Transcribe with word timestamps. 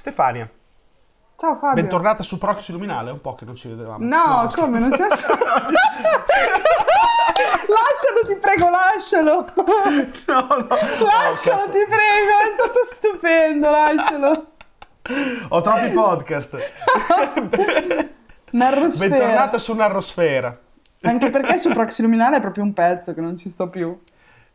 Stefania, 0.00 0.48
Ciao 1.36 1.54
Fabio. 1.56 1.82
bentornata 1.82 2.22
su 2.22 2.38
Proxy 2.38 2.72
Luminale, 2.72 3.10
è 3.10 3.12
un 3.12 3.20
po' 3.20 3.34
che 3.34 3.44
non 3.44 3.54
ci 3.54 3.68
vedevamo. 3.68 4.02
No, 4.02 4.48
scherzo. 4.48 4.60
come 4.62 4.78
non 4.78 4.90
si 4.92 4.96
Lascialo, 7.68 8.26
ti 8.26 8.36
prego, 8.36 8.70
lascialo. 8.70 9.44
No, 9.54 10.46
no. 10.56 10.66
Lascialo, 11.04 11.64
ti 11.68 11.84
prego, 11.86 12.38
è 12.48 12.50
stato 12.50 12.78
stupendo, 12.86 13.68
lascialo. 13.68 14.46
Ho 15.50 15.60
troppi 15.60 15.90
podcast. 15.90 16.56
Narrosfera. 18.52 19.08
Bentornata 19.16 19.58
su 19.58 19.74
Narrosfera. 19.74 20.58
Anche 21.02 21.28
perché 21.28 21.58
su 21.58 21.68
Proxy 21.68 22.00
Luminale 22.02 22.38
è 22.38 22.40
proprio 22.40 22.64
un 22.64 22.72
pezzo 22.72 23.12
che 23.12 23.20
non 23.20 23.36
ci 23.36 23.50
sto 23.50 23.68
più. 23.68 24.00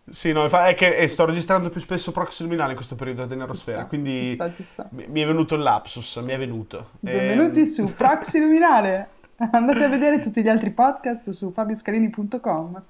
Sì, 0.08 0.32
no, 0.32 0.44
infa- 0.44 0.68
è 0.68 0.76
che 0.76 0.96
eh, 0.98 1.08
sto 1.08 1.26
registrando 1.26 1.70
più 1.70 1.80
spesso 1.80 2.12
Proxy 2.12 2.44
Luminale 2.44 2.72
in 2.72 2.76
questo 2.76 2.96
periodo 2.96 3.24
di 3.26 3.32
Ci 3.32 3.38
Narrosfera, 3.38 3.78
sta, 3.80 3.88
quindi 3.88 4.12
Ci 4.28 4.34
sta, 4.36 4.52
ci 4.52 4.64
sta. 4.64 4.88
mi 4.92 5.06
mi 5.08 5.22
è 5.22 5.26
venuto 5.26 5.56
il 5.56 5.62
lapsus, 5.62 6.18
mi 6.18 6.32
è 6.32 6.38
venuto. 6.38 6.90
Benvenuti 7.00 7.60
Ehm, 7.62 7.66
su 7.66 7.94
Proxy 7.96 8.40
Luminale. 8.40 9.10
Andate 9.52 9.84
a 9.84 9.90
vedere 9.90 10.20
tutti 10.20 10.42
gli 10.44 10.48
altri 10.48 10.70
podcast 10.72 11.32
su 11.32 11.52
fabioscalini.com. 11.52 12.84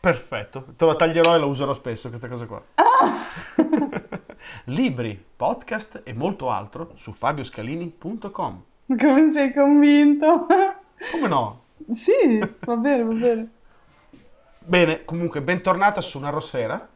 Perfetto, 0.00 0.66
te 0.76 0.84
lo 0.84 0.96
taglierò 0.96 1.34
e 1.34 1.38
lo 1.38 1.46
userò 1.48 1.72
spesso 1.72 2.08
questa 2.10 2.28
cosa 2.28 2.44
qua. 2.44 2.62
Libri, 4.66 5.22
podcast 5.36 6.02
e 6.04 6.12
molto 6.12 6.50
altro 6.50 6.92
su 6.96 7.12
fabioscalini.com. 7.12 8.62
Come 8.98 9.30
sei 9.30 9.52
convinto? 9.52 10.46
Come 11.10 11.28
no? 11.28 11.62
sì, 11.92 12.38
va 12.60 12.76
bene, 12.76 13.02
va 13.02 13.12
bene. 13.14 13.48
Bene, 14.66 15.04
comunque, 15.04 15.42
bentornata 15.42 16.00
su 16.00 16.18
Narrosfera. 16.18 16.88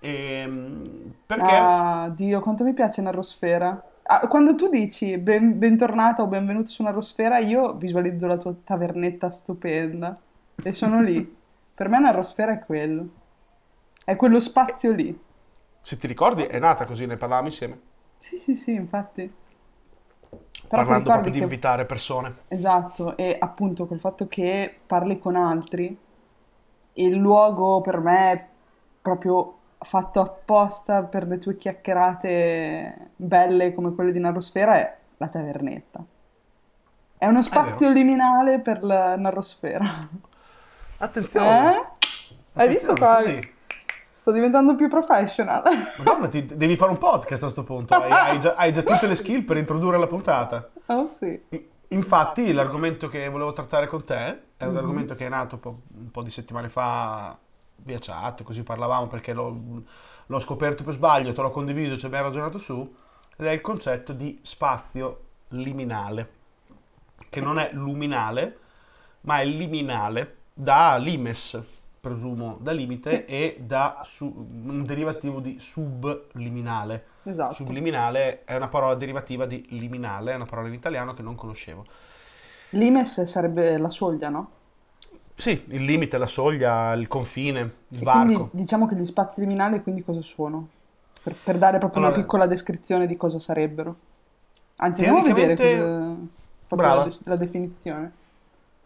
Ehm, 0.00 1.14
perché? 1.26 1.50
Ah, 1.50 2.08
Dio, 2.14 2.40
quanto 2.40 2.62
mi 2.62 2.72
piace 2.72 3.02
Narrosfera. 3.02 3.82
Ah, 4.04 4.26
quando 4.28 4.54
tu 4.54 4.68
dici 4.68 5.18
ben- 5.18 5.58
bentornata 5.58 6.22
o 6.22 6.26
benvenuto 6.26 6.70
su 6.70 6.82
Narrosfera, 6.84 7.38
io 7.38 7.74
visualizzo 7.74 8.26
la 8.28 8.36
tua 8.36 8.54
tavernetta 8.62 9.30
stupenda 9.32 10.16
e 10.62 10.72
sono 10.72 11.02
lì. 11.02 11.36
Per 11.74 11.88
me 11.88 11.98
Narrosfera 11.98 12.52
è 12.52 12.58
quello. 12.60 13.08
È 14.04 14.14
quello 14.14 14.38
spazio 14.38 14.92
lì. 14.92 15.26
Se 15.82 15.96
ti 15.96 16.06
ricordi, 16.06 16.44
è 16.44 16.58
nata 16.58 16.84
così, 16.84 17.04
ne 17.04 17.16
parlavamo 17.16 17.48
insieme. 17.48 17.80
Sì, 18.16 18.38
sì, 18.38 18.54
sì, 18.54 18.72
infatti. 18.74 19.32
Però 20.68 20.82
parlando 20.82 21.10
proprio 21.10 21.32
di 21.32 21.38
che... 21.38 21.44
invitare 21.44 21.84
persone. 21.84 22.36
Esatto, 22.48 23.16
e 23.16 23.36
appunto 23.38 23.86
quel 23.86 24.00
fatto 24.00 24.28
che 24.28 24.74
parli 24.86 25.18
con 25.18 25.34
altri, 25.34 25.96
il 27.02 27.16
luogo 27.16 27.80
per 27.80 28.00
me 28.00 28.32
è 28.32 28.46
proprio 29.00 29.56
fatto 29.78 30.20
apposta 30.20 31.04
per 31.04 31.26
le 31.26 31.38
tue 31.38 31.56
chiacchierate 31.56 33.10
belle 33.16 33.74
come 33.74 33.94
quelle 33.94 34.12
di 34.12 34.18
Narrosfera 34.18 34.76
è 34.76 34.96
la 35.18 35.28
tavernetta. 35.28 36.04
È 37.16 37.26
uno 37.26 37.42
spazio 37.42 37.90
liminale 37.90 38.60
per 38.60 38.82
la 38.82 39.16
Narrosfera. 39.16 40.08
Attenzione! 40.98 41.74
Eh? 41.74 41.86
Hai 42.54 42.68
visto 42.68 42.94
qua? 42.94 43.16
Così. 43.16 43.56
Sto 44.10 44.32
diventando 44.32 44.74
più 44.74 44.88
professional. 44.88 45.62
Madonna, 45.98 46.26
ti- 46.28 46.44
devi 46.44 46.76
fare 46.76 46.90
un 46.90 46.98
podcast 46.98 47.42
a 47.42 47.46
questo 47.46 47.62
punto. 47.62 47.94
Hai, 47.94 48.10
hai 48.10 48.40
già, 48.40 48.54
hai 48.56 48.72
già 48.72 48.82
tutte 48.82 49.06
le 49.06 49.14
skill 49.14 49.44
per 49.44 49.56
introdurre 49.56 49.98
la 49.98 50.06
puntata. 50.06 50.70
Oh 50.90 51.06
sì. 51.06 51.38
Infatti, 51.88 52.50
l'argomento 52.52 53.08
che 53.08 53.28
volevo 53.28 53.52
trattare 53.52 53.86
con 53.86 54.04
te 54.04 54.40
è 54.58 54.64
un 54.64 54.76
argomento 54.76 55.14
che 55.14 55.24
è 55.24 55.28
nato 55.28 55.54
un 55.54 55.60
po', 55.60 55.80
un 55.96 56.10
po' 56.10 56.22
di 56.22 56.30
settimane 56.30 56.68
fa 56.68 57.38
via 57.76 57.98
chat, 58.00 58.42
così 58.42 58.64
parlavamo 58.64 59.06
perché 59.06 59.32
l'ho, 59.32 59.84
l'ho 60.26 60.40
scoperto 60.40 60.82
per 60.82 60.94
sbaglio, 60.94 61.32
te 61.32 61.40
l'ho 61.40 61.50
condiviso, 61.50 61.96
ci 61.96 62.06
abbiamo 62.06 62.26
ragionato 62.26 62.58
su, 62.58 62.94
ed 63.36 63.46
è 63.46 63.50
il 63.52 63.60
concetto 63.60 64.12
di 64.12 64.40
spazio 64.42 65.20
liminale, 65.50 66.30
che 67.28 67.40
non 67.40 67.58
è 67.58 67.70
luminale, 67.72 68.58
ma 69.22 69.40
è 69.40 69.44
liminale 69.44 70.36
da 70.52 70.96
limes, 70.96 71.62
presumo, 72.00 72.58
da 72.60 72.72
limite, 72.72 73.10
Sì. 73.10 73.24
e 73.26 73.56
da 73.60 74.00
su- 74.02 74.34
un 74.64 74.84
derivativo 74.84 75.38
di 75.38 75.60
subliminale. 75.60 77.06
Esatto. 77.22 77.54
Subliminale 77.54 78.42
è 78.44 78.56
una 78.56 78.68
parola 78.68 78.96
derivativa 78.96 79.46
di 79.46 79.64
liminale, 79.70 80.32
è 80.32 80.34
una 80.34 80.46
parola 80.46 80.66
in 80.66 80.74
italiano 80.74 81.14
che 81.14 81.22
non 81.22 81.36
conoscevo. 81.36 81.86
Limes 82.70 83.22
sarebbe 83.22 83.78
la 83.78 83.88
soglia, 83.88 84.28
no? 84.28 84.50
Sì, 85.38 85.62
il 85.68 85.84
limite, 85.84 86.18
la 86.18 86.26
soglia, 86.26 86.92
il 86.94 87.06
confine, 87.06 87.60
il 87.90 88.00
E 88.00 88.02
varco. 88.02 88.24
quindi 88.32 88.50
diciamo 88.52 88.86
che 88.86 88.96
gli 88.96 89.04
spazi 89.04 89.38
liminali 89.40 89.80
quindi 89.82 90.02
cosa 90.02 90.20
sono? 90.20 90.68
Per, 91.22 91.36
per 91.44 91.58
dare 91.58 91.78
proprio 91.78 92.00
una 92.00 92.08
Allora- 92.08 92.22
piccola 92.22 92.46
descrizione 92.46 93.06
di 93.06 93.16
cosa 93.16 93.38
sarebbero. 93.38 93.94
Anzi, 94.78 95.04
andiamo 95.04 95.28
a 95.30 95.32
vedere 95.34 95.54
cosa- 96.68 96.94
la, 96.94 97.08
la 97.24 97.36
definizione. 97.36 98.12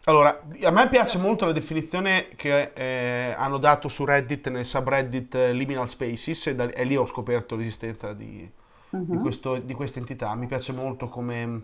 Allora, 0.05 0.41
a 0.63 0.69
me 0.69 0.89
piace 0.89 1.17
molto 1.17 1.45
la 1.45 1.53
definizione 1.53 2.27
che 2.35 2.71
eh, 2.75 3.33
hanno 3.35 3.57
dato 3.57 3.87
su 3.87 4.05
Reddit 4.05 4.49
nel 4.49 4.65
subreddit 4.65 5.33
eh, 5.33 5.53
Liminal 5.53 5.89
Spaces 5.89 6.47
e, 6.47 6.55
da- 6.55 6.69
e 6.71 6.83
lì 6.83 6.95
ho 6.95 7.05
scoperto 7.05 7.55
l'esistenza 7.55 8.13
di, 8.13 8.47
Mhm. 8.91 9.03
di 9.05 9.17
questo- 9.17 9.57
di 9.57 9.73
questa 9.73 9.97
entità. 9.99 10.35
Mi 10.35 10.45
piace 10.45 10.71
molto 10.73 11.07
come, 11.07 11.61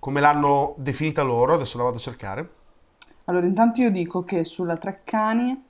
come 0.00 0.20
l'hanno 0.20 0.74
definita 0.78 1.22
loro, 1.22 1.54
adesso 1.54 1.76
la 1.78 1.84
vado 1.84 1.96
a 1.96 2.00
cercare. 2.00 2.48
Allora, 3.24 3.46
intanto 3.46 3.80
io 3.80 3.90
dico 3.90 4.22
che 4.22 4.44
sulla 4.44 4.76
Treccani 4.76 5.62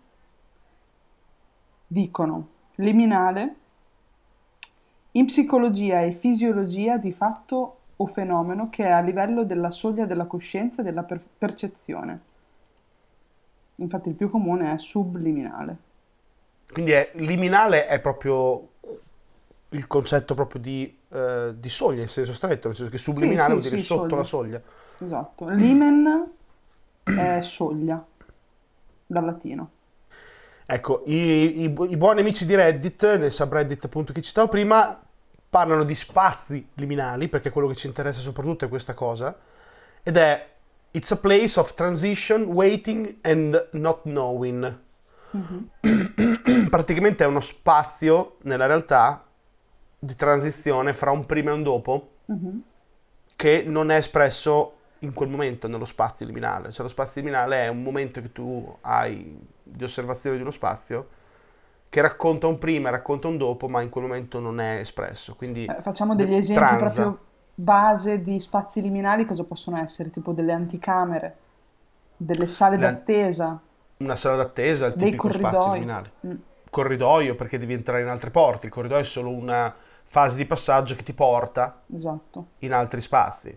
dicono 1.86 2.48
liminale 2.76 3.54
in 5.12 5.26
psicologia 5.26 6.00
e 6.00 6.12
fisiologia 6.12 6.96
di 6.96 7.12
fatto 7.12 7.78
o 7.96 8.06
fenomeno 8.06 8.68
che 8.70 8.84
è 8.84 8.90
a 8.90 9.00
livello 9.00 9.44
della 9.44 9.70
soglia 9.70 10.04
della 10.04 10.26
coscienza 10.26 10.82
e 10.82 10.84
della 10.84 11.04
per- 11.04 11.22
percezione. 11.38 12.20
Infatti 13.76 14.08
il 14.08 14.14
più 14.16 14.28
comune 14.28 14.74
è 14.74 14.78
subliminale. 14.78 15.76
Quindi 16.72 16.90
è, 16.90 17.10
liminale 17.14 17.86
è 17.86 18.00
proprio 18.00 18.68
il 19.68 19.86
concetto 19.86 20.34
proprio 20.34 20.60
di, 20.60 20.98
eh, 21.08 21.54
di 21.56 21.68
soglia 21.68 22.02
in 22.02 22.08
senso 22.08 22.32
stretto, 22.32 22.68
nel 22.68 22.76
senso 22.76 22.90
che 22.90 22.98
subliminale 22.98 23.44
sì, 23.44 23.50
vuol 23.50 23.62
dire 23.62 23.78
sì, 23.78 23.84
sotto 23.84 24.02
soglia. 24.02 24.16
la 24.16 24.24
soglia. 24.24 24.62
Esatto. 24.98 25.48
Limen 25.48 26.32
è 27.04 27.40
soglia, 27.40 28.04
dal 29.06 29.24
latino. 29.24 29.70
Ecco, 30.66 31.02
i, 31.06 31.62
i- 31.62 31.64
i 31.64 31.96
buoni 31.96 32.20
amici 32.20 32.46
di 32.46 32.54
Reddit, 32.54 33.16
nel 33.18 33.30
subreddit 33.32 33.84
appunto 33.84 34.12
che 34.12 34.22
citavo 34.22 34.48
prima, 34.48 34.98
parlano 35.50 35.84
di 35.84 35.94
spazi 35.94 36.66
liminali, 36.74 37.28
perché 37.28 37.50
quello 37.50 37.68
che 37.68 37.74
ci 37.76 37.86
interessa 37.86 38.20
soprattutto 38.20 38.64
è 38.64 38.68
questa 38.68 38.94
cosa, 38.94 39.36
ed 40.02 40.16
è 40.16 40.48
It's 40.92 41.10
a 41.10 41.16
place 41.16 41.58
of 41.58 41.74
transition, 41.74 42.42
waiting 42.44 43.16
and 43.22 43.68
not 43.72 44.02
knowing. 44.02 44.78
Praticamente 46.70 47.24
è 47.24 47.26
uno 47.26 47.40
spazio, 47.40 48.36
nella 48.42 48.66
realtà, 48.66 49.24
di 49.98 50.14
transizione 50.14 50.92
fra 50.92 51.10
un 51.10 51.26
prima 51.26 51.50
e 51.50 51.54
un 51.54 51.62
dopo, 51.62 52.08
Mhm. 52.26 52.62
che 53.36 53.64
non 53.66 53.90
è 53.90 53.96
espresso 53.96 54.73
in 55.04 55.12
quel 55.14 55.28
momento 55.28 55.68
nello 55.68 55.84
spazio 55.84 56.26
liminale. 56.26 56.70
Cioè 56.72 56.82
lo 56.82 56.88
spazio 56.88 57.20
liminale 57.20 57.64
è 57.64 57.68
un 57.68 57.82
momento 57.82 58.20
che 58.20 58.32
tu 58.32 58.76
hai 58.82 59.38
di 59.62 59.84
osservazione 59.84 60.36
di 60.36 60.42
uno 60.42 60.50
spazio 60.50 61.08
che 61.88 62.00
racconta 62.00 62.46
un 62.48 62.58
prima 62.58 62.88
e 62.88 62.92
racconta 62.92 63.28
un 63.28 63.36
dopo, 63.38 63.68
ma 63.68 63.80
in 63.82 63.88
quel 63.90 64.04
momento 64.04 64.40
non 64.40 64.60
è 64.60 64.78
espresso. 64.80 65.34
Quindi 65.34 65.66
Eh, 65.66 65.80
facciamo 65.82 66.14
degli 66.14 66.34
d- 66.34 66.34
esempi 66.34 66.76
transa. 66.76 66.76
proprio 66.76 67.18
base 67.54 68.20
di 68.20 68.40
spazi 68.40 68.80
liminali, 68.82 69.24
cosa 69.24 69.44
possono 69.44 69.78
essere? 69.78 70.10
Tipo 70.10 70.32
delle 70.32 70.52
anticamere, 70.52 71.36
delle 72.16 72.46
sale 72.48 72.76
Le- 72.76 72.78
d'attesa, 72.78 73.60
Una 73.98 74.16
sala 74.16 74.36
d'attesa, 74.36 74.86
il 74.86 74.96
tipico 74.96 75.30
spazio 75.30 75.70
corridoi. 75.70 75.72
liminale. 75.72 76.12
Mm, 76.26 76.34
Corridoio 76.70 77.36
perché 77.36 77.58
devi 77.58 77.72
entrare 77.74 78.02
in 78.02 78.08
altre 78.08 78.30
porte, 78.30 78.66
il 78.66 78.72
corridoio 78.72 79.00
è 79.02 79.04
solo 79.04 79.30
una 79.30 79.74
fase 80.02 80.36
di 80.36 80.46
passaggio 80.46 80.94
che 80.96 81.02
ti 81.04 81.12
porta 81.14 81.82
esatto. 81.92 82.46
in 82.58 82.72
altri 82.72 83.00
spazi. 83.00 83.56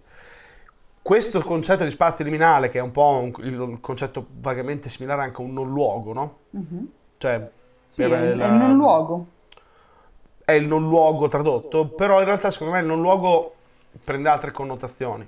Questo 1.07 1.39
concetto 1.39 1.85
di 1.85 1.89
spazio 1.89 2.25
liminale, 2.25 2.67
che 2.67 2.79
è 2.79 2.81
un 2.81 2.91
po' 2.91 3.21
un, 3.21 3.31
il, 3.45 3.77
concetto 3.79 4.25
vagamente 4.41 4.89
similare 4.89 5.21
anche 5.21 5.41
a 5.41 5.45
un 5.45 5.53
non 5.53 5.69
luogo, 5.69 6.11
no? 6.11 6.37
Mhm. 6.49 6.91
Cioè, 7.17 7.49
Sì, 7.85 8.01
è, 8.03 8.07
la- 8.09 8.47
il 8.47 8.51
non 8.51 8.75
luogo. 8.75 9.25
è 10.43 10.51
il 10.51 10.67
non 10.67 10.81
luogo 10.89 11.29
tradotto, 11.29 11.87
però 11.87 12.19
in 12.19 12.25
realtà 12.25 12.51
secondo 12.51 12.73
me 12.73 12.81
il 12.81 12.85
non 12.87 12.99
luogo 12.99 13.55
prende 14.03 14.27
altre 14.27 14.51
connotazioni. 14.51 15.25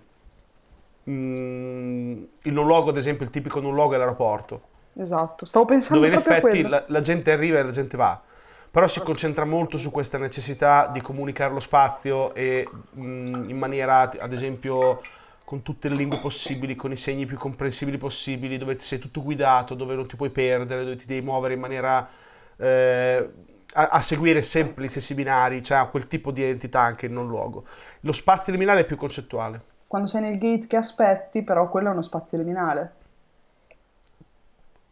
Mm, 1.10 2.24
il 2.42 2.52
non 2.52 2.66
luogo, 2.66 2.90
ad 2.90 2.98
esempio, 2.98 3.24
il 3.24 3.32
tipico 3.32 3.62
non 3.62 3.74
luogo 3.74 3.94
è 3.94 3.98
l'aeroporto, 3.98 4.62
Esatto. 4.98 5.46
Stavo 5.46 5.64
pensando 5.64 6.04
dove 6.04 6.14
in 6.14 6.20
effetti 6.20 6.62
la, 6.62 6.84
la 6.88 7.00
gente 7.00 7.32
arriva 7.32 7.58
e 7.58 7.64
la 7.64 7.72
gente 7.72 7.96
va, 7.96 8.22
però 8.70 8.86
si 8.86 9.00
concentra 9.00 9.46
molto 9.46 9.78
su 9.78 9.92
questa 9.92 10.18
necessità 10.18 10.90
di 10.92 11.00
comunicare 11.00 11.54
lo 11.54 11.62
spazio 11.62 12.34
e 12.34 12.68
mm, 13.00 13.50
in 13.50 13.58
maniera, 13.58 14.12
ad 14.20 14.34
esempio, 14.34 15.02
con 15.50 15.64
tutte 15.64 15.90
le 15.90 15.96
lingue 15.96 16.20
possibili, 16.20 16.76
con 16.76 16.92
i 16.92 16.96
segni 16.96 17.26
più 17.26 17.36
comprensibili 17.36 17.98
possibili, 17.98 18.60
dove 18.60 18.80
sei 18.80 19.00
tutto 19.00 19.24
guidato, 19.24 19.74
dove 19.74 19.96
non 19.96 20.08
ti 20.08 20.16
puoi 20.16 20.30
perdere, 20.30 20.84
dove 20.84 20.96
ti 20.96 21.08
devi 21.08 21.26
muovere 21.26 21.56
in 21.56 21.60
maniera 21.60 22.08
eh, 22.56 23.30
a, 23.74 23.88
a, 23.88 24.00
seguire 24.00 24.44
sempre 24.44 24.86
gli 24.86 24.90
stessi 24.90 25.16
binari, 25.16 25.64
cioè 25.64 25.90
quel 25.90 26.06
tipo 26.06 26.30
di 26.30 26.44
entità 26.44 26.82
anche 26.82 27.08
in 27.08 27.14
non 27.14 27.28
luogo. 27.28 27.66
Lo 28.02 28.12
spazio 28.12 28.54
liminale 28.54 28.82
è 28.82 28.86
più 28.86 28.96
concettuale. 28.96 29.60
Quando 29.88 30.08
sei 30.08 30.22
nel 30.22 30.38
gate 30.38 30.68
che 30.68 30.76
aspetti, 30.76 31.42
però 31.42 31.68
quello 31.68 31.90
è 31.90 31.94
uno 31.94 32.04
spazio 32.04 32.38
liminale. 32.38 32.94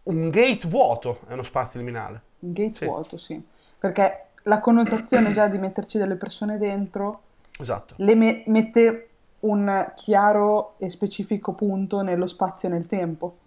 Un 0.06 0.32
gate 0.32 0.68
vuoto 0.68 1.20
è 1.28 1.34
uno 1.34 1.44
spazio 1.44 1.80
liminale. 1.80 2.20
Un 2.40 2.54
gate 2.54 2.74
sì. 2.74 2.86
vuoto, 2.86 3.18
sì. 3.18 3.40
Perché 3.78 4.30
la 4.42 4.60
connotazione 4.60 5.32
già 5.34 5.46
di 5.46 5.60
metterci 5.60 6.00
delle 6.00 6.16
persone 6.16 6.58
dentro 6.58 7.22
esatto. 7.60 7.94
le 7.98 8.16
me- 8.16 8.44
mette 8.48 9.07
un 9.40 9.92
chiaro 9.96 10.74
e 10.78 10.90
specifico 10.90 11.54
punto 11.54 12.02
nello 12.02 12.28
spazio 12.28 12.70
e 12.70 12.72
nel 12.72 12.88
tempo. 12.88 13.38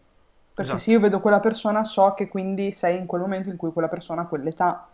Perché 0.55 0.73
esatto. 0.73 0.79
se 0.79 0.91
io 0.91 1.01
vedo 1.01 1.21
quella 1.21 1.41
persona 1.41 1.83
so 1.85 2.13
che 2.15 2.29
quindi 2.29 2.73
sei 2.73 2.99
in 2.99 3.07
quel 3.07 3.23
momento 3.23 3.49
in 3.49 3.57
cui 3.57 3.73
quella 3.73 3.89
persona 3.89 4.23
ha 4.23 4.27
quell'età, 4.27 4.89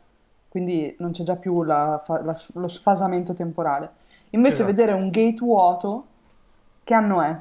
quindi 0.49 0.95
non 0.99 1.11
c'è 1.11 1.25
già 1.25 1.37
più 1.37 1.63
la, 1.63 2.03
la, 2.07 2.41
lo 2.55 2.69
sfasamento 2.69 3.35
temporale. 3.35 4.05
Invece 4.31 4.63
esatto. 4.63 4.71
vedere 4.71 4.93
un 4.93 5.11
gate 5.11 5.39
vuoto, 5.41 6.07
che 6.85 6.95
anno 6.95 7.21
è? 7.21 7.41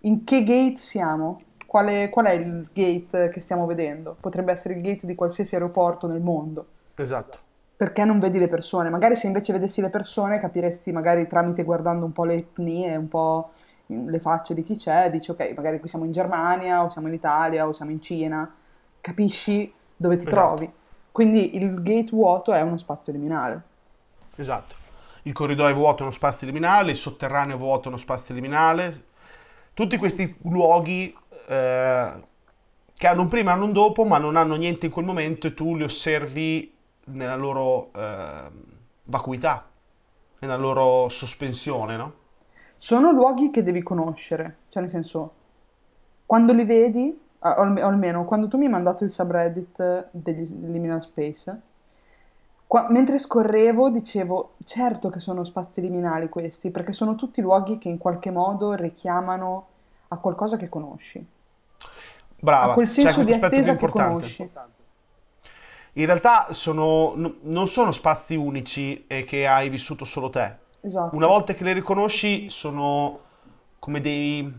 In 0.00 0.24
che 0.24 0.42
gate 0.42 0.76
siamo? 0.76 1.42
Qual 1.66 1.86
è, 1.86 2.10
qual 2.10 2.26
è 2.26 2.32
il 2.32 2.68
gate 2.72 3.28
che 3.28 3.40
stiamo 3.40 3.66
vedendo? 3.66 4.16
Potrebbe 4.18 4.52
essere 4.52 4.74
il 4.74 4.80
gate 4.80 5.06
di 5.06 5.14
qualsiasi 5.14 5.54
aeroporto 5.54 6.06
nel 6.06 6.20
mondo. 6.20 6.66
Esatto 6.96 7.48
perché 7.80 8.04
non 8.04 8.18
vedi 8.18 8.38
le 8.38 8.46
persone? 8.46 8.90
Magari 8.90 9.16
se 9.16 9.26
invece 9.26 9.54
vedessi 9.54 9.80
le 9.80 9.88
persone 9.88 10.38
capiresti 10.38 10.92
magari 10.92 11.26
tramite 11.26 11.64
guardando 11.64 12.04
un 12.04 12.12
po' 12.12 12.26
le 12.26 12.34
etnie, 12.34 12.94
un 12.94 13.08
po' 13.08 13.52
le 13.86 14.20
facce 14.20 14.52
di 14.52 14.62
chi 14.62 14.76
c'è, 14.76 15.08
dici 15.10 15.30
ok, 15.30 15.54
magari 15.56 15.80
qui 15.80 15.88
siamo 15.88 16.04
in 16.04 16.12
Germania 16.12 16.84
o 16.84 16.90
siamo 16.90 17.08
in 17.08 17.14
Italia 17.14 17.66
o 17.66 17.72
siamo 17.72 17.90
in 17.90 18.02
Cina, 18.02 18.54
capisci 19.00 19.72
dove 19.96 20.16
ti 20.16 20.26
esatto. 20.26 20.36
trovi. 20.36 20.70
Quindi 21.10 21.56
il 21.56 21.82
gate 21.82 22.10
vuoto 22.10 22.52
è 22.52 22.60
uno 22.60 22.76
spazio 22.76 23.14
liminale. 23.14 23.62
Esatto. 24.36 24.74
Il 25.22 25.32
corridoio 25.32 25.74
vuoto 25.74 26.00
è 26.00 26.02
uno 26.02 26.10
spazio 26.10 26.46
liminale, 26.46 26.90
il 26.90 26.98
sotterraneo 26.98 27.56
vuoto 27.56 27.84
è 27.84 27.88
uno 27.88 27.96
spazio 27.96 28.34
liminale. 28.34 29.04
Tutti 29.72 29.96
questi 29.96 30.36
luoghi 30.42 31.16
eh, 31.48 32.12
che 32.94 33.06
hanno 33.06 33.22
un 33.22 33.28
prima 33.28 33.52
e 33.52 33.54
hanno 33.54 33.64
un 33.64 33.72
dopo, 33.72 34.04
ma 34.04 34.18
non 34.18 34.36
hanno 34.36 34.56
niente 34.56 34.84
in 34.84 34.92
quel 34.92 35.06
momento 35.06 35.46
e 35.46 35.54
tu 35.54 35.76
li 35.76 35.82
osservi 35.82 36.76
nella 37.04 37.36
loro 37.36 37.90
eh, 37.94 38.50
vacuità, 39.04 39.66
nella 40.40 40.56
loro 40.56 41.08
sospensione, 41.08 41.96
no? 41.96 42.14
Sono 42.76 43.10
luoghi 43.12 43.50
che 43.50 43.62
devi 43.62 43.82
conoscere, 43.82 44.58
cioè 44.68 44.82
nel 44.82 44.90
senso, 44.90 45.34
quando 46.24 46.52
li 46.52 46.64
vedi, 46.64 47.20
o 47.38 47.46
almeno 47.46 48.24
quando 48.24 48.48
tu 48.48 48.56
mi 48.56 48.64
hai 48.64 48.70
mandato 48.70 49.04
il 49.04 49.12
subreddit 49.12 50.08
degli 50.12 50.50
Liminal 50.66 51.02
Space, 51.02 51.60
qua, 52.66 52.86
mentre 52.88 53.18
scorrevo 53.18 53.90
dicevo, 53.90 54.54
certo 54.64 55.10
che 55.10 55.20
sono 55.20 55.44
spazi 55.44 55.80
liminali 55.80 56.28
questi, 56.28 56.70
perché 56.70 56.92
sono 56.92 57.16
tutti 57.16 57.40
luoghi 57.40 57.78
che 57.78 57.88
in 57.88 57.98
qualche 57.98 58.30
modo 58.30 58.72
richiamano 58.72 59.66
a 60.08 60.16
qualcosa 60.16 60.56
che 60.56 60.68
conosci. 60.68 61.24
Brava, 62.38 62.72
a 62.72 62.74
quel 62.74 62.88
senso 62.88 63.22
di 63.22 63.32
attesa 63.32 63.76
che 63.76 63.88
conosci. 63.88 64.50
In 65.94 66.06
realtà 66.06 66.48
sono, 66.50 67.14
non 67.42 67.66
sono 67.66 67.90
spazi 67.92 68.36
unici 68.36 69.04
e 69.06 69.24
che 69.24 69.46
hai 69.46 69.68
vissuto 69.68 70.04
solo 70.04 70.30
te. 70.30 70.56
Esatto. 70.82 71.14
Una 71.16 71.26
volta 71.26 71.52
che 71.54 71.64
le 71.64 71.72
riconosci 71.72 72.48
sono 72.48 73.20
come 73.78 74.00
dei 74.00 74.52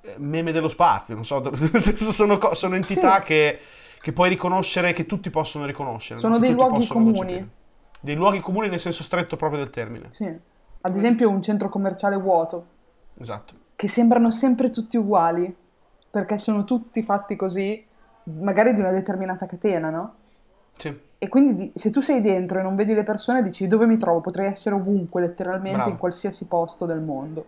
eh, 0.00 0.14
meme 0.18 0.52
dello 0.52 0.68
spazio, 0.68 1.14
non 1.14 1.24
so, 1.24 1.42
sono, 2.12 2.54
sono 2.54 2.74
entità 2.76 3.18
sì. 3.18 3.24
che, 3.24 3.58
che, 4.00 4.12
puoi 4.12 4.28
riconoscere, 4.28 4.92
che 4.92 5.06
tutti 5.06 5.30
possono 5.30 5.66
riconoscere. 5.66 6.20
Sono 6.20 6.38
dei 6.38 6.52
luoghi 6.52 6.86
comuni. 6.86 7.50
Dei 8.00 8.14
luoghi 8.14 8.40
comuni 8.40 8.68
nel 8.68 8.80
senso 8.80 9.02
stretto 9.02 9.36
proprio 9.36 9.60
del 9.60 9.70
termine. 9.70 10.06
Sì. 10.10 10.32
Ad 10.80 10.94
esempio 10.94 11.28
un 11.28 11.42
centro 11.42 11.68
commerciale 11.68 12.16
vuoto. 12.16 12.66
Esatto. 13.18 13.54
Che 13.74 13.88
sembrano 13.88 14.30
sempre 14.30 14.70
tutti 14.70 14.96
uguali, 14.96 15.54
perché 16.10 16.38
sono 16.38 16.64
tutti 16.64 17.02
fatti 17.02 17.34
così, 17.34 17.84
magari 18.24 18.72
di 18.72 18.80
una 18.80 18.92
determinata 18.92 19.46
catena, 19.46 19.90
no? 19.90 20.14
Sì. 20.78 21.06
E 21.18 21.28
quindi 21.28 21.72
se 21.74 21.90
tu 21.90 22.00
sei 22.00 22.20
dentro 22.20 22.60
e 22.60 22.62
non 22.62 22.76
vedi 22.76 22.94
le 22.94 23.02
persone, 23.02 23.42
dici 23.42 23.66
dove 23.66 23.86
mi 23.86 23.96
trovo? 23.96 24.20
Potrei 24.20 24.46
essere 24.46 24.76
ovunque, 24.76 25.20
letteralmente, 25.20 25.76
Bravo. 25.76 25.90
in 25.90 25.98
qualsiasi 25.98 26.46
posto 26.46 26.86
del 26.86 27.00
mondo. 27.00 27.44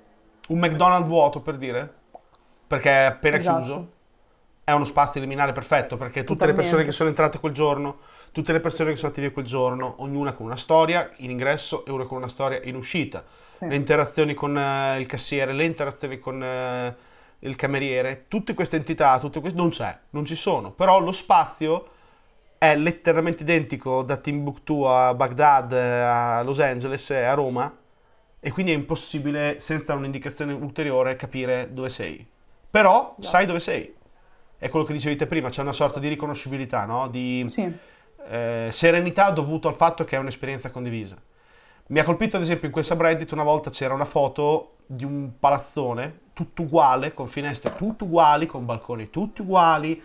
Un 0.48 0.58
McDonald's 0.58 1.08
vuoto, 1.08 1.40
per 1.40 1.56
dire? 1.56 1.92
Perché 2.66 2.90
è 2.90 3.04
appena 3.04 3.36
esatto. 3.36 3.56
chiuso. 3.56 3.88
È 4.64 4.72
uno 4.72 4.84
spazio 4.84 5.20
liminale 5.20 5.52
perfetto, 5.52 5.96
perché 5.96 6.20
tutte 6.20 6.40
Totalmente. 6.40 6.56
le 6.56 6.62
persone 6.62 6.84
che 6.84 6.92
sono 6.92 7.08
entrate 7.08 7.38
quel 7.38 7.52
giorno, 7.52 7.98
tutte 8.32 8.52
le 8.52 8.60
persone 8.60 8.90
che 8.90 8.96
sono 8.96 9.10
attive 9.10 9.30
quel 9.30 9.46
giorno, 9.46 9.94
ognuna 9.98 10.32
con 10.32 10.46
una 10.46 10.56
storia 10.56 11.08
in 11.18 11.30
ingresso 11.30 11.84
e 11.84 11.90
una 11.92 12.04
con 12.04 12.18
una 12.18 12.28
storia 12.28 12.60
in 12.64 12.74
uscita. 12.74 13.24
Sì. 13.52 13.68
Le 13.68 13.76
interazioni 13.76 14.34
con 14.34 14.54
uh, 14.54 14.98
il 14.98 15.06
cassiere, 15.06 15.52
le 15.52 15.64
interazioni 15.64 16.18
con... 16.18 16.40
Uh, 16.40 17.08
il 17.42 17.56
cameriere, 17.56 18.26
tutte 18.28 18.52
queste 18.52 18.76
entità, 18.76 19.18
tutte 19.18 19.40
queste, 19.40 19.58
non 19.58 19.70
c'è, 19.70 19.96
non 20.10 20.26
ci 20.26 20.34
sono, 20.34 20.72
però 20.72 21.00
lo 21.00 21.10
spazio 21.12 21.88
è 22.62 22.76
letteralmente 22.76 23.42
identico 23.42 24.02
da 24.02 24.18
Timbuktu 24.18 24.82
a 24.82 25.14
Baghdad, 25.14 25.72
a 25.72 26.42
Los 26.42 26.60
Angeles 26.60 27.08
e 27.08 27.24
a 27.24 27.32
Roma 27.32 27.74
e 28.38 28.50
quindi 28.50 28.72
è 28.72 28.74
impossibile 28.74 29.58
senza 29.58 29.94
un'indicazione 29.94 30.52
ulteriore 30.52 31.16
capire 31.16 31.70
dove 31.72 31.88
sei. 31.88 32.26
Però 32.70 33.14
no. 33.16 33.24
sai 33.24 33.46
dove 33.46 33.60
sei. 33.60 33.94
È 34.58 34.68
quello 34.68 34.84
che 34.84 34.92
dicevi 34.92 35.16
te 35.16 35.26
prima, 35.26 35.48
c'è 35.48 35.62
una 35.62 35.72
sorta 35.72 35.98
di 36.00 36.08
riconoscibilità, 36.08 36.84
no? 36.84 37.08
di 37.08 37.44
sì. 37.48 37.72
eh, 38.28 38.68
serenità 38.70 39.30
dovuto 39.30 39.66
al 39.66 39.74
fatto 39.74 40.04
che 40.04 40.16
è 40.16 40.18
un'esperienza 40.18 40.70
condivisa. 40.70 41.16
Mi 41.86 41.98
ha 41.98 42.04
colpito 42.04 42.36
ad 42.36 42.42
esempio 42.42 42.66
in 42.66 42.74
quel 42.74 42.84
subreddit 42.84 43.32
una 43.32 43.42
volta 43.42 43.70
c'era 43.70 43.94
una 43.94 44.04
foto 44.04 44.76
di 44.84 45.06
un 45.06 45.30
palazzone 45.40 46.28
tutto 46.34 46.60
uguale, 46.60 47.14
con 47.14 47.26
finestre 47.26 47.74
tutte 47.74 48.04
uguali, 48.04 48.44
con 48.44 48.66
balconi 48.66 49.08
tutti 49.08 49.40
uguali, 49.40 50.02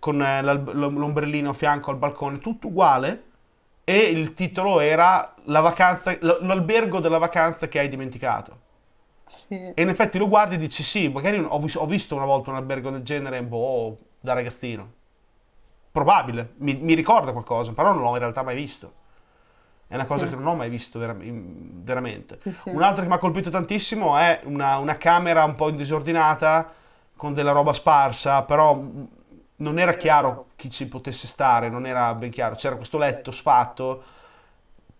con 0.00 0.20
eh, 0.20 0.42
l'ombrellino 0.42 1.50
a 1.50 1.52
fianco 1.52 1.92
al 1.92 1.98
balcone, 1.98 2.40
tutto 2.40 2.66
uguale. 2.66 3.28
E 3.84 3.96
il 3.96 4.34
titolo 4.34 4.80
era 4.80 5.34
vacanza, 5.44 6.16
L'albergo 6.20 6.98
della 6.98 7.18
vacanza 7.18 7.68
che 7.68 7.78
hai 7.78 7.88
dimenticato. 7.88 8.68
Sì. 9.24 9.54
E 9.54 9.82
in 9.82 9.88
effetti 9.88 10.18
lo 10.18 10.28
guardi 10.28 10.56
e 10.56 10.58
dici: 10.58 10.82
Sì, 10.82 11.08
magari 11.08 11.38
ho, 11.38 11.48
ho 11.48 11.86
visto 11.86 12.16
una 12.16 12.24
volta 12.24 12.50
un 12.50 12.56
albergo 12.56 12.90
del 12.90 13.02
genere, 13.02 13.42
boh, 13.42 13.96
da 14.18 14.32
ragazzino. 14.32 14.92
Probabile, 15.92 16.54
mi, 16.58 16.74
mi 16.74 16.94
ricorda 16.94 17.32
qualcosa, 17.32 17.72
però 17.72 17.92
non 17.92 18.02
l'ho 18.02 18.12
in 18.12 18.18
realtà 18.18 18.42
mai 18.42 18.54
visto. 18.54 18.98
È 19.88 19.94
una 19.94 20.06
cosa 20.06 20.24
sì. 20.24 20.30
che 20.30 20.36
non 20.36 20.46
ho 20.46 20.54
mai 20.54 20.68
visto 20.68 21.00
vera- 21.00 21.16
veramente. 21.18 22.38
Sì, 22.38 22.52
sì. 22.52 22.68
Un 22.68 22.82
altro 22.82 23.02
che 23.02 23.08
mi 23.08 23.14
ha 23.14 23.18
colpito 23.18 23.50
tantissimo 23.50 24.16
è 24.16 24.40
una, 24.44 24.78
una, 24.78 24.96
camera 24.96 25.42
un 25.42 25.56
po' 25.56 25.72
disordinata, 25.72 26.72
con 27.16 27.34
della 27.34 27.50
roba 27.50 27.72
sparsa, 27.72 28.42
però 28.42 28.80
non 29.60 29.78
era 29.78 29.94
chiaro 29.94 30.48
chi 30.56 30.70
ci 30.70 30.86
potesse 30.88 31.26
stare, 31.26 31.68
non 31.68 31.86
era 31.86 32.12
ben 32.14 32.30
chiaro. 32.30 32.54
C'era 32.54 32.76
questo 32.76 32.98
letto 32.98 33.30
sfatto, 33.30 34.02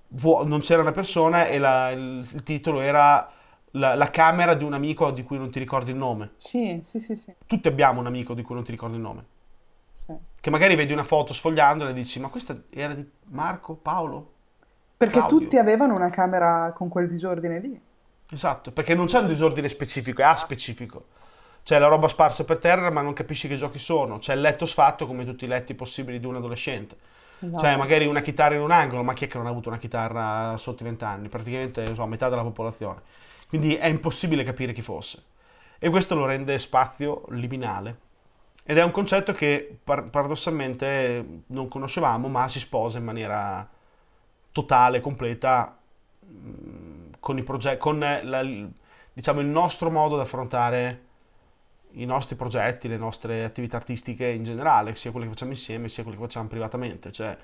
non 0.09 0.61
c'era 0.61 0.81
una 0.81 0.93
persona 0.93 1.47
e 1.47 1.59
la, 1.59 1.91
il, 1.91 2.27
il, 2.33 2.43
titolo 2.43 2.81
era 2.81 3.31
la, 3.73 3.95
la, 3.95 4.11
camera 4.11 4.55
di 4.55 4.65
un 4.65 4.75
amico 4.75 5.11
di 5.11 5.23
cui 5.23 5.39
non 5.39 5.51
ti 5.51 5.59
ricordi 5.59 5.91
il 5.91 5.97
nome. 5.97 6.33
Sì, 6.37 6.81
sì, 6.85 7.01
sì, 7.01 7.17
sì. 7.17 7.33
Tutti 7.47 7.69
abbiamo 7.69 8.01
un 8.01 8.07
amico 8.07 8.35
di 8.35 8.43
cui 8.43 8.55
non 8.55 8.65
ti 8.65 8.71
ricordi 8.71 8.97
il 8.97 9.03
nome. 9.03 9.25
Sì. 9.93 10.15
Che 10.41 10.51
magari 10.51 10.75
vedi 10.75 10.93
una 10.93 11.05
foto 11.05 11.33
sfogliandola 11.33 11.91
e 11.91 11.95
dici, 11.95 12.21
ma 12.21 12.29
questa 12.29 12.57
era 12.71 12.95
di 12.95 13.09
Marco, 13.29 13.75
Paolo? 13.75 14.33
Perché 14.97 15.19
Claudio. 15.19 15.39
tutti 15.39 15.57
avevano 15.57 15.95
una 15.95 16.11
camera 16.11 16.73
con 16.75 16.89
quel 16.89 17.09
disordine 17.09 17.61
lì. 17.61 17.81
Esatto, 18.33 18.71
perché 18.71 18.95
non 18.95 19.07
c'è 19.07 19.21
un 19.21 19.27
disordine 19.27 19.69
specifico, 19.69 20.21
è 20.21 20.25
aspecifico. 20.25 21.07
C'è 21.63 21.79
la 21.79 21.87
roba 21.87 22.09
sparsa 22.09 22.45
per 22.45 22.59
terra, 22.59 22.91
ma 22.91 23.03
non 23.03 23.13
capisci 23.13 23.49
che 23.49 23.57
giochi 23.57 23.79
sono. 23.79 24.19
C'è 24.19 24.35
il 24.35 24.41
letto 24.41 24.67
sfatto 24.67 25.07
come 25.07 25.25
tutti 25.25 25.45
i 25.45 25.49
letti 25.49 25.75
possibili 25.75 26.19
di 26.19 26.27
un 26.27 26.37
adolescente. 26.37 26.97
No. 27.41 27.59
Cioè, 27.59 27.77
magari 27.77 28.07
una 28.07 28.21
chitarra 28.21 28.55
in 28.55 28.61
un 28.61 28.71
angolo, 28.71 29.03
ma 29.03 29.15
chi 29.15 29.25
è 29.25 29.29
che 29.29 29.39
non 29.39 29.47
ha 29.47 29.51
avuto 29.51 29.69
una 29.69 29.79
chitarra 29.79 30.57
sotto 30.57 30.83
i 30.83 30.87
vent'anni? 30.87 31.29
Praticamente, 31.29 31.95
so, 31.95 32.07
metà 32.07 32.29
della 32.29 32.43
popolazione. 32.43 33.01
Quindi 33.49 33.77
è 33.77 33.87
impossibile 33.87 34.45
capire 34.45 34.73
chi 34.73 34.83
fosse. 34.83 35.23
E 35.79 35.89
questo 35.89 36.15
lo 36.15 36.27
rende 36.27 36.59
spazio 36.59 37.25
liminale. 37.31 38.09
Ed 38.63 38.79
è 38.79 38.85
un 38.85 38.91
concetto 38.91 39.33
che 39.33 39.79
par- 39.83 40.11
paradossalmente 40.11 41.43
non 41.47 41.69
conoscevamo, 41.69 42.29
ma 42.29 42.49
si 42.49 42.61
sposa 42.61 42.99
in 42.99 43.05
maniera 43.05 43.67
totale, 44.53 45.01
completa, 45.01 45.77
mm, 46.25 47.13
con, 47.19 47.39
i 47.39 47.43
progetti, 47.43 47.79
con 47.79 47.99
la, 47.99 48.43
diciamo, 49.13 49.41
il 49.41 49.47
nostro 49.47 49.91
modo 49.91 50.17
di 50.17 50.23
affrontare 50.23 51.09
i 51.93 52.05
nostri 52.05 52.37
progetti, 52.37 52.89
le 52.89 52.97
nostre 52.97 53.45
attività 53.45 53.77
artistiche 53.77 54.27
in 54.27 54.45
generale, 54.45 54.95
sia 54.95 55.11
quelle 55.11 55.27
che 55.27 55.33
facciamo 55.33 55.53
insieme, 55.53 55.89
sia 55.89 56.03
quelle 56.03 56.19
che 56.19 56.25
facciamo 56.25 56.49
privatamente. 56.49 57.11
Cioè, 57.13 57.37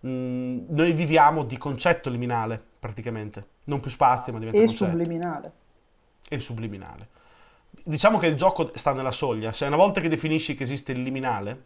mh, 0.00 0.08
mm, 0.08 0.58
noi 0.68 0.92
viviamo 0.92 1.44
di 1.44 1.56
concetto 1.58 2.10
liminale, 2.10 2.62
praticamente. 2.78 3.46
Non 3.64 3.80
più 3.80 3.90
spazio, 3.90 4.32
ma 4.32 4.38
diventa 4.38 4.58
e 4.58 4.66
concetto. 4.66 4.90
subliminale. 4.90 5.52
E 6.28 6.40
subliminale. 6.40 7.08
Diciamo 7.82 8.18
che 8.18 8.26
il 8.26 8.36
gioco 8.36 8.72
sta 8.74 8.92
nella 8.92 9.10
soglia. 9.10 9.52
Se 9.52 9.64
una 9.64 9.76
volta 9.76 10.00
che 10.00 10.08
definisci 10.08 10.54
che 10.54 10.64
esiste 10.64 10.92
il 10.92 11.02
liminale, 11.02 11.62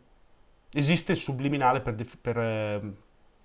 esiste 0.72 1.12
il 1.12 1.18
subliminale 1.18 1.80
per, 1.80 1.94
per, 2.20 2.38
eh, 2.38 2.92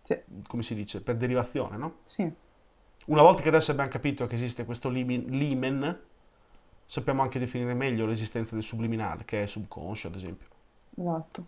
Sì. 0.02 0.20
come 0.48 0.64
si 0.64 0.76
dice, 0.76 1.02
per 1.02 1.16
derivazione, 1.16 1.78
no? 1.78 1.98
Sì. 2.04 2.32
Una 3.06 3.22
volta 3.22 3.42
che 3.42 3.50
adesso 3.50 3.72
abbiamo 3.72 3.90
capito 3.90 4.28
che 4.28 4.36
esiste 4.36 4.66
questo 4.66 4.90
limi- 4.90 5.26
limen, 5.30 6.00
sappiamo 6.90 7.22
anche 7.22 7.38
definire 7.40 7.74
meglio 7.76 8.06
l'esistenza 8.08 8.56
del 8.56 8.64
subliminale, 8.64 9.24
che 9.24 9.44
è 9.44 9.46
subconscio, 9.48 10.08
ad 10.08 10.16
esempio. 10.16 10.48
Esatto. 10.96 11.46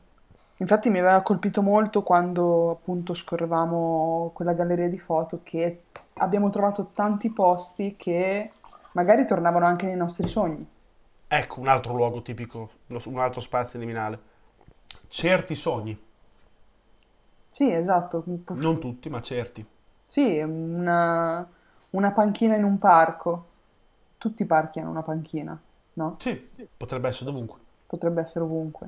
Infatti 0.57 0.89
mi 0.89 1.00
aveva 1.00 1.21
colpito 1.24 1.62
molto 1.63 2.03
quando 2.03 2.69
appunto 2.71 3.13
scorrevamo 3.15 4.31
quella 4.33 4.53
galleria 4.53 4.88
di 4.89 5.00
foto 5.00 5.41
che 5.43 5.86
abbiamo 6.17 6.50
trovato 6.51 6.91
tanti 6.93 7.31
posti 7.31 7.95
che 7.98 8.51
magari 8.93 9.25
tornavano 9.25 9.65
anche 9.65 9.88
nei 9.88 9.95
nostri 9.98 10.27
sogni. 10.27 10.67
Ecco, 11.27 11.60
un 11.60 11.67
altro 11.67 11.95
luogo 11.95 12.21
tipico, 12.21 12.69
un 12.88 13.17
altro 13.19 13.41
spazio 13.41 13.79
liminale. 13.79 14.19
Certi 15.07 15.55
sogni, 15.55 16.00
Sì, 17.48 17.71
esatto. 17.71 18.24
non 18.53 18.79
tutti, 18.79 19.10
ma 19.10 19.21
certi. 19.21 19.65
Sì, 20.03 20.39
una, 20.39 21.48
una 21.91 22.12
panchina 22.12 22.55
in 22.55 22.63
un 22.63 22.77
parco. 22.77 23.45
Tutti 24.21 24.43
i 24.43 24.45
parchi 24.45 24.79
hanno 24.79 24.91
una 24.91 25.01
panchina, 25.01 25.59
no? 25.93 26.15
Sì, 26.19 26.47
potrebbe 26.77 27.07
essere 27.07 27.31
dovunque. 27.31 27.57
Potrebbe 27.87 28.21
essere 28.21 28.45
ovunque. 28.45 28.87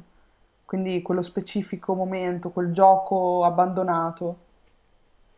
Quindi 0.64 1.02
quello 1.02 1.24
specifico 1.24 1.96
momento, 1.96 2.52
quel 2.52 2.72
gioco 2.72 3.44
abbandonato 3.44 4.38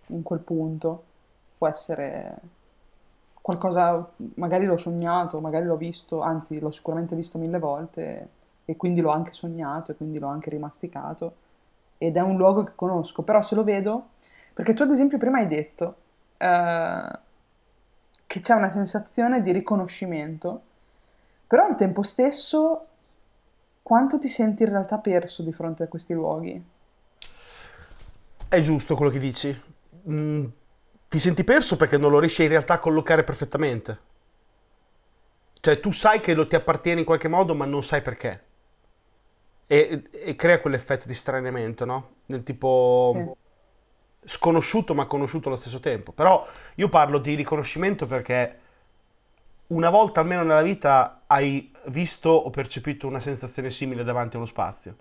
in 0.08 0.22
quel 0.22 0.40
punto 0.40 1.04
può 1.58 1.70
essere 1.70 2.36
qualcosa, 3.42 4.06
magari 4.34 4.66
l'ho 4.66 4.76
sognato, 4.76 5.40
magari 5.40 5.66
l'ho 5.66 5.78
visto, 5.78 6.20
anzi 6.20 6.60
l'ho 6.60 6.72
sicuramente 6.72 7.16
visto 7.16 7.38
mille 7.38 7.58
volte 7.58 8.30
e 8.66 8.76
quindi 8.76 9.00
l'ho 9.00 9.12
anche 9.12 9.32
sognato 9.32 9.92
e 9.92 9.96
quindi 9.96 10.20
l'ho 10.20 10.28
anche 10.28 10.50
rimasticato 10.50 11.36
ed 11.98 12.18
è 12.18 12.20
un 12.20 12.36
luogo 12.36 12.66
che 12.66 12.74
conosco, 12.76 13.22
però 13.22 13.42
se 13.42 13.56
lo 13.56 13.64
vedo, 13.64 14.10
perché 14.54 14.74
tu 14.74 14.84
ad 14.84 14.92
esempio 14.92 15.18
prima 15.18 15.38
hai 15.38 15.48
detto 15.48 15.96
eh, 16.36 17.20
che 18.36 18.42
c'è 18.42 18.54
una 18.54 18.70
sensazione 18.70 19.42
di 19.42 19.54
riconoscimento, 19.54 20.62
però 21.48 21.68
al 21.68 21.78
tempo 21.78 22.02
stesso 22.02 22.88
quanto 23.82 24.20
ti 24.20 24.28
senti 24.28 24.64
in 24.64 24.70
realtà 24.72 24.98
perso 24.98 25.42
di 25.42 25.54
fronte 25.54 25.84
a 25.84 25.88
questi 25.88 26.14
luoghi? 26.14 26.62
È 28.50 28.60
giusto 28.60 28.96
quello 28.96 29.10
che 29.10 29.20
dici. 29.20 29.58
Mm, 30.10 30.48
ti 31.08 31.18
senti 31.18 31.46
perso 31.46 31.78
perché 31.78 31.98
non 31.98 32.12
lo 32.12 32.20
riesci 32.20 32.44
in 32.44 32.50
realtà 32.50 32.74
a 32.74 32.80
collocare 32.80 33.24
perfettamente. 33.24 34.00
Cioè, 35.62 35.80
tu 35.80 35.92
sai 35.92 36.20
che 36.20 36.34
lo 36.34 36.46
ti 36.46 36.56
appartiene 36.56 37.00
in 37.00 37.06
qualche 37.06 37.30
modo, 37.30 37.56
ma 37.56 37.64
non 37.64 37.86
sai 37.86 38.02
perché. 38.02 38.44
E, 39.66 40.10
e 40.12 40.36
crea 40.36 40.60
quell'effetto 40.60 41.08
di 41.08 41.14
straniamento, 41.14 41.86
no? 41.86 42.16
Del 42.26 42.44
tipo 42.44 43.12
Sì, 43.14 43.45
sconosciuto, 44.26 44.94
ma 44.96 45.06
conosciuto 45.06 45.50
allo 45.50 45.58
stesso 45.58 45.80
tempo. 45.80 46.12
Però 46.12 46.46
io 46.76 46.90
parlo 46.90 47.20
di 47.20 47.36
riconoscimento 47.36 48.08
perché 48.08 48.60
una 49.68 49.90
volta 49.90 50.20
almeno 50.22 50.44
nella 50.44 50.62
vita 50.62 51.22
hai 51.28 51.72
visto 51.88 52.30
o 52.30 52.50
percepito 52.50 53.08
una 53.08 53.20
sensazione 53.20 53.70
simile 53.70 54.04
davanti 54.04 54.36
a 54.36 54.40
uno 54.40 54.48
spazio. 54.48 54.96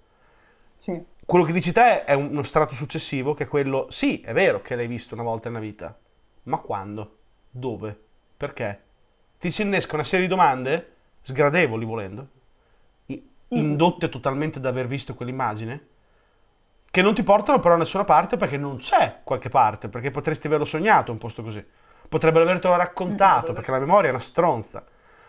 sì, 0.76 1.04
Quello 1.26 1.45
che 1.47 1.52
dici 1.52 1.73
te 1.73 2.04
è 2.04 2.12
uno 2.12 2.43
strato 2.43 2.75
successivo, 2.75 3.33
che 3.33 3.45
è 3.45 3.49
quello, 3.49 3.87
sì, 3.90 4.21
è 4.21 4.33
vero 4.35 4.61
che 4.61 4.75
l'hai 4.76 4.87
visto 4.87 5.14
una 5.14 5.23
volta 5.23 5.49
nella 5.49 5.61
vita, 5.61 5.99
ma 6.45 6.59
quando? 6.59 7.19
Dove? 7.50 7.99
Perché? 8.37 8.83
Ti 9.38 9.50
si 9.50 9.62
innesca 9.62 9.95
una 9.95 10.04
serie 10.04 10.26
di 10.26 10.31
domande, 10.31 10.93
sgradevoli 11.23 11.85
volendo, 11.87 12.28
Mm, 13.54 13.54
indotte 13.54 14.09
totalmente 14.09 14.61
da 14.61 14.69
aver 14.71 14.87
visto 14.87 15.14
quell'immagine, 15.14 15.87
che 16.94 17.02
non 17.02 17.12
ti 17.12 17.24
portano 17.24 17.58
però 17.58 17.74
a 17.74 17.78
nessuna 17.78 18.04
parte 18.04 18.36
perché 18.36 18.56
non 18.56 18.76
c'è 18.76 19.18
qualche 19.24 19.48
parte, 19.48 19.88
perché 19.88 20.12
potresti 20.12 20.46
averlo 20.46 20.64
sognato 20.64 21.10
un 21.10 21.18
posto 21.18 21.42
così. 21.42 21.66
Potrebbero 22.08 22.44
avertelo 22.44 22.76
raccontato, 22.76 23.52
perché 23.52 23.72
la 23.72 23.80
memoria 23.80 24.06
è 24.06 24.12
una 24.12 24.20
stronza. 24.20 24.84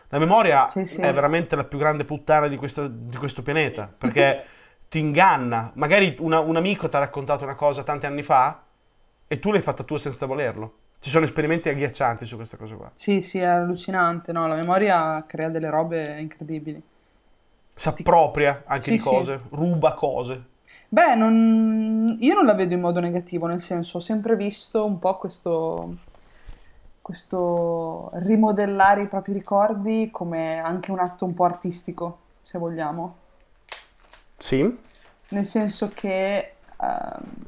La 0.10 0.20
memoria 0.20 0.68
sì, 0.68 0.86
sì, 0.86 1.02
è 1.02 1.12
veramente 1.12 1.56
la 1.56 1.64
più 1.64 1.80
grande 1.80 2.06
puttana 2.06 2.48
di, 2.48 2.56
questa- 2.58 2.88
di 2.88 3.18
questo 3.18 3.42
pianeta, 3.42 3.92
perché 3.98 4.46
ti 4.90 5.00
inganna. 5.00 5.72
Magari 5.74 6.16
una- 6.20 6.40
un 6.40 6.56
amico 6.56 6.88
ti 6.88 6.96
ha 6.98 7.00
raccontato 7.00 7.44
una 7.46 7.56
cosa 7.56 7.82
tanti 7.82 8.06
anni 8.06 8.22
fa 8.22 8.62
e 9.28 9.40
tu 9.40 9.52
l'hai 9.52 9.64
fatta 9.64 9.82
tua 9.82 9.98
senza 9.98 10.28
volerlo. 10.28 10.78
Ci 11.02 11.10
sono 11.10 11.26
esperimenti 11.26 11.68
agghiaccianti 11.70 12.26
su 12.28 12.36
questa 12.36 12.58
cosa 12.58 12.76
qua. 12.76 12.92
sì, 12.94 13.22
sì, 13.24 13.40
è 13.40 13.46
allucinante, 13.46 14.32
no? 14.32 14.46
La 14.46 14.54
memoria 14.54 15.24
crea 15.26 15.50
delle 15.50 15.72
robe 15.72 16.20
incredibili. 16.20 16.80
Si 17.74 17.88
appropria 17.90 18.62
anche 18.68 18.84
Sì, 18.84 18.92
di 18.92 18.98
cose, 19.00 19.42
ruba 19.50 19.96
cose. 19.96 20.54
Beh, 20.90 21.16
non- 21.16 22.16
io 22.20 22.34
non 22.34 22.46
la 22.46 22.54
vedo 22.54 22.74
in 22.74 22.82
modo 22.82 23.00
negativo, 23.00 23.48
nel 23.48 23.60
senso, 23.60 23.98
ho 23.98 24.00
sempre 24.00 24.36
visto 24.36 24.86
un 24.86 25.00
po' 25.00 25.18
questo, 25.18 25.98
questo 27.02 28.10
rimodellare 28.14 29.04
i 29.04 29.08
propri 29.08 29.34
ricordi 29.34 30.10
come 30.12 30.60
anche 30.60 30.92
un 30.92 31.00
atto 31.00 31.26
un 31.26 31.34
po' 31.34 31.44
artistico, 31.46 32.20
se 32.42 32.58
vogliamo. 32.58 33.16
Sì? 34.38 34.78
Nel 35.30 35.46
senso 35.46 35.92
che 35.94 36.54
ehm, 36.80 37.46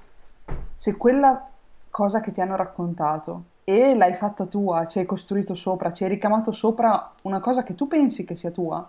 se 0.73 0.97
quella 0.97 1.49
cosa 1.89 2.19
che 2.19 2.31
ti 2.31 2.41
hanno 2.41 2.55
raccontato 2.55 3.43
e 3.63 3.95
l'hai 3.95 4.13
fatta 4.13 4.45
tua, 4.45 4.85
ci 4.85 4.99
hai 4.99 5.05
costruito 5.05 5.53
sopra, 5.55 5.91
ci 5.91 6.03
hai 6.03 6.09
ricamato 6.09 6.51
sopra 6.51 7.13
una 7.23 7.39
cosa 7.39 7.63
che 7.63 7.75
tu 7.75 7.87
pensi 7.87 8.25
che 8.25 8.35
sia 8.35 8.51
tua, 8.51 8.87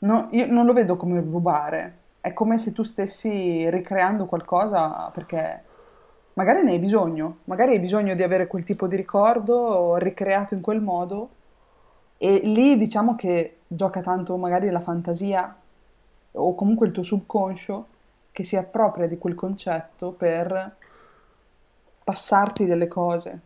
no- 0.00 0.28
io 0.30 0.46
non 0.46 0.66
lo 0.66 0.72
vedo 0.72 0.96
come 0.96 1.20
rubare, 1.20 1.98
è 2.22 2.32
come 2.32 2.56
se 2.56 2.72
tu 2.72 2.84
stessi 2.84 3.68
ricreando 3.68 4.26
qualcosa 4.26 5.10
perché 5.12 5.64
magari 6.34 6.62
ne 6.62 6.70
hai 6.70 6.78
bisogno, 6.78 7.38
magari 7.44 7.72
hai 7.72 7.80
bisogno 7.80 8.14
di 8.14 8.22
avere 8.22 8.46
quel 8.46 8.62
tipo 8.62 8.86
di 8.86 8.94
ricordo 8.94 9.96
ricreato 9.96 10.54
in 10.54 10.60
quel 10.60 10.80
modo 10.80 11.30
e 12.18 12.40
lì 12.44 12.76
diciamo 12.76 13.16
che 13.16 13.58
gioca 13.66 14.02
tanto 14.02 14.36
magari 14.36 14.70
la 14.70 14.80
fantasia 14.80 15.54
o 16.30 16.54
comunque 16.54 16.86
il 16.86 16.92
tuo 16.92 17.02
subconscio 17.02 17.86
che 18.30 18.44
si 18.44 18.56
appropria 18.56 19.08
di 19.08 19.18
quel 19.18 19.34
concetto 19.34 20.12
per 20.12 20.76
passarti 22.04 22.66
delle 22.66 22.86
cose 22.86 23.40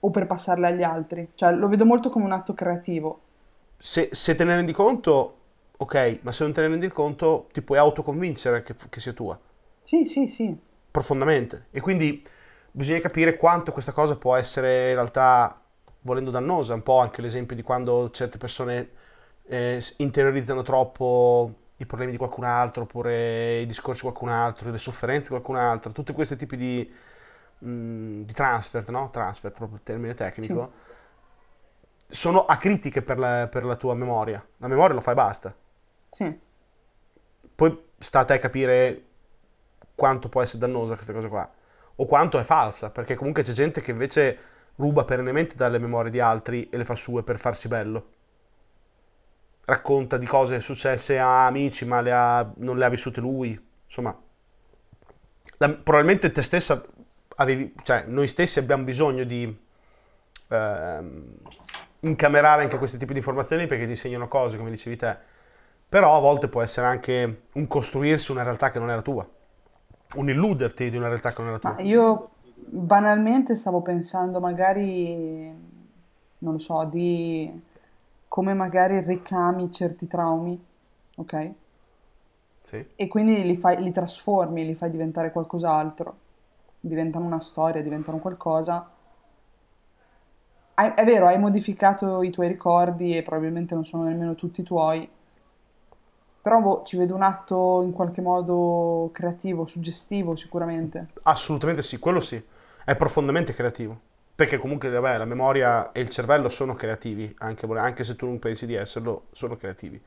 o 0.00 0.10
per 0.10 0.26
passarle 0.26 0.66
agli 0.66 0.82
altri. 0.82 1.30
Cioè, 1.34 1.52
lo 1.52 1.68
vedo 1.68 1.86
molto 1.86 2.10
come 2.10 2.26
un 2.26 2.32
atto 2.32 2.52
creativo. 2.52 3.20
Se, 3.78 4.10
se 4.12 4.34
te 4.34 4.44
ne 4.44 4.56
rendi 4.56 4.72
conto, 4.72 5.36
ok, 5.80 6.20
ma 6.22 6.32
se 6.32 6.44
non 6.44 6.52
te 6.52 6.60
ne 6.62 6.68
rendi 6.68 6.88
conto, 6.88 7.48
ti 7.52 7.62
puoi 7.62 7.78
autoconvincere 7.78 8.62
che, 8.62 8.74
che 8.88 9.00
sia 9.00 9.12
tua, 9.12 9.38
Sì, 9.82 10.06
sì, 10.06 10.26
sì. 10.28 10.58
profondamente. 10.90 11.66
E 11.70 11.80
quindi 11.80 12.24
bisogna 12.70 13.00
capire 13.00 13.36
quanto 13.36 13.72
questa 13.72 13.92
cosa 13.92 14.16
può 14.16 14.36
essere 14.36 14.88
in 14.90 14.94
realtà, 14.94 15.60
volendo 16.02 16.30
dannosa, 16.30 16.74
un 16.74 16.82
po' 16.82 16.98
anche 16.98 17.20
l'esempio 17.22 17.56
di 17.56 17.62
quando 17.62 18.10
certe 18.10 18.38
persone 18.38 18.90
eh, 19.46 19.82
interiorizzano 19.98 20.62
troppo 20.62 21.54
i 21.76 21.86
problemi 21.86 22.12
di 22.12 22.18
qualcun 22.18 22.44
altro, 22.44 22.82
oppure 22.84 23.60
i 23.60 23.66
discorsi 23.66 24.02
di 24.02 24.08
qualcun 24.08 24.28
altro, 24.30 24.70
le 24.70 24.78
sofferenze 24.78 25.24
di 25.24 25.28
qualcun 25.30 25.56
altro, 25.56 25.92
tutti 25.92 26.12
questi 26.12 26.36
tipi 26.36 26.56
di, 26.56 26.92
mm, 27.64 28.22
di 28.22 28.32
transfer, 28.32 28.88
no? 28.90 29.10
Transfer, 29.10 29.50
proprio 29.52 29.78
il 29.78 29.82
termine 29.84 30.14
Sì, 30.36 30.54
tecnico, 30.54 30.72
sono 32.08 32.44
acritiche 32.44 33.02
per 33.02 33.18
la, 33.18 33.48
per 33.50 33.64
la 33.64 33.76
tua 33.76 33.94
memoria. 33.94 34.44
La 34.58 34.68
memoria 34.68 34.94
lo 34.94 35.00
fa 35.00 35.12
e 35.12 35.14
basta. 35.14 35.54
Sì, 36.10 36.38
Poi 37.54 37.78
sta 37.98 38.20
a 38.20 38.38
capire 38.38 39.04
quanto 39.94 40.28
può 40.28 40.42
essere 40.42 40.60
dannosa 40.60 40.94
questa 40.94 41.12
cosa 41.12 41.28
qua, 41.28 41.50
o 41.96 42.06
quanto 42.06 42.38
è 42.38 42.42
falsa, 42.44 42.90
perché 42.90 43.14
comunque 43.14 43.42
c'è 43.42 43.52
gente 43.52 43.80
che 43.82 43.90
invece 43.90 44.38
ruba 44.76 45.04
perennemente 45.04 45.54
dalle 45.56 45.78
memorie 45.78 46.10
di 46.10 46.20
altri 46.20 46.68
e 46.70 46.76
le 46.78 46.84
fa 46.84 46.94
sue 46.94 47.22
per 47.22 47.38
farsi 47.38 47.68
bello. 47.68 48.08
Racconta 49.64 50.18
di 50.18 50.26
cose 50.26 50.60
successe 50.60 51.18
a 51.18 51.46
amici, 51.46 51.86
ma 51.86 52.00
le 52.02 52.12
ha- 52.12 52.52
non 52.56 52.76
le 52.76 52.84
ha 52.84 52.88
vissute 52.90 53.20
lui. 53.20 53.58
Insomma, 53.86 54.14
la- 55.58 55.68
probabilmente 55.70 56.30
te 56.30 56.42
stessa 56.42 56.82
avevi, 57.36 57.74
cioè 57.82 58.04
noi 58.06 58.28
stessi 58.28 58.58
abbiamo 58.58 58.84
bisogno 58.84 59.24
di 59.24 59.58
ehm, 60.48 61.34
incamerare 62.00 62.62
anche 62.62 62.78
questi 62.78 62.98
tipi 62.98 63.12
di 63.12 63.18
informazioni 63.18 63.66
perché 63.66 63.86
ti 63.86 63.96
segnano 63.96 64.28
cose, 64.28 64.56
come 64.56 64.70
dicevi 64.70 64.96
te. 64.96 65.16
Però 65.90 66.16
a 66.16 66.20
volte 66.20 66.46
può 66.46 66.62
essere 66.62 66.86
anche 66.86 67.42
un 67.54 67.66
costruirsi 67.66 68.30
una 68.30 68.44
realtà 68.44 68.70
che 68.70 68.78
non 68.78 68.90
è 68.90 68.94
la 68.94 69.02
tua, 69.02 69.28
un 70.14 70.30
illuderti 70.30 70.88
di 70.88 70.96
una 70.96 71.08
realtà 71.08 71.32
che 71.32 71.42
non 71.42 71.48
è 71.48 71.52
la 71.54 71.58
ma 71.62 71.74
tua. 71.74 71.84
io 71.84 72.30
banalmente 72.54 73.56
stavo 73.56 73.82
pensando 73.82 74.38
magari, 74.38 75.52
non 76.38 76.52
lo 76.52 76.58
so, 76.60 76.84
di 76.84 77.60
come 78.28 78.54
magari 78.54 79.00
ricami 79.00 79.72
certi 79.72 80.06
traumi, 80.06 80.64
ok? 81.16 81.50
Sì. 82.62 82.86
E 82.94 83.08
quindi 83.08 83.42
li 83.42 83.56
fai, 83.56 83.82
li 83.82 83.90
trasformi, 83.90 84.64
li 84.64 84.76
fai 84.76 84.90
diventare 84.90 85.32
qualcos'altro, 85.32 86.16
diventano 86.78 87.24
una 87.24 87.40
storia, 87.40 87.82
diventano 87.82 88.18
qualcosa. 88.18 88.88
Hai- 90.74 90.92
è 90.94 91.04
vero, 91.04 91.26
hai 91.26 91.38
modificato 91.40 92.22
i 92.22 92.30
tuoi 92.30 92.46
ricordi 92.46 93.16
e 93.16 93.24
probabilmente 93.24 93.74
non 93.74 93.84
sono 93.84 94.04
nemmeno 94.04 94.36
tutti 94.36 94.62
tuoi, 94.62 95.10
Però 96.42 96.60
boh, 96.60 96.82
ci 96.84 96.96
vedo 96.96 97.14
un 97.14 97.22
atto 97.22 97.82
in 97.82 97.92
qualche 97.92 98.20
modo 98.20 99.10
creativo, 99.12 99.66
suggestivo 99.66 100.36
sicuramente. 100.36 101.08
Assolutamente 101.22 101.82
sì, 101.82 101.98
quello 101.98 102.20
sì, 102.20 102.42
è 102.84 102.96
profondamente 102.96 103.54
creativo. 103.54 103.98
Perché 104.34 104.58
comunque 104.58 104.88
vabbè, 104.88 105.18
la 105.18 105.24
memoria 105.26 105.92
e 105.92 106.00
il 106.00 106.08
cervello 106.08 106.48
sono 106.48 106.74
creativi, 106.74 107.34
anche, 107.38 107.66
anche 107.66 108.04
se 108.04 108.16
tu 108.16 108.26
non 108.26 108.38
pensi 108.38 108.64
di 108.66 108.74
esserlo, 108.74 109.26
sono 109.32 109.56
creativi. 109.56 110.00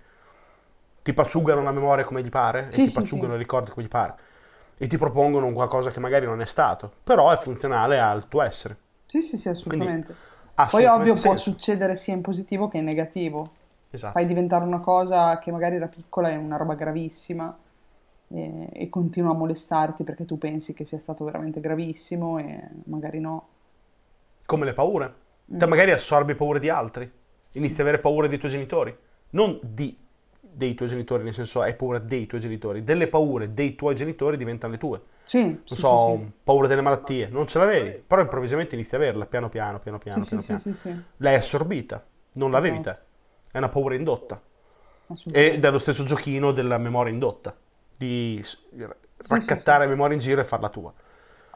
Ti 1.04 1.13
pacciugano 1.13 1.62
la 1.62 1.72
memoria 1.72 2.06
come 2.06 2.24
gli 2.24 2.30
pare, 2.30 2.68
Sì, 2.68 2.82
e 2.82 2.86
ti 2.86 2.92
sì, 2.92 2.92
pacciugano 2.92 3.34
sì. 3.34 3.36
i 3.36 3.42
ricordi 3.42 3.70
come 3.70 3.86
gli 3.86 3.90
pare, 3.90 4.16
e 4.78 4.88
ti 4.88 4.98
propongono 4.98 5.46
un 5.46 5.54
qualcosa 5.54 5.92
che 5.92 6.00
magari 6.00 6.25
non 6.25 6.42
è 6.42 6.46
stato, 6.46 6.92
però 7.04 7.30
è 7.32 7.38
funzionale 7.38 8.00
al 8.00 8.28
tuo 8.28 8.42
essere. 8.42 8.78
Sì, 9.06 9.22
sì, 9.22 9.38
sì, 9.38 9.50
assolutamente. 9.50 10.13
Poi 10.13 10.56
Assolutamente 10.56 11.10
ovvio 11.10 11.22
può 11.22 11.36
senso. 11.36 11.52
succedere 11.52 11.96
sia 11.96 12.13
in 12.13 12.22
positivo 12.22 12.68
che 12.68 12.78
in 12.80 12.86
negativo. 12.86 13.52
Esatto. 13.94 14.12
Fai 14.12 14.26
diventare 14.26 14.64
una 14.66 14.80
cosa 14.80 15.40
che 15.40 15.52
magari 15.52 15.76
era 15.76 15.88
piccola 15.88 16.30
e 16.30 16.36
una 16.36 16.58
roba 16.58 16.76
gravissima 16.76 17.58
e, 18.28 18.70
e 18.72 18.90
continua 18.90 19.32
a 19.32 19.36
molestarti 19.36 20.04
perché 20.04 20.26
tu 20.26 20.38
pensi 20.38 20.74
che 20.74 20.86
sia 20.86 21.00
stato 21.00 21.24
veramente 21.26 21.60
gravissimo 21.60 22.38
e 22.40 22.70
magari 22.86 23.20
no. 23.20 23.48
Come 24.46 24.66
le 24.66 24.74
paure. 24.74 25.14
Mm. 25.52 25.58
Te 25.58 25.66
magari 25.66 25.92
assorbi 25.92 26.36
paure 26.36 26.60
di 26.60 26.70
altri, 26.70 27.10
inizi 27.54 27.76
ad 27.76 27.88
avere 27.88 28.00
paure 28.02 28.28
dei 28.28 28.38
tuoi 28.38 28.52
genitori, 28.52 28.96
non 29.32 29.60
di 29.62 29.98
dei 30.40 30.76
tuoi 30.76 30.90
genitori, 30.90 31.24
nel 31.24 31.34
senso 31.34 31.62
hai 31.62 31.76
paura 31.76 32.00
dei 32.00 32.26
tuoi 32.28 32.42
genitori, 32.42 32.84
delle 32.84 33.08
paure 33.08 33.54
dei 33.54 33.76
tuoi 33.76 33.96
genitori 33.96 34.38
diventano 34.38 34.74
le 34.74 34.80
tue. 34.80 35.02
Sì, 35.24 35.60
Non 35.68 35.78
sì, 35.78 35.78
so, 35.78 35.98
sì, 35.98 36.32
paura 36.44 36.68
delle 36.68 36.82
malattie, 36.82 37.28
non 37.30 37.48
ce 37.48 37.58
l'avevi, 37.58 38.04
però 38.06 38.22
improvvisamente 38.22 38.76
inizi 38.76 38.96
ad 38.96 39.02
averla, 39.02 39.26
piano 39.26 39.50
piano, 39.50 39.80
piano 39.80 39.98
sì. 40.06 40.22
piano, 40.22 40.26
Sì, 40.26 40.26
piano 40.26 40.42
sì, 40.42 40.44
piano. 40.44 40.60
sì, 40.60 40.74
sì, 40.74 40.76
sì, 40.76 41.04
L'hai 41.18 41.36
assorbita, 41.36 42.06
non 42.34 42.52
l'avevi 42.52 42.80
Esatto. 42.80 42.82
te. 42.82 43.00
È 43.53 43.60
una 43.60 43.69
paura 43.69 43.93
indotta. 43.93 44.41
è 45.31 45.69
lo 45.69 45.77
stesso 45.77 46.03
giochino 46.05 46.51
della 46.51 46.79
memoria 46.79 47.13
indotta, 47.13 47.55
di 47.95 48.43
raccattare 49.27 49.86
memoria 49.86 50.15
in 50.15 50.19
giro 50.19 50.41
e 50.41 50.43
farla 50.43 50.69
tua. 50.69 50.91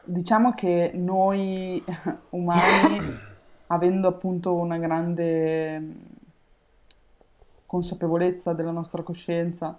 Diciamo 0.04 0.54
che 0.54 0.92
noi 0.94 1.84
umani, 2.30 3.18
avendo 3.66 4.06
appunto 4.06 4.54
una 4.54 4.78
grande 4.78 5.82
consapevolezza 7.66 8.52
della 8.52 8.70
nostra 8.70 9.02
coscienza, 9.02 9.76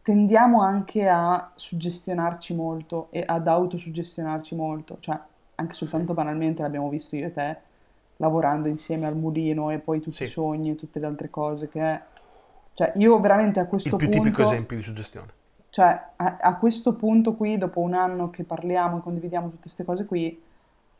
tendiamo 0.00 0.62
anche 0.62 1.08
a 1.08 1.50
suggestionarci 1.56 2.54
molto 2.54 3.08
e 3.10 3.24
ad 3.26 3.48
autosuggestionarci 3.48 4.54
molto, 4.54 4.98
cioè 5.00 5.18
anche 5.56 5.74
soltanto 5.74 6.14
banalmente 6.14 6.62
l'abbiamo 6.62 6.88
visto 6.88 7.16
io 7.16 7.26
e 7.26 7.30
te, 7.32 7.58
lavorando 8.18 8.68
insieme 8.68 9.06
al 9.06 9.16
mulino 9.16 9.70
e 9.70 9.78
poi 9.80 10.00
tutti 10.00 10.16
Sì. 10.18 10.22
i 10.24 10.28
sogni 10.28 10.70
e 10.70 10.74
tutte 10.76 11.00
le 11.00 11.06
altre 11.06 11.30
cose 11.30 11.68
che... 11.68 12.00
Cioè 12.74 12.92
io 12.96 13.18
veramente 13.18 13.58
a 13.58 13.62
Il 13.62 13.68
questo 13.68 13.96
più 13.96 14.08
tipico 14.08 14.36
punto... 14.36 14.50
esempio 14.52 14.76
di 14.76 14.82
suggestione. 14.82 15.32
Cioè, 15.70 16.00
a, 16.16 16.36
a 16.40 16.56
questo 16.56 16.94
punto 16.94 17.34
qui, 17.34 17.58
dopo 17.58 17.80
un 17.80 17.92
anno 17.94 18.30
che 18.30 18.44
parliamo 18.44 18.98
e 18.98 19.00
condividiamo 19.00 19.46
tutte 19.48 19.62
queste 19.62 19.84
cose 19.84 20.04
qui, 20.06 20.42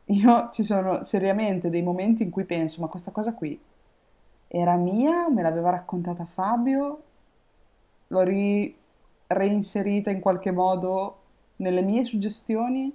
io 0.05 0.49
ci 0.51 0.63
sono 0.63 1.03
seriamente 1.03 1.69
dei 1.69 1.81
momenti 1.81 2.23
in 2.23 2.29
cui 2.29 2.43
penso, 2.43 2.81
ma 2.81 2.87
questa 2.87 3.11
cosa 3.11 3.33
qui 3.33 3.59
era 4.47 4.75
mia, 4.75 5.29
me 5.29 5.41
l'aveva 5.41 5.69
raccontata 5.69 6.25
Fabio, 6.25 7.01
l'ho 8.07 8.21
ri- 8.21 8.75
reinserita 9.27 10.09
in 10.09 10.19
qualche 10.19 10.51
modo 10.51 11.17
nelle 11.57 11.81
mie 11.81 12.03
suggestioni, 12.05 12.91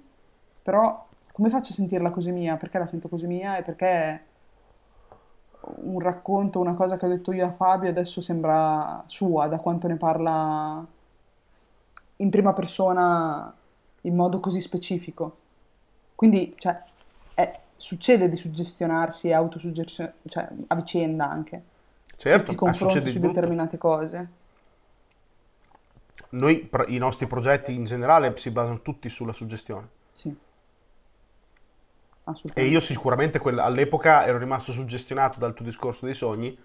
però 0.62 1.06
come 1.34 1.50
faccio 1.50 1.72
a 1.72 1.74
sentirla 1.74 2.12
così 2.12 2.30
mia? 2.30 2.56
Perché 2.56 2.78
la 2.78 2.86
sento 2.86 3.08
così 3.08 3.26
mia 3.26 3.56
e 3.56 3.62
perché 3.62 4.24
un 5.62 5.98
racconto, 5.98 6.60
una 6.60 6.74
cosa 6.74 6.96
che 6.96 7.06
ho 7.06 7.08
detto 7.08 7.32
io 7.32 7.44
a 7.44 7.50
Fabio 7.50 7.90
adesso 7.90 8.20
sembra 8.20 9.02
sua, 9.06 9.48
da 9.48 9.58
quanto 9.58 9.88
ne 9.88 9.96
parla 9.96 10.86
in 12.18 12.30
prima 12.30 12.52
persona 12.52 13.52
in 14.02 14.14
modo 14.14 14.38
così 14.38 14.60
specifico. 14.60 15.38
Quindi, 16.14 16.54
cioè, 16.56 16.80
è- 17.34 17.58
succede 17.74 18.28
di 18.28 18.36
suggestionarsi 18.36 19.26
e 19.26 19.32
autosuggestionare, 19.32 20.14
cioè, 20.28 20.48
a 20.68 20.76
vicenda 20.76 21.28
anche. 21.28 21.62
Se 22.16 22.28
Certo, 22.28 22.50
ti 22.50 22.54
ah, 22.54 22.58
confronti 22.58 23.10
su 23.10 23.18
determinate 23.18 23.76
cose. 23.76 24.28
Noi, 26.28 26.70
i 26.86 26.98
nostri 26.98 27.26
progetti 27.26 27.74
in 27.74 27.86
generale 27.86 28.36
si 28.36 28.52
basano 28.52 28.82
tutti 28.82 29.08
sulla 29.08 29.32
suggestione. 29.32 29.88
Sì. 30.12 30.52
E 32.54 32.64
io 32.66 32.80
sicuramente 32.80 33.38
all'epoca 33.38 34.24
ero 34.26 34.38
rimasto 34.38 34.72
suggestionato 34.72 35.38
dal 35.38 35.52
tuo 35.54 35.64
discorso 35.64 36.06
dei 36.06 36.14
sogni 36.14 36.56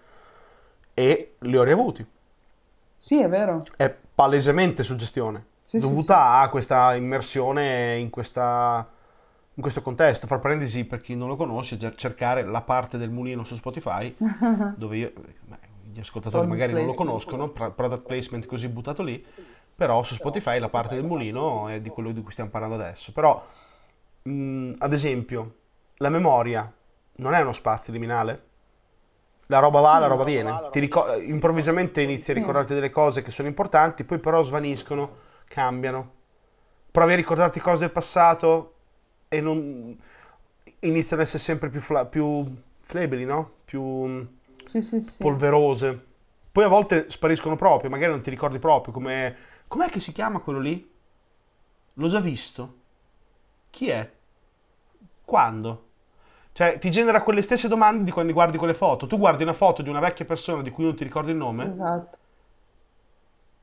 e 0.94 1.34
li 1.38 1.56
ho 1.56 1.62
riavuti. 1.62 2.06
Sì, 2.96 3.20
è 3.22 3.28
vero. 3.28 3.62
È 3.76 3.94
palesemente 4.14 4.82
suggestione, 4.82 5.46
Sì, 5.62 5.80
sì, 5.80 5.86
dovuta 5.86 6.40
a 6.40 6.48
questa 6.50 6.94
immersione 6.94 7.96
in, 7.98 8.10
questa- 8.10 8.86
in 9.54 9.62
questo 9.62 9.80
contesto. 9.82 10.26
Fra 10.26 10.38
parentesi, 10.38 10.84
per 10.84 11.00
chi 11.00 11.14
non 11.14 11.28
lo 11.28 11.36
conosce, 11.36 11.78
cer- 11.78 11.94
cercare 11.96 12.44
la 12.44 12.60
parte 12.60 12.98
del 12.98 13.10
mulino 13.10 13.44
su 13.44 13.54
Spotify, 13.54 14.14
dove 14.76 14.96
io, 14.96 15.12
beh, 15.14 15.56
gli 15.92 15.98
ascoltatori 16.00 16.46
Product 16.46 16.48
magari 16.48 16.72
non 16.72 16.86
lo 16.86 16.92
conoscono, 16.94 17.48
pro- 17.48 17.72
product 17.72 18.06
placement 18.06 18.46
così 18.46 18.68
buttato 18.68 19.02
lì, 19.02 19.24
però 19.74 20.02
su 20.02 20.14
Spotify 20.14 20.58
la 20.58 20.68
parte 20.68 20.94
del 20.94 21.04
mulino 21.04 21.68
è 21.68 21.80
di 21.80 21.88
quello 21.88 22.12
di 22.12 22.22
cui 22.22 22.32
stiamo 22.32 22.50
parlando 22.50 22.74
adesso. 22.74 23.12
Però, 23.12 23.42
mh, 24.22 24.72
ad 24.78 24.92
esempio, 24.92 25.54
la 25.96 26.08
memoria 26.10 26.70
non 27.16 27.34
è 27.34 27.40
uno 27.40 27.52
spazio 27.52 27.92
liminale? 27.92 28.48
La 29.46 29.58
roba 29.58 29.80
va, 29.80 29.98
la 29.98 30.06
roba 30.06 30.24
viene. 30.24 30.68
Ti 30.70 30.78
ricor- 30.78 31.22
improvvisamente 31.22 32.00
inizi 32.02 32.30
a 32.30 32.34
ricordarti 32.34 32.72
delle 32.72 32.90
cose 32.90 33.20
che 33.22 33.32
sono 33.32 33.48
importanti, 33.48 34.04
poi 34.04 34.18
però 34.18 34.42
svaniscono, 34.42 35.16
cambiano. 35.46 36.12
Provi 36.90 37.12
a 37.12 37.16
ricordarti 37.16 37.58
cose 37.60 37.80
del 37.80 37.90
passato 37.90 38.74
e 39.28 39.40
non... 39.40 39.96
iniziano 40.80 41.22
ad 41.22 41.28
essere 41.28 41.42
sempre 41.42 41.68
più, 41.68 41.80
fla- 41.80 42.06
più 42.06 42.44
flebili, 42.80 43.24
no? 43.24 43.50
Più 43.64 44.26
Sì, 44.62 44.82
sì, 44.82 45.02
sì. 45.02 45.18
polverose. 45.18 46.06
Poi 46.52 46.64
a 46.64 46.68
volte 46.68 47.10
spariscono 47.10 47.56
proprio, 47.56 47.90
magari 47.90 48.12
non 48.12 48.22
ti 48.22 48.30
ricordi 48.30 48.58
proprio 48.58 48.92
come... 48.92 49.36
Com'è 49.68 49.88
che 49.88 50.00
si 50.00 50.12
chiama 50.12 50.40
quello 50.40 50.58
lì? 50.60 50.90
L'ho 51.94 52.08
già 52.08 52.20
visto. 52.20 52.78
Chi 53.70 53.88
è? 53.88 54.10
Quando? 55.24 55.84
Cioè, 56.52 56.78
ti 56.78 56.90
genera 56.90 57.22
quelle 57.22 57.42
stesse 57.42 57.68
domande 57.68 58.04
di 58.04 58.10
quando 58.10 58.32
guardi 58.32 58.58
quelle 58.58 58.74
foto. 58.74 59.06
Tu 59.06 59.16
guardi 59.16 59.44
una 59.44 59.52
foto 59.52 59.82
di 59.82 59.88
una 59.88 60.00
vecchia 60.00 60.24
persona 60.24 60.62
di 60.62 60.70
cui 60.70 60.84
non 60.84 60.96
ti 60.96 61.04
ricordi 61.04 61.30
il 61.30 61.36
nome 61.36 61.70
Esatto. 61.70 62.18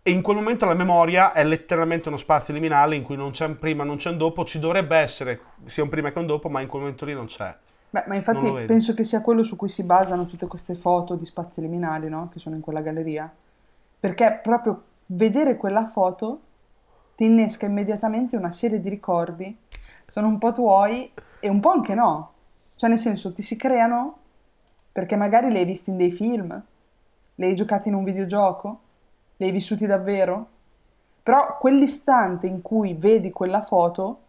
e 0.01 0.11
in 0.11 0.21
quel 0.21 0.37
momento 0.37 0.65
la 0.65 0.73
memoria 0.73 1.33
è 1.33 1.43
letteralmente 1.43 2.07
uno 2.07 2.17
spazio 2.17 2.53
liminale 2.53 2.95
in 2.95 3.03
cui 3.03 3.17
non 3.17 3.31
c'è 3.31 3.45
un 3.45 3.59
prima, 3.59 3.83
non 3.83 3.97
c'è 3.97 4.09
un 4.09 4.17
dopo. 4.17 4.45
Ci 4.45 4.59
dovrebbe 4.59 4.97
essere 4.97 5.39
sia 5.65 5.83
un 5.83 5.89
prima 5.89 6.11
che 6.11 6.19
un 6.19 6.25
dopo, 6.25 6.47
ma 6.49 6.61
in 6.61 6.67
quel 6.67 6.81
momento 6.81 7.05
lì 7.05 7.13
non 7.13 7.25
c'è. 7.25 7.55
Beh, 7.89 8.03
ma 8.07 8.15
infatti 8.15 8.51
penso 8.65 8.93
che 8.93 9.03
sia 9.03 9.21
quello 9.21 9.43
su 9.43 9.55
cui 9.55 9.69
si 9.69 9.83
basano 9.83 10.25
tutte 10.25 10.47
queste 10.47 10.75
foto 10.75 11.15
di 11.15 11.25
spazi 11.25 11.61
liminali, 11.61 12.09
no? 12.09 12.29
Che 12.31 12.39
sono 12.39 12.55
in 12.55 12.61
quella 12.61 12.81
galleria. 12.81 13.31
Perché 13.99 14.39
proprio 14.41 14.83
vedere 15.07 15.55
quella 15.57 15.85
foto 15.85 16.41
ti 17.15 17.25
innesca 17.25 17.65
immediatamente 17.65 18.35
una 18.35 18.51
serie 18.51 18.79
di 18.79 18.89
ricordi, 18.89 19.57
sono 20.09 20.27
un 20.27 20.37
po' 20.37 20.53
tuoi 20.53 21.11
e 21.39 21.49
un 21.49 21.59
po' 21.59 21.71
anche 21.71 21.93
no. 21.93 22.31
Cioè, 22.75 22.89
nel 22.89 22.99
senso, 22.99 23.33
ti 23.33 23.41
si 23.41 23.57
creano 23.57 24.17
perché 24.91 25.15
magari 25.15 25.51
li 25.51 25.57
hai 25.57 25.65
visti 25.65 25.89
in 25.89 25.97
dei 25.97 26.11
film, 26.11 26.63
li 27.35 27.45
hai 27.45 27.55
giocati 27.55 27.89
in 27.89 27.93
un 27.93 28.03
videogioco, 28.03 28.79
li 29.37 29.45
hai 29.45 29.51
vissuti 29.51 29.85
davvero. 29.85 30.47
Però 31.21 31.57
quell'istante 31.57 32.47
in 32.47 32.61
cui 32.61 32.93
vedi 32.93 33.31
quella 33.31 33.61
foto, 33.61 34.19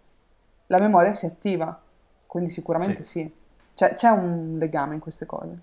la 0.66 0.80
memoria 0.80 1.14
si 1.14 1.26
attiva. 1.26 1.78
Quindi 2.26 2.50
sicuramente 2.50 3.04
Sì. 3.04 3.20
sì. 3.20 3.36
C'è, 3.74 3.94
c'è 3.94 4.08
un 4.08 4.56
legame 4.58 4.94
in 4.94 5.00
queste 5.00 5.26
cose. 5.26 5.58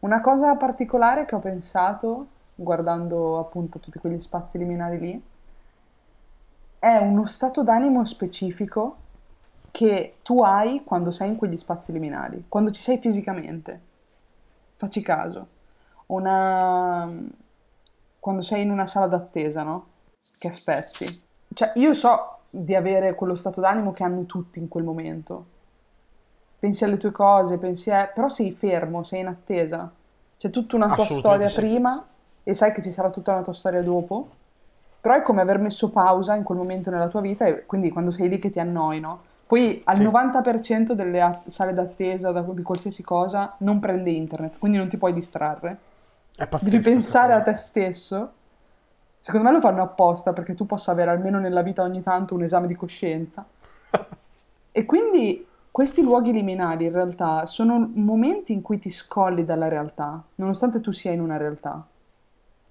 Una 0.00 0.20
cosa 0.20 0.54
particolare 0.56 1.24
che 1.24 1.34
ho 1.34 1.38
pensato, 1.38 2.26
guardando 2.54 3.38
appunto 3.38 3.78
tutti 3.78 3.98
quegli 3.98 4.20
spazi 4.20 4.58
liminali 4.58 4.98
lì, 4.98 5.22
è 6.78 6.96
uno 6.98 7.26
stato 7.26 7.62
d'animo 7.62 8.04
specifico 8.04 8.96
che 9.78 10.16
tu 10.24 10.42
hai 10.42 10.82
quando 10.82 11.12
sei 11.12 11.28
in 11.28 11.36
quegli 11.36 11.56
spazi 11.56 11.92
liminali, 11.92 12.46
quando 12.48 12.72
ci 12.72 12.80
sei 12.80 12.98
fisicamente. 12.98 13.80
Facci 14.74 15.00
caso. 15.02 15.46
Una... 16.06 17.08
Quando 18.18 18.42
sei 18.42 18.62
in 18.62 18.72
una 18.72 18.88
sala 18.88 19.06
d'attesa, 19.06 19.62
no? 19.62 19.86
Che 20.36 20.48
aspetti. 20.48 21.06
Cioè, 21.54 21.70
io 21.76 21.94
so 21.94 22.38
di 22.50 22.74
avere 22.74 23.14
quello 23.14 23.36
stato 23.36 23.60
d'animo 23.60 23.92
che 23.92 24.02
hanno 24.02 24.24
tutti 24.24 24.58
in 24.58 24.66
quel 24.66 24.82
momento. 24.82 25.46
Pensi 26.58 26.82
alle 26.82 26.96
tue 26.96 27.12
cose, 27.12 27.56
pensi 27.58 27.92
a... 27.92 28.10
però 28.12 28.28
sei 28.28 28.50
fermo, 28.50 29.04
sei 29.04 29.20
in 29.20 29.28
attesa. 29.28 29.88
C'è 30.36 30.50
tutta 30.50 30.74
una 30.74 30.92
tua 30.92 31.04
storia 31.04 31.48
sì. 31.48 31.54
prima 31.54 32.04
e 32.42 32.52
sai 32.52 32.72
che 32.72 32.82
ci 32.82 32.90
sarà 32.90 33.10
tutta 33.10 33.30
una 33.30 33.42
tua 33.42 33.54
storia 33.54 33.84
dopo. 33.84 34.28
Però 35.00 35.14
è 35.14 35.22
come 35.22 35.40
aver 35.40 35.58
messo 35.58 35.92
pausa 35.92 36.34
in 36.34 36.42
quel 36.42 36.58
momento 36.58 36.90
nella 36.90 37.06
tua 37.06 37.20
vita 37.20 37.46
e 37.46 37.64
quindi 37.64 37.90
quando 37.90 38.10
sei 38.10 38.28
lì 38.28 38.38
che 38.38 38.50
ti 38.50 38.58
annoi, 38.58 38.98
no? 38.98 39.36
Poi 39.48 39.80
al 39.84 39.96
Sì. 39.96 40.02
90% 40.02 40.94
delle 40.94 41.20
a- 41.20 41.42
sale 41.46 41.72
d'attesa 41.74 42.30
da- 42.30 42.42
di 42.42 42.62
qualsiasi 42.62 43.02
cosa 43.02 43.54
non 43.58 43.80
prende 43.80 44.10
internet, 44.10 44.58
quindi 44.58 44.78
non 44.78 44.88
ti 44.88 44.96
puoi 44.98 45.12
distrarre. 45.12 45.78
È 46.36 46.46
pazzesco. 46.46 46.70
Devi 46.70 46.82
pensare 46.82 47.32
a 47.32 47.40
te 47.42 47.56
stesso 47.56 48.32
Secondo 49.20 49.48
me 49.48 49.52
lo 49.54 49.60
fanno 49.60 49.82
apposta 49.82 50.32
perché 50.32 50.54
tu 50.54 50.64
possa 50.64 50.92
avere 50.92 51.10
almeno 51.10 51.38
nella 51.38 51.62
vita 51.62 51.82
ogni 51.82 52.00
tanto 52.02 52.34
un 52.34 52.44
esame 52.44 52.66
di 52.66 52.74
coscienza. 52.74 53.44
e 54.72 54.84
quindi 54.86 55.46
questi 55.70 56.02
luoghi 56.02 56.32
liminali 56.32 56.86
in 56.86 56.92
realtà 56.92 57.44
sono 57.44 57.90
momenti 57.92 58.52
in 58.52 58.62
cui 58.62 58.78
ti 58.78 58.90
scolli 58.90 59.44
dalla 59.44 59.68
realtà, 59.68 60.22
nonostante 60.36 60.80
tu 60.80 60.92
sia 60.92 61.10
in 61.10 61.20
una 61.20 61.36
realtà. 61.36 61.84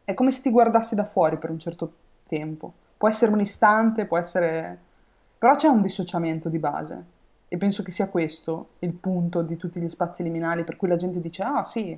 È 0.03 0.13
come 0.13 0.31
se 0.31 0.41
ti 0.41 0.49
guardassi 0.49 0.95
da 0.95 1.03
fuori 1.05 1.37
per 1.37 1.49
un 1.49 1.59
certo 1.59 1.91
tempo. 2.27 2.73
Può 2.97 3.09
essere 3.09 3.31
un 3.31 3.39
istante, 3.41 4.05
può 4.05 4.17
essere... 4.17 4.79
però 5.38 5.56
c'è 5.56 5.67
un 5.67 5.82
dissociamento 5.82 6.50
di 6.50 6.60
base. 6.60 7.15
E 7.47 7.58
penso 7.58 7.84
che 7.84 7.91
sia 7.91 8.10
questo 8.10 8.69
il 8.80 8.93
punto 8.93 9.41
di 9.41 9.56
tutti 9.56 9.80
gli 9.80 9.88
spazi 9.88 10.21
liminali 10.21 10.63
per 10.63 10.76
cui 10.76 10.88
la 10.88 10.97
gente 10.97 11.19
dice 11.19 11.43
ah 11.43 11.63
sì, 11.63 11.97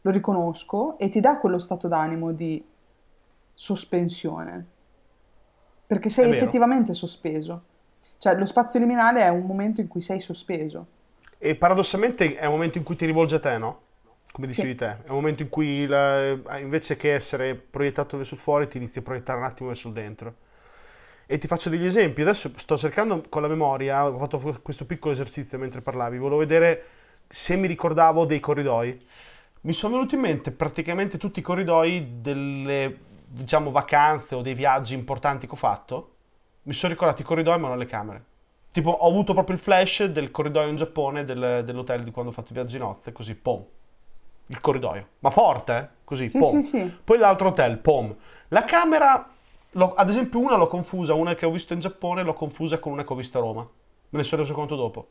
lo 0.00 0.10
riconosco 0.10 0.98
e 0.98 1.08
ti 1.08 1.20
dà 1.20 1.38
quello 1.38 1.58
stato 1.58 1.86
d'animo 1.86 2.32
di 2.32 2.64
sospensione. 3.54 4.66
Perché 5.86 6.08
sei 6.08 6.32
effettivamente 6.32 6.94
sospeso. 6.94 7.62
Cioè 8.18 8.36
lo 8.36 8.46
spazio 8.46 8.78
liminale 8.78 9.22
è 9.22 9.28
un 9.28 9.44
momento 9.44 9.80
in 9.80 9.88
cui 9.88 10.00
sei 10.00 10.20
sospeso. 10.20 10.86
E 11.38 11.56
paradossalmente 11.56 12.36
è 12.36 12.44
un 12.46 12.52
momento 12.52 12.78
in 12.78 12.84
cui 12.84 12.96
ti 12.96 13.06
rivolge 13.06 13.36
a 13.36 13.40
te, 13.40 13.58
no? 13.58 13.80
Come 14.32 14.46
dicevi 14.46 14.70
sì. 14.70 14.76
te, 14.76 14.98
è 15.04 15.08
un 15.08 15.16
momento 15.16 15.42
in 15.42 15.48
cui 15.48 15.86
la, 15.86 16.30
invece 16.58 16.96
che 16.96 17.14
essere 17.14 17.54
proiettato 17.54 18.16
verso 18.16 18.34
il 18.34 18.40
fuori 18.40 18.68
ti 18.68 18.76
inizi 18.76 18.98
a 18.98 19.02
proiettare 19.02 19.38
un 19.38 19.44
attimo 19.44 19.68
verso 19.68 19.88
il 19.88 19.94
dentro. 19.94 20.34
E 21.32 21.38
ti 21.38 21.46
faccio 21.46 21.68
degli 21.68 21.86
esempi. 21.86 22.22
Adesso 22.22 22.50
sto 22.56 22.76
cercando 22.76 23.22
con 23.28 23.40
la 23.40 23.46
memoria, 23.46 24.04
ho 24.04 24.18
fatto 24.18 24.58
questo 24.60 24.84
piccolo 24.84 25.14
esercizio 25.14 25.58
mentre 25.58 25.80
parlavi, 25.80 26.18
volevo 26.18 26.38
vedere 26.38 26.84
se 27.28 27.54
mi 27.54 27.68
ricordavo 27.68 28.24
dei 28.24 28.40
corridoi. 28.40 29.06
Mi 29.60 29.72
sono 29.72 29.94
venuti 29.94 30.16
in 30.16 30.22
mente 30.22 30.50
praticamente 30.50 31.18
tutti 31.18 31.38
i 31.38 31.42
corridoi 31.42 32.16
delle, 32.20 32.98
diciamo, 33.28 33.70
vacanze 33.70 34.34
o 34.34 34.40
dei 34.42 34.54
viaggi 34.54 34.94
importanti 34.94 35.46
che 35.46 35.52
ho 35.52 35.56
fatto. 35.56 36.14
Mi 36.62 36.72
sono 36.72 36.92
ricordati 36.92 37.22
i 37.22 37.24
corridoi 37.24 37.60
ma 37.60 37.68
non 37.68 37.78
le 37.78 37.86
camere. 37.86 38.24
Tipo, 38.72 38.90
ho 38.90 39.08
avuto 39.08 39.32
proprio 39.32 39.54
il 39.54 39.62
flash 39.62 40.06
del 40.06 40.32
corridoio 40.32 40.68
in 40.68 40.74
Giappone 40.74 41.22
del, 41.22 41.62
dell'hotel 41.64 42.02
di 42.02 42.10
quando 42.10 42.32
ho 42.32 42.34
fatto 42.34 42.50
i 42.50 42.54
viaggi 42.54 42.76
nozze, 42.76 43.12
così, 43.12 43.36
pom. 43.36 43.64
Il 44.46 44.60
corridoio. 44.60 45.06
Ma 45.20 45.30
forte, 45.30 45.76
eh? 45.76 45.88
Così, 46.02 46.28
sì, 46.28 46.40
pom. 46.40 46.60
Sì, 46.60 46.62
sì. 46.64 46.98
Poi 47.04 47.18
l'altro 47.18 47.50
hotel, 47.50 47.78
pom. 47.78 48.12
La 48.48 48.64
camera 48.64 49.34
L'ho, 49.72 49.94
ad 49.94 50.08
esempio 50.08 50.40
una 50.40 50.56
l'ho 50.56 50.66
confusa, 50.66 51.14
una 51.14 51.34
che 51.34 51.46
ho 51.46 51.50
visto 51.50 51.72
in 51.72 51.80
Giappone 51.80 52.22
l'ho 52.22 52.34
confusa 52.34 52.78
con 52.78 52.92
una 52.92 53.04
che 53.04 53.12
ho 53.12 53.16
visto 53.16 53.38
a 53.38 53.40
Roma. 53.40 53.62
Me 53.62 54.18
ne 54.18 54.24
sono 54.24 54.42
reso 54.42 54.54
conto 54.54 54.74
dopo. 54.74 55.08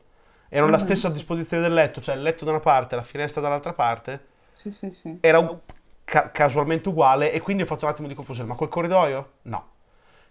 Erano 0.50 0.72
la 0.72 0.80
stessa 0.80 1.10
disposizione 1.10 1.62
del 1.62 1.74
letto, 1.74 2.02
cioè 2.02 2.16
il 2.16 2.24
letto 2.24 2.44
da 2.44 2.52
una 2.52 2.60
parte, 2.60 2.96
la 2.96 3.04
finestra 3.04 3.40
dall'altra 3.40 3.74
parte. 3.74 4.26
Sì, 4.52 4.72
sì, 4.72 4.92
sì. 4.92 5.18
Era 5.22 5.40
un, 5.40 5.58
ca- 6.04 6.32
casualmente 6.32 6.90
uguale 6.90 7.32
e 7.32 7.40
quindi 7.40 7.64
ho 7.64 7.66
fatto 7.66 7.86
un 7.86 7.92
attimo 7.92 8.08
di 8.08 8.16
confusione. 8.16 8.50
Ma 8.50 8.56
quel 8.56 8.68
corridoio? 8.68 9.32
No. 9.44 9.68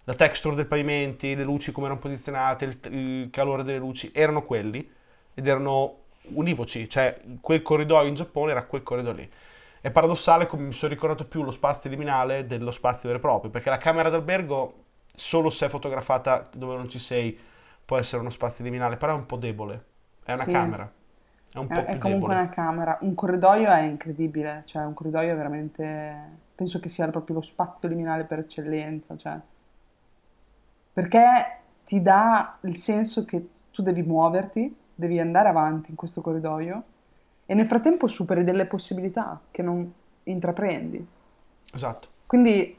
La 0.05 0.15
texture 0.15 0.57
dei 0.57 0.65
pavimenti, 0.65 1.35
le 1.35 1.45
luci 1.45 1.73
come 1.73 1.87
erano 1.87 2.01
posizionate, 2.01 2.65
il, 2.65 2.79
il 2.91 3.31
calore 3.31 3.63
delle 3.63 3.79
luci, 3.79 4.11
erano 4.13 4.43
quelli 4.43 4.91
ed 5.35 5.47
erano 5.47 6.01
univoci. 6.35 6.89
Cioè 6.89 7.21
quel 7.41 7.63
corridoio 7.63 8.09
in 8.09 8.15
Giappone 8.15 8.51
era 8.51 8.65
quel 8.65 8.83
corridoio 8.83 9.15
lì. 9.15 9.31
È 9.81 9.91
paradossale 9.91 10.47
come 10.47 10.65
mi 10.65 10.73
sono 10.73 10.93
ricordato 10.93 11.27
più 11.27 11.43
lo 11.43 11.51
spazio 11.51 11.89
liminale 11.89 12.47
dello 12.47 12.71
spazio 12.71 13.09
vero 13.09 13.19
e 13.19 13.23
proprio, 13.23 13.51
perché 13.51 13.71
la 13.71 13.79
camera 13.79 14.09
d'albergo, 14.09 14.85
solo 15.15 15.51
se 15.51 15.67
è 15.67 15.69
fotografata 15.69 16.49
dove 16.53 16.77
non 16.77 16.89
ci 16.89 16.99
sei, 16.99 17.39
può 17.85 17.97
essere 17.97 18.21
uno 18.21 18.31
spazio 18.31 18.65
liminale, 18.65 18.97
però 18.97 19.13
è 19.13 19.17
un 19.17 19.27
po' 19.27 19.37
debole. 19.37 19.85
È 20.25 20.33
una 20.33 20.45
sì. 20.45 20.53
camera. 20.53 20.93
È 21.51 21.59
un 21.59 21.67
po' 21.67 21.75
è, 21.75 21.85
è 21.85 21.99
comunque 21.99 22.29
debole. 22.29 22.35
una 22.35 22.49
camera. 22.49 22.99
Un 23.01 23.15
corridoio 23.15 23.71
è 23.71 23.83
incredibile, 23.83 24.63
cioè 24.67 24.85
un 24.85 24.95
corridoio 24.95 25.33
è 25.33 25.37
veramente... 25.37 26.47
Penso 26.55 26.81
che 26.81 26.89
sia 26.89 27.09
proprio 27.09 27.37
lo 27.37 27.43
spazio 27.43 27.89
liminale 27.89 28.25
per 28.25 28.41
eccellenza, 28.41 29.17
cioè... 29.17 29.39
Perché 30.93 31.59
ti 31.85 32.03
dà 32.03 32.59
il 32.63 32.77
senso 32.77 33.25
che 33.25 33.49
tu 33.71 33.83
devi 33.83 34.03
muoverti, 34.03 34.77
devi 34.93 35.21
andare 35.21 35.49
avanti 35.49 35.91
in 35.91 35.97
questo 35.97 36.21
corridoio 36.21 36.83
e 37.51 37.55
nel 37.55 37.67
frattempo 37.67 38.07
superi 38.09 38.45
delle 38.45 38.67
possibilità 38.67 39.41
che 39.51 39.63
non 39.63 39.91
intraprendi. 40.25 41.07
Esatto. 41.73 42.09
Quindi 42.27 42.79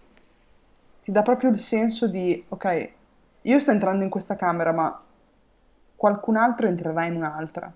ti 1.02 1.12
dà 1.12 1.24
proprio 1.24 1.50
il 1.50 1.58
senso 1.60 2.08
di, 2.08 2.46
ok, 2.50 2.92
io 3.42 3.60
sto 3.60 3.72
entrando 3.72 4.04
in 4.04 4.12
questa 4.12 4.36
camera, 4.36 4.72
ma 4.72 5.02
qualcun 5.96 6.36
altro 6.36 6.68
entrerà 6.68 7.06
in 7.06 7.16
un'altra. 7.16 7.74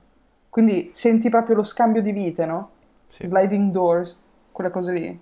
Quindi 0.47 0.91
senti 0.93 1.29
proprio 1.29 1.55
lo 1.55 1.63
scambio 1.63 1.99
di 1.99 2.11
vite, 2.11 2.45
no? 2.45 2.69
Sì. 3.07 3.25
Sliding 3.25 3.71
doors, 3.71 4.15
quelle 4.51 4.69
cose 4.69 4.91
lì. 4.91 5.19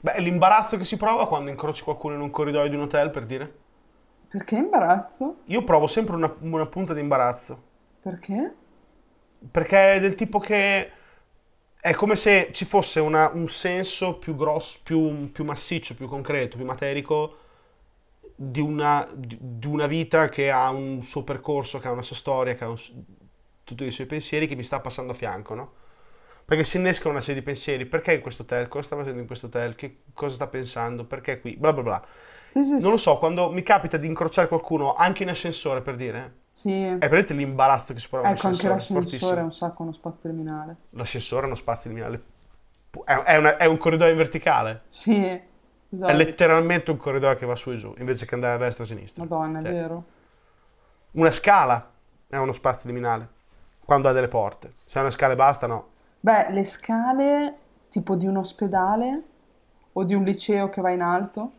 Beh, 0.00 0.18
l'imbarazzo 0.20 0.78
che 0.78 0.84
si 0.84 0.96
prova 0.96 1.28
quando 1.28 1.50
incroci 1.50 1.84
qualcuno 1.84 2.14
in 2.14 2.22
un 2.22 2.30
corridoio 2.30 2.70
di 2.70 2.76
un 2.76 2.82
hotel, 2.82 3.10
per 3.10 3.26
dire? 3.26 3.58
Perché 4.28 4.56
imbarazzo? 4.56 5.40
Io 5.44 5.62
provo 5.62 5.86
sempre 5.86 6.16
una, 6.16 6.34
una 6.38 6.64
punta 6.64 6.94
di 6.94 7.00
imbarazzo. 7.00 7.68
Perché? 8.00 8.54
Perché 9.50 9.94
è 9.94 10.00
del 10.00 10.14
tipo 10.14 10.38
che 10.38 10.90
è 11.80 11.94
come 11.94 12.16
se 12.16 12.50
ci 12.52 12.64
fosse 12.64 13.00
una, 13.00 13.30
un 13.32 13.48
senso 13.48 14.18
più 14.18 14.36
grosso, 14.36 14.80
più, 14.82 15.30
più, 15.32 15.44
massiccio, 15.44 15.94
più 15.94 16.06
concreto, 16.06 16.56
più 16.56 16.66
materico 16.66 17.38
di 18.36 18.60
una, 18.60 19.08
di 19.14 19.66
una, 19.66 19.86
vita 19.86 20.28
che 20.28 20.50
ha 20.50 20.70
un 20.70 21.02
suo 21.02 21.24
percorso, 21.24 21.78
che 21.78 21.88
ha 21.88 21.92
una 21.92 22.02
sua 22.02 22.16
storia, 22.16 22.54
che 22.54 22.64
ha 22.64 22.68
un, 22.68 22.78
tutti 23.64 23.84
i 23.84 23.90
suoi 23.90 24.06
pensieri 24.06 24.46
che 24.46 24.56
mi 24.56 24.62
sta 24.62 24.80
passando 24.80 25.12
a 25.12 25.14
fianco, 25.14 25.54
no? 25.54 25.72
Perché 26.44 26.64
si 26.64 26.78
innescano 26.78 27.10
una 27.10 27.20
serie 27.20 27.40
di 27.40 27.46
pensieri. 27.46 27.86
Perché 27.86 28.14
in 28.14 28.20
questo 28.20 28.42
hotel? 28.42 28.66
Cosa 28.68 28.84
sta 28.84 28.96
facendo 28.96 29.20
in 29.20 29.26
questo 29.26 29.46
hotel? 29.46 29.74
Che 29.76 30.02
cosa 30.12 30.34
sta 30.34 30.48
pensando? 30.48 31.04
Perché 31.04 31.40
qui? 31.40 31.56
Bla 31.56 31.72
bla 31.72 31.82
bla. 31.82 32.06
Sì, 32.50 32.64
sì, 32.64 32.80
non 32.80 32.90
lo 32.90 32.96
so, 32.96 33.18
quando 33.18 33.50
mi 33.50 33.62
capita 33.62 33.96
di 33.96 34.06
incrociare 34.06 34.48
qualcuno 34.48 34.94
anche 34.94 35.22
in 35.22 35.28
ascensore, 35.28 35.82
per 35.82 35.96
dire, 35.96 36.38
sì. 36.52 36.84
È 36.84 37.08
presente 37.08 37.32
l'imbarazzo 37.32 37.94
che 37.94 38.00
si 38.00 38.08
prova 38.08 38.28
Ecco, 38.28 38.48
anche 38.48 38.68
l'ascensore 38.68 39.40
è 39.40 39.42
un 39.42 39.52
sacco 39.52 39.82
uno 39.82 39.92
spazio 39.92 40.28
liminale. 40.28 40.76
L'ascensore 40.90 41.44
è 41.44 41.46
uno 41.46 41.54
spazio 41.54 41.88
liminale. 41.88 42.22
È, 43.04 43.12
è, 43.12 43.36
una, 43.36 43.56
è 43.56 43.64
un 43.64 43.78
corridoio 43.78 44.10
in 44.10 44.16
verticale. 44.16 44.82
Sì, 44.88 45.40
esatto. 45.88 46.12
È 46.12 46.14
letteralmente 46.14 46.90
un 46.90 46.96
corridoio 46.96 47.36
che 47.36 47.46
va 47.46 47.54
su 47.54 47.70
e 47.70 47.76
giù, 47.76 47.94
invece 47.98 48.26
che 48.26 48.34
andare 48.34 48.54
a 48.54 48.58
destra 48.58 48.84
e 48.84 48.86
a 48.86 48.90
sinistra. 48.90 49.22
Madonna, 49.22 49.62
cioè, 49.62 49.70
è 49.70 49.72
vero. 49.72 50.04
Una 51.12 51.30
scala 51.30 51.90
è 52.28 52.36
uno 52.36 52.52
spazio 52.52 52.88
liminale, 52.90 53.28
quando 53.84 54.08
ha 54.08 54.12
delle 54.12 54.28
porte. 54.28 54.74
Se 54.84 54.98
ha 54.98 55.02
una 55.02 55.10
scala 55.10 55.32
e 55.32 55.36
basta, 55.36 55.66
no. 55.66 55.88
Beh, 56.20 56.50
le 56.50 56.64
scale 56.64 57.56
tipo 57.88 58.16
di 58.16 58.26
un 58.26 58.36
ospedale 58.36 59.22
o 59.92 60.04
di 60.04 60.14
un 60.14 60.24
liceo 60.24 60.68
che 60.68 60.80
va 60.80 60.90
in 60.90 61.00
alto, 61.00 61.52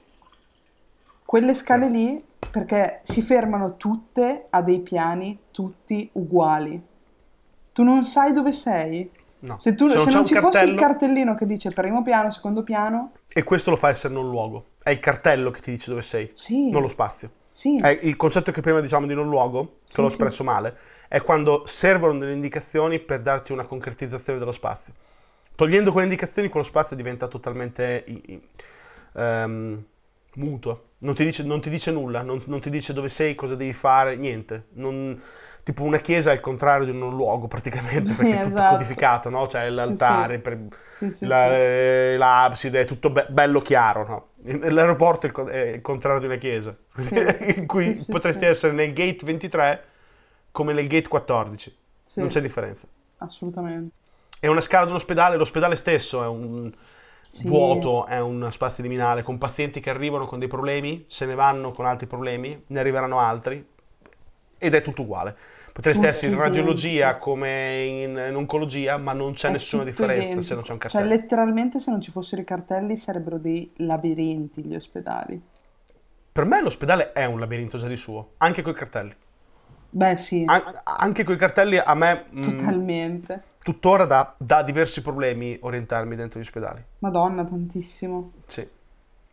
quelle 1.31 1.53
scale 1.53 1.87
lì 1.87 2.21
perché 2.51 2.99
si 3.03 3.21
fermano 3.21 3.77
tutte 3.77 4.47
a 4.49 4.61
dei 4.61 4.81
piani 4.81 5.43
tutti 5.51 6.09
uguali. 6.15 6.83
Tu 7.71 7.83
non 7.83 8.03
sai 8.03 8.33
dove 8.33 8.51
sei. 8.51 9.09
No. 9.39 9.57
Se, 9.57 9.73
tu, 9.73 9.87
se 9.87 9.95
non, 9.95 10.03
se 10.03 10.11
non 10.11 10.25
ci 10.25 10.33
cartello... 10.33 10.51
fosse 10.51 10.65
il 10.65 10.77
cartellino 10.77 11.33
che 11.33 11.45
dice 11.45 11.71
primo 11.71 12.03
piano, 12.03 12.31
secondo 12.31 12.63
piano... 12.63 13.13
E 13.31 13.43
questo 13.43 13.69
lo 13.69 13.77
fa 13.77 13.87
essere 13.87 14.13
non 14.13 14.29
luogo. 14.29 14.71
È 14.83 14.89
il 14.89 14.99
cartello 14.99 15.51
che 15.51 15.61
ti 15.61 15.71
dice 15.71 15.89
dove 15.89 16.01
sei, 16.01 16.31
sì. 16.33 16.69
non 16.69 16.81
lo 16.81 16.89
spazio. 16.89 17.31
Sì. 17.49 17.77
È 17.77 17.97
il 18.01 18.17
concetto 18.17 18.51
che 18.51 18.59
prima 18.59 18.81
diciamo 18.81 19.07
di 19.07 19.13
non 19.13 19.29
luogo, 19.29 19.77
che 19.85 19.93
sì, 19.93 20.01
l'ho 20.01 20.07
espresso 20.07 20.43
male, 20.43 20.75
è 21.07 21.21
quando 21.21 21.63
servono 21.65 22.19
delle 22.19 22.33
indicazioni 22.33 22.99
per 22.99 23.21
darti 23.21 23.53
una 23.53 23.63
concretizzazione 23.63 24.37
dello 24.37 24.51
spazio. 24.51 24.91
Togliendo 25.55 25.93
quelle 25.93 26.07
indicazioni, 26.07 26.49
quello 26.49 26.65
spazio 26.65 26.97
diventa 26.97 27.29
totalmente 27.29 28.03
um, 29.13 29.81
muto 30.33 30.89
non 31.01 31.15
ti 31.15 31.23
dice, 31.23 31.43
non 31.43 31.61
ti 31.61 31.69
dice 31.69 31.91
nulla, 31.91 32.21
non, 32.21 32.41
non, 32.45 32.59
ti 32.59 32.69
dice 32.69 32.93
dove 32.93 33.09
sei, 33.09 33.35
cosa 33.35 33.55
devi 33.55 33.73
fare, 33.73 34.15
niente. 34.15 34.67
Non, 34.73 35.19
tipo 35.63 35.83
una 35.83 35.97
chiesa 35.97 36.31
è 36.31 36.33
il 36.33 36.39
contrario 36.39 36.85
di 36.85 36.91
un 36.91 37.15
luogo 37.15 37.47
praticamente, 37.47 38.13
perché 38.15 38.23
sì, 38.23 38.31
è 38.31 38.37
tutto 38.37 38.47
esatto. 38.47 38.75
codificato, 38.75 39.29
no? 39.29 39.47
C'è 39.47 39.69
l'altare, 39.69 40.35
sì, 40.35 40.41
per, 40.41 41.11
sì. 41.11 41.25
la, 41.25 41.55
eh, 41.55 42.15
l'abside, 42.17 42.81
è 42.81 42.85
tutto 42.85 43.09
be- 43.09 43.27
bello 43.29 43.61
chiaro, 43.61 44.07
no? 44.07 44.27
L'aeroporto 44.69 45.27
è 45.47 45.73
il 45.75 45.81
contrario 45.81 46.19
di 46.19 46.25
una 46.25 46.35
chiesa, 46.35 46.75
in 47.55 47.65
cui 47.67 47.99
potresti 48.09 48.45
essere 48.45 48.73
nel 48.73 48.93
gate 48.93 49.23
23 49.23 49.83
come 50.51 50.73
nel 50.73 50.87
gate 50.87 51.07
14. 51.07 51.77
Non 52.15 52.27
c'è 52.27 52.41
differenza. 52.41 52.87
Assolutamente. 53.19 53.91
È 54.39 54.47
una 54.47 54.61
scala 54.61 54.85
di 54.85 54.91
un 54.91 54.97
ospedale, 54.97 55.37
l'ospedale 55.37 55.75
stesso 55.75 56.23
è 56.23 56.27
un 56.27 56.71
sì. 57.31 57.47
vuoto 57.47 58.05
è 58.05 58.19
un 58.19 58.49
spazio 58.51 58.83
liminale 58.83 59.23
con 59.23 59.37
pazienti 59.37 59.79
che 59.79 59.89
arrivano 59.89 60.25
con 60.25 60.37
dei 60.37 60.49
problemi, 60.49 61.05
se 61.07 61.25
ne 61.25 61.33
vanno 61.33 61.71
con 61.71 61.85
altri 61.85 62.05
problemi, 62.05 62.61
ne 62.67 62.79
arriveranno 62.79 63.19
altri 63.19 63.65
ed 64.57 64.73
è 64.73 64.81
tutto 64.81 65.03
uguale. 65.03 65.35
Potreste 65.71 66.09
essere 66.09 66.33
in 66.33 66.37
radiologia 66.37 67.15
come 67.15 67.85
in, 67.85 68.09
in, 68.27 68.35
oncologia, 68.35 68.97
ma 68.97 69.13
non 69.13 69.31
c'è 69.31 69.47
è 69.47 69.51
nessuna 69.51 69.85
differenza 69.85 70.21
identico. 70.21 70.41
se 70.41 70.53
non 70.55 70.63
c'è 70.63 70.71
un 70.73 70.79
cioè, 70.79 70.89
cartello. 70.89 71.09
Cioè, 71.09 71.21
letteralmente, 71.21 71.79
se 71.79 71.91
non 71.91 72.01
ci 72.01 72.11
fossero 72.11 72.41
i 72.41 72.45
cartelli, 72.45 72.97
sarebbero 72.97 73.37
dei 73.37 73.71
labirinti 73.77 74.65
gli 74.65 74.75
ospedali. 74.75 75.41
Per 76.33 76.43
me 76.43 76.61
l'ospedale 76.61 77.13
è 77.13 77.23
un 77.23 77.39
labirinto 77.39 77.77
già 77.77 77.87
di 77.87 77.95
suo, 77.95 78.31
anche 78.37 78.61
con 78.61 78.73
i 78.73 78.75
cartelli. 78.75 79.15
Beh, 79.89 80.17
sì. 80.17 80.43
An- 80.45 80.81
anche 80.83 81.23
con 81.23 81.35
i 81.35 81.37
cartelli 81.37 81.77
a 81.77 81.93
me... 81.93 82.25
Mm, 82.35 82.41
Totalmente. 82.41 83.35
Mh, 83.35 83.50
tuttora 83.63 84.06
dà, 84.06 84.34
dà 84.38 84.63
diversi 84.63 85.02
problemi 85.02 85.58
orientarmi 85.60 86.15
dentro 86.15 86.39
gli 86.39 86.43
ospedali. 86.43 86.84
Madonna, 87.00 87.43
tantissimo. 87.43 88.32
Sì. 88.47 88.67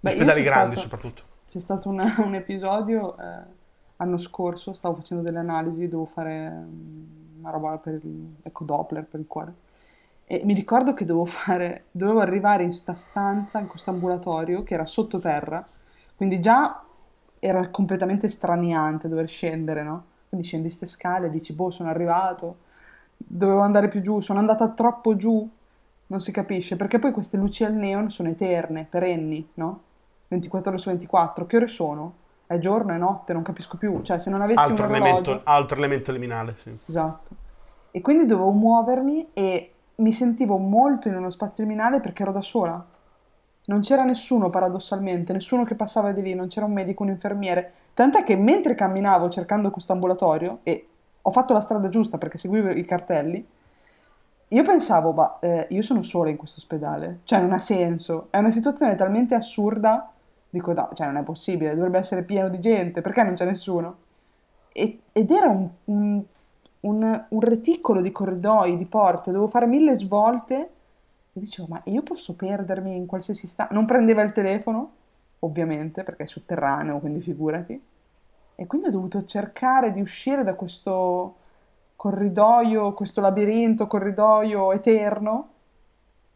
Beh, 0.01 0.11
ospedali 0.11 0.43
grandi 0.43 0.77
stato- 0.77 0.88
soprattutto. 0.88 1.23
C'è 1.49 1.61
stato 1.61 1.88
un, 1.88 2.01
un 2.19 2.35
episodio 2.35 3.17
eh, 3.19 3.43
anno 3.97 4.19
scorso, 4.19 4.73
stavo 4.75 4.97
facendo 4.97 5.23
delle 5.23 5.38
analisi, 5.38 5.88
dovevo 5.88 6.07
fare 6.07 6.51
mm, 6.51 7.38
una 7.41 7.51
roba 7.51 7.79
per 7.79 7.95
il 7.95 8.37
ecco, 8.43 8.64
Doppler 8.64 9.07
per 9.07 9.21
il 9.21 9.27
cuore. 9.27 9.55
E 10.31 10.43
mi 10.45 10.53
ricordo 10.53 10.93
che 10.93 11.07
dovevo 11.07 11.25
fare, 11.25 11.87
dovevo 11.91 12.21
arrivare 12.21 12.62
in 12.62 12.73
sta 12.73 12.95
stanza, 12.95 13.59
in 13.59 13.67
questo 13.67 13.91
ambulatorio 13.91 14.62
che 14.62 14.75
era 14.75 14.85
sottoterra, 14.85 15.67
quindi 16.14 16.38
già 16.38 16.85
era 17.38 17.69
completamente 17.71 18.29
straniante 18.29 19.09
dover 19.09 19.29
scendere, 19.29 19.83
no? 19.83 20.05
Quindi 20.29 20.47
scendi 20.47 20.69
ste 20.69 20.85
scale, 20.85 21.31
dici, 21.31 21.55
boh, 21.55 21.71
sono 21.71 21.88
arrivato, 21.88 22.59
dovevo 23.18 23.61
andare 23.61 23.88
più 23.88 24.00
giù, 24.00 24.20
sono 24.20 24.38
andata 24.38 24.68
troppo 24.68 25.16
giù, 25.16 25.48
non 26.07 26.20
si 26.20 26.33
capisce, 26.33 26.76
perché 26.76 26.98
poi 26.98 27.12
queste 27.12 27.37
luci 27.37 27.64
al 27.64 27.74
neon 27.74 28.11
sono 28.11 28.28
eterne, 28.28 28.87
perenni, 28.88 29.46
no? 29.54 29.81
24 30.28 30.70
ore 30.70 30.81
su 30.81 30.88
24, 30.88 31.46
che 31.46 31.57
ore 31.57 31.66
sono? 31.66 32.14
È 32.46 32.59
giorno, 32.59 32.92
è 32.92 32.96
notte, 32.96 33.33
non 33.33 33.42
capisco 33.42 33.76
più, 33.76 34.00
cioè 34.02 34.18
se 34.18 34.31
non 34.31 34.40
avessi 34.40 34.59
Altro 34.59 34.87
un 34.87 34.94
elemento, 34.94 35.31
orologio... 35.31 35.40
altro 35.44 35.76
elemento 35.76 36.12
liminale, 36.12 36.57
sì. 36.62 36.78
Esatto. 36.87 37.31
E 37.90 38.00
quindi 38.00 38.24
dovevo 38.24 38.52
muovermi 38.52 39.31
e 39.35 39.72
mi 39.96 40.12
sentivo 40.12 40.57
molto 40.57 41.09
in 41.09 41.16
uno 41.16 41.31
spazio 41.31 41.64
liminale 41.64 42.00
perché 42.00 42.22
ero 42.22 42.33
da 42.33 42.42
sola. 42.42 42.83
Non 43.66 43.81
c'era 43.81 44.04
nessuno 44.04 44.48
paradossalmente, 44.48 45.35
nessuno 45.35 45.64
che 45.64 45.74
passava 45.74 46.12
di 46.12 46.22
lì, 46.22 46.35
non 46.35 46.46
c'era 46.46 46.64
un 46.64 46.72
medico, 46.72 47.02
un 47.02 47.11
infermiere. 47.11 47.72
Tant'è 47.92 48.24
che 48.24 48.37
mentre 48.37 48.74
camminavo 48.74 49.28
cercando 49.28 49.70
questo 49.70 49.92
ambulatorio, 49.92 50.61
e 50.62 50.88
ho 51.29 51.31
fatto 51.31 51.53
la 51.53 51.61
strada 51.61 51.88
giusta 51.88 52.19
perché 52.19 52.38
seguivo 52.38 52.71
i 52.71 52.85
cartelli, 52.85 53.47
io 54.51 54.62
pensavo, 54.62 55.12
ma 55.12 55.38
eh, 55.41 55.67
io 55.71 55.83
sono 55.83 56.01
sola 56.03 56.31
in 56.31 56.37
questo 56.37 56.59
ospedale, 56.61 57.21
cioè 57.25 57.41
non 57.41 57.53
ha 57.53 57.59
senso. 57.59 58.29
È 58.31 58.38
una 58.38 58.51
situazione 58.51 58.95
talmente 58.95 59.35
assurda, 59.35 60.11
dico, 60.49 60.73
no, 60.73 60.88
cioè 60.95 61.07
non 61.07 61.19
è 61.19 61.23
possibile, 61.23 61.75
dovrebbe 61.75 61.99
essere 61.99 62.23
pieno 62.25 62.49
di 62.49 62.59
gente, 62.59 63.03
perché 63.03 63.23
non 63.23 63.35
c'è 63.35 63.45
nessuno? 63.45 63.97
E- 64.73 65.01
ed 65.12 65.31
era 65.31 65.49
un, 65.51 65.69
un- 65.87 66.23
un- 66.81 67.25
un 67.29 67.41
reticolo 67.41 68.01
di 68.01 68.11
corridoi, 68.12 68.77
di 68.79 68.87
porte, 68.87 69.31
dovevo 69.33 69.49
fare 69.51 69.67
mille 69.67 69.95
svolte 69.97 70.57
e 71.35 71.41
dicevo, 71.41 71.69
ma 71.71 71.83
io 71.85 72.03
posso 72.03 72.35
perdermi 72.35 72.97
in 72.97 73.05
qualsiasi 73.07 73.47
stanza? 73.47 73.75
Non 73.75 73.85
prendeva 73.87 74.23
il 74.23 74.33
telefono, 74.33 74.93
ovviamente, 75.41 76.03
perché 76.05 76.23
è 76.25 76.27
sotterraneo, 76.27 77.01
quindi 77.01 77.21
figurati. 77.21 77.81
E 78.61 78.66
quindi 78.66 78.88
ho 78.88 78.90
dovuto 78.90 79.25
cercare 79.25 79.92
di 79.92 80.01
uscire 80.01 80.42
da 80.42 80.55
questo 80.55 81.37
corridoio, 81.94 82.92
questo 82.92 83.21
labirinto, 83.21 83.87
corridoio 83.87 84.73
eterno. 84.73 85.49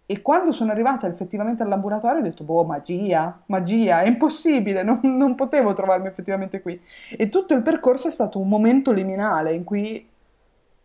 E 0.06 0.22
quando 0.22 0.52
sono 0.52 0.70
arrivata 0.70 1.08
effettivamente 1.08 1.64
all'ambulatorio 1.64 2.20
ho 2.20 2.22
detto, 2.22 2.44
boh, 2.44 2.62
magia, 2.62 3.42
magia, 3.46 4.02
è 4.02 4.06
impossibile, 4.06 4.84
non, 4.84 5.00
non 5.02 5.34
potevo 5.34 5.72
trovarmi 5.72 6.06
effettivamente 6.06 6.62
qui. 6.62 6.80
E 7.10 7.28
tutto 7.28 7.54
il 7.54 7.62
percorso 7.62 8.06
è 8.06 8.12
stato 8.12 8.38
un 8.38 8.48
momento 8.48 8.92
liminale 8.92 9.52
in 9.52 9.64
cui 9.64 10.08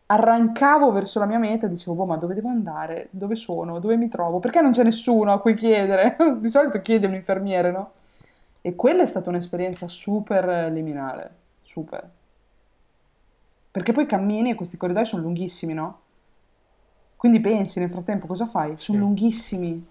arrancavo 0.08 0.92
verso 0.92 1.20
la 1.20 1.28
mia 1.28 1.38
meta 1.38 1.68
e 1.68 1.70
dicevo, 1.70 1.96
boh, 1.96 2.06
ma 2.06 2.18
dove 2.18 2.34
devo 2.34 2.50
andare? 2.50 3.10
Dove 3.12 3.36
sono? 3.36 3.78
Dove 3.78 3.96
mi 3.96 4.08
trovo? 4.08 4.40
Perché 4.40 4.62
non 4.62 4.72
c'è 4.72 4.84
nessuno 4.84 5.32
a 5.34 5.40
cui 5.40 5.54
chiedere? 5.54 6.18
Di 6.40 6.50
solito 6.50 6.82
chiedi 6.82 7.06
infermiere, 7.06 7.70
no? 7.70 7.92
E 8.68 8.76
quella 8.76 9.04
è 9.04 9.06
stata 9.06 9.30
un'esperienza 9.30 9.88
super 9.88 10.70
liminale, 10.70 11.36
super. 11.64 12.12
Perché 13.72 13.94
poi 13.94 14.06
cammini 14.06 14.50
e 14.50 14.56
questi 14.56 14.76
corridoi 14.76 15.06
sono 15.06 15.22
lunghissimi, 15.22 15.74
no? 15.74 16.02
Quindi 17.16 17.40
pensi 17.40 17.80
nel 17.80 17.90
frattempo 17.90 18.28
cosa 18.28 18.46
fai? 18.46 18.74
Sono 18.78 18.98
Sì. 19.00 19.04
lunghissimi. 19.04 19.88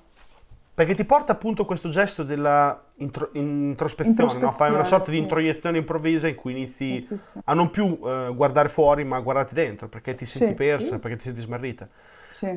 Perché 0.75 0.95
ti 0.95 1.07
porta 1.07 1.33
appunto 1.33 1.65
questo 1.65 1.89
gesto 1.89 2.23
della 2.23 2.85
intro- 2.97 3.31
introspezione, 3.33 4.39
no? 4.39 4.53
Fai 4.53 4.71
una 4.71 4.85
Introspezione, 4.85 4.85
sorta 4.85 5.11
di 5.11 5.17
sì. 5.17 5.23
introiezione 5.23 5.79
improvvisa 5.79 6.29
in 6.29 6.35
cui 6.35 6.53
inizi 6.53 7.01
Sì, 7.01 7.17
a 7.45 7.55
non 7.55 7.71
più 7.71 7.99
eh, 8.05 8.31
guardare 8.35 8.69
fuori, 8.69 9.03
ma 9.05 9.17
a 9.17 9.21
guardarti 9.21 9.55
dentro, 9.55 9.89
perché 9.89 10.15
ti 10.15 10.27
senti 10.27 10.53
persa, 10.53 10.99
perché 10.99 11.17
ti 11.17 11.25
senti 11.25 11.41
smarrita. 11.41 11.89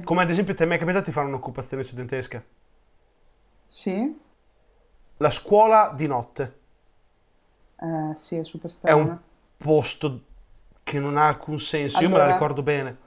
Come 0.04 0.22
ad 0.24 0.30
esempio 0.30 0.54
ti 0.54 0.64
è 0.64 0.66
mai 0.66 0.78
capitato 0.78 1.06
di 1.06 1.12
fare 1.12 1.28
un'occupazione 1.28 1.84
studentesca? 1.84 2.44
Sì? 3.70 4.18
La 5.22 5.32
scuola 5.32 5.92
di 5.96 6.08
notte 6.08 6.58
Eh, 7.82 8.12
sì, 8.16 8.36
è 8.38 8.44
super 8.44 8.70
è 8.70 8.74
strana. 8.74 9.02
un 9.02 9.18
posto 9.58 10.22
che 10.84 11.00
non 11.00 11.18
ha 11.18 11.28
alcun 11.28 11.60
senso, 11.60 12.02
io 12.02 12.10
me 12.10 12.16
la 12.16 12.22
Allora- 12.24 12.34
ricordo 12.38 12.62
bene. 12.64 12.98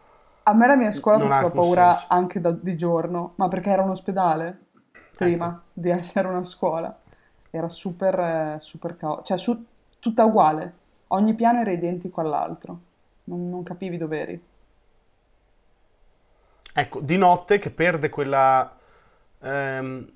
A 0.44 0.54
me 0.54 0.66
la 0.66 0.76
mia 0.76 0.90
scuola 0.92 1.18
Non 1.18 1.28
faceva 1.30 1.50
paura 1.50 1.90
senso. 1.92 2.06
anche 2.08 2.40
da- 2.40 2.50
di 2.52 2.76
giorno, 2.76 3.32
ma 3.36 3.48
perché 3.48 3.70
era 3.70 3.82
un 3.82 3.90
ospedale 3.90 4.58
prima 5.16 5.46
Ecco. 5.46 5.60
di 5.72 5.90
essere 5.90 6.28
una 6.28 6.42
scuola. 6.44 6.96
Era 7.50 7.68
super, 7.68 8.18
eh, 8.18 8.56
super 8.60 8.96
caotico, 8.96 9.24
cioè 9.26 9.38
su- 9.38 9.64
tutta 9.98 10.24
uguale. 10.24 10.74
Ogni 11.08 11.34
piano 11.34 11.60
era 11.60 11.70
identico 11.70 12.20
all'altro. 12.20 12.78
Non, 13.24 13.48
non 13.50 13.62
capivi 13.62 13.98
dove 13.98 14.20
eri. 14.20 14.44
Ecco, 16.74 17.00
di 17.00 17.16
notte 17.18 17.58
che 17.58 17.70
perde 17.70 18.08
quella, 18.08 18.74
ehm, 19.40 20.10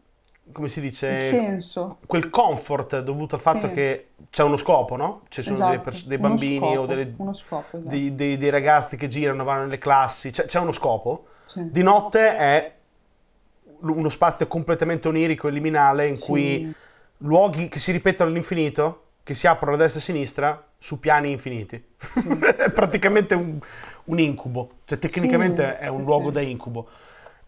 come 0.53 0.69
si 0.69 0.81
dice, 0.81 1.17
senso. 1.17 1.99
quel 2.07 2.31
comfort 2.31 3.01
dovuto 3.01 3.35
al 3.35 3.41
fatto 3.41 3.69
Sì. 3.69 3.75
che 3.75 4.07
c'è 4.31 4.43
uno 4.43 4.57
scopo, 4.57 4.97
no? 4.97 5.23
Ci 5.29 5.43
sono 5.43 5.57
delle 5.57 5.69
Esatto, 5.71 5.83
pers- 5.91 6.07
dei 6.07 6.19
bambini 6.19 6.65
o 6.65 6.73
scopo, 6.83 6.87
delle- 6.87 7.15
uno 7.17 7.35
scopo, 7.35 7.77
esatto. 7.77 7.89
dei, 7.91 8.15
dei- 8.15 8.39
dei 8.39 8.51
ragazzi 8.51 8.97
che 8.97 9.09
girano, 9.09 9.45
vanno 9.45 9.63
nelle 9.63 9.79
classi, 9.79 10.31
c'è, 10.31 10.45
c'è 10.47 10.61
uno 10.61 10.73
scopo. 10.73 11.27
Sì. 11.43 11.71
Di 11.71 11.83
notte 11.83 12.37
è 12.37 12.75
uno 13.81 14.09
spazio 14.09 14.47
completamente 14.47 15.09
onirico 15.09 15.49
e 15.49 15.51
liminale 15.51 16.07
in 16.09 16.17
Sì. 16.17 16.27
cui 16.27 16.75
luoghi 17.19 17.69
che 17.69 17.79
si 17.79 17.93
ripetono 17.93 18.31
all'infinito, 18.31 19.03
che 19.23 19.35
si 19.35 19.47
aprono 19.47 19.75
a 19.77 19.79
destra 19.79 19.99
e 20.01 20.03
a 20.03 20.07
sinistra 20.07 20.65
su 20.79 20.99
piani 21.01 21.31
infiniti. 21.33 21.83
è 22.57 22.71
praticamente 22.73 23.35
un, 23.35 23.59
un 24.05 24.19
incubo, 24.19 24.71
cioè 24.85 24.99
tecnicamente 24.99 25.79
è 25.79 25.89
un 25.89 26.03
luogo 26.05 26.31
da 26.31 26.41
incubo. 26.41 26.89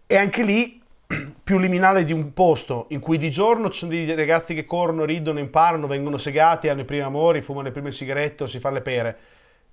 E 0.06 0.16
anche 0.16 0.42
lì 0.42 0.82
più 1.42 1.58
liminale 1.58 2.04
di 2.04 2.12
un 2.12 2.34
posto 2.34 2.84
in 2.90 3.00
cui 3.00 3.16
di 3.16 3.30
giorno 3.30 3.70
ci 3.70 3.78
sono 3.80 3.92
dei 3.92 4.14
ragazzi 4.14 4.54
che 4.54 4.66
corrono, 4.66 5.04
ridono, 5.04 5.38
imparano, 5.38 5.86
vengono 5.86 6.18
segati, 6.18 6.68
hanno 6.68 6.82
i 6.82 6.84
primi 6.84 7.02
amori, 7.02 7.40
fumano 7.40 7.66
le 7.66 7.72
prime 7.72 7.90
sigarette 7.90 8.46
si 8.46 8.60
fanno 8.60 8.74
le 8.74 8.82
pere. 8.82 9.18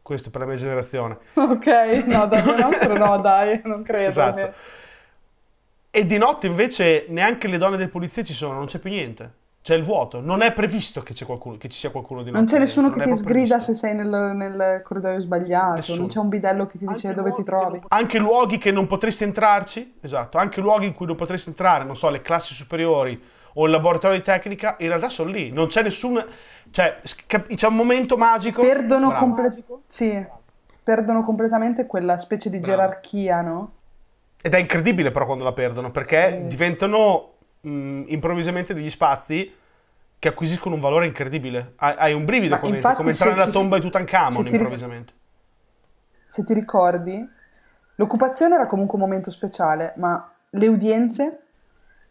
Questo 0.01 0.29
per 0.29 0.41
la 0.41 0.47
mia 0.47 0.55
generazione. 0.55 1.17
Ok, 1.35 1.67
no, 2.05 2.27
dal 2.27 2.45
nostro 2.57 2.95
no, 2.95 3.17
dai, 3.21 3.59
non 3.65 3.83
credo. 3.83 4.07
Esatto. 4.07 4.53
E 5.91 6.05
di 6.05 6.17
notte 6.17 6.47
invece 6.47 7.05
neanche 7.09 7.47
le 7.47 7.57
donne 7.57 7.77
delle 7.77 7.89
pulizie 7.89 8.23
ci 8.23 8.33
sono, 8.33 8.53
non 8.53 8.67
c'è 8.67 8.79
più 8.79 8.89
niente. 8.89 9.43
C'è 9.65 9.73
il 9.73 9.81
vuoto. 9.83 10.21
Non 10.21 10.43
è 10.43 10.53
previsto 10.53 11.01
che, 11.01 11.15
c'è 11.15 11.25
qualcuno, 11.25 11.57
che 11.57 11.69
ci 11.69 11.79
sia 11.79 11.89
qualcuno 11.89 12.19
di 12.21 12.27
notte. 12.29 12.37
Non 12.37 12.47
c'è 12.47 12.59
nessuno 12.59 12.91
che 12.91 13.01
ti 13.01 13.15
sgrida 13.15 13.55
previsto. 13.57 13.71
se 13.73 13.75
sei 13.75 13.95
nel, 13.95 14.07
nel 14.35 14.81
corridoio 14.83 15.19
sbagliato, 15.19 15.73
Nessuno. 15.73 15.97
non 16.01 16.07
c'è 16.07 16.19
un 16.19 16.29
bidello 16.29 16.67
che 16.67 16.77
ti 16.77 16.85
dice 16.85 17.15
dove 17.15 17.31
ti 17.31 17.41
trovi. 17.41 17.81
Anche 17.87 18.19
luoghi 18.19 18.59
che 18.59 18.69
non 18.69 18.85
potresti 18.85 19.23
entrarci, 19.23 19.95
esatto, 20.01 20.37
anche 20.37 20.61
luoghi 20.61 20.85
in 20.85 20.93
cui 20.93 21.07
non 21.07 21.15
potresti 21.15 21.49
entrare, 21.49 21.83
non 21.83 21.95
so, 21.95 22.11
le 22.11 22.21
classi 22.21 22.53
superiori 22.53 23.19
o 23.53 23.65
il 23.65 23.71
laboratorio 23.71 24.15
di 24.17 24.23
tecnica, 24.23 24.75
in 24.81 24.87
realtà 24.89 25.09
sono 25.09 25.31
lì. 25.31 25.49
Non 25.49 25.65
c'è 25.65 25.81
nessun... 25.81 26.23
Cioè, 26.69 26.99
c'è 27.55 27.67
un 27.67 27.75
momento 27.75 28.17
magico. 28.17 28.61
Perdono, 28.61 29.13
comple- 29.13 29.63
sì, 29.87 30.23
perdono 30.83 31.23
completamente 31.23 31.87
quella 31.87 32.19
specie 32.19 32.51
di 32.51 32.59
Bravo. 32.59 32.77
gerarchia, 32.77 33.41
no? 33.41 33.71
Ed 34.43 34.53
è 34.53 34.59
incredibile 34.59 35.09
però 35.09 35.25
quando 35.25 35.43
la 35.43 35.53
perdono, 35.53 35.89
perché 35.89 36.41
Sì. 36.43 36.47
diventano 36.49 37.29
mh, 37.65 38.03
improvvisamente 38.07 38.73
degli 38.73 38.89
spazi 38.89 39.53
che 40.17 40.27
acquisiscono 40.27 40.75
un 40.75 40.81
valore 40.81 41.05
incredibile. 41.05 41.73
Hai, 41.77 41.95
hai 41.97 42.13
un 42.13 42.25
brivido 42.25 42.57
qua 42.57 42.69
dentro, 42.69 42.95
come 42.95 43.11
entrare 43.11 43.33
nella 43.33 43.49
tomba 43.51 43.75
di 43.77 43.81
Tutankhamon 43.81 44.47
improvvisamente. 44.47 45.13
Se 46.27 46.43
ti 46.43 46.53
ricordi, 46.53 47.27
l'occupazione 47.95 48.55
era 48.55 48.67
comunque 48.67 48.95
un 48.95 49.03
momento 49.03 49.29
speciale, 49.31 49.93
ma 49.97 50.31
le 50.49 50.67
udienze, 50.67 51.39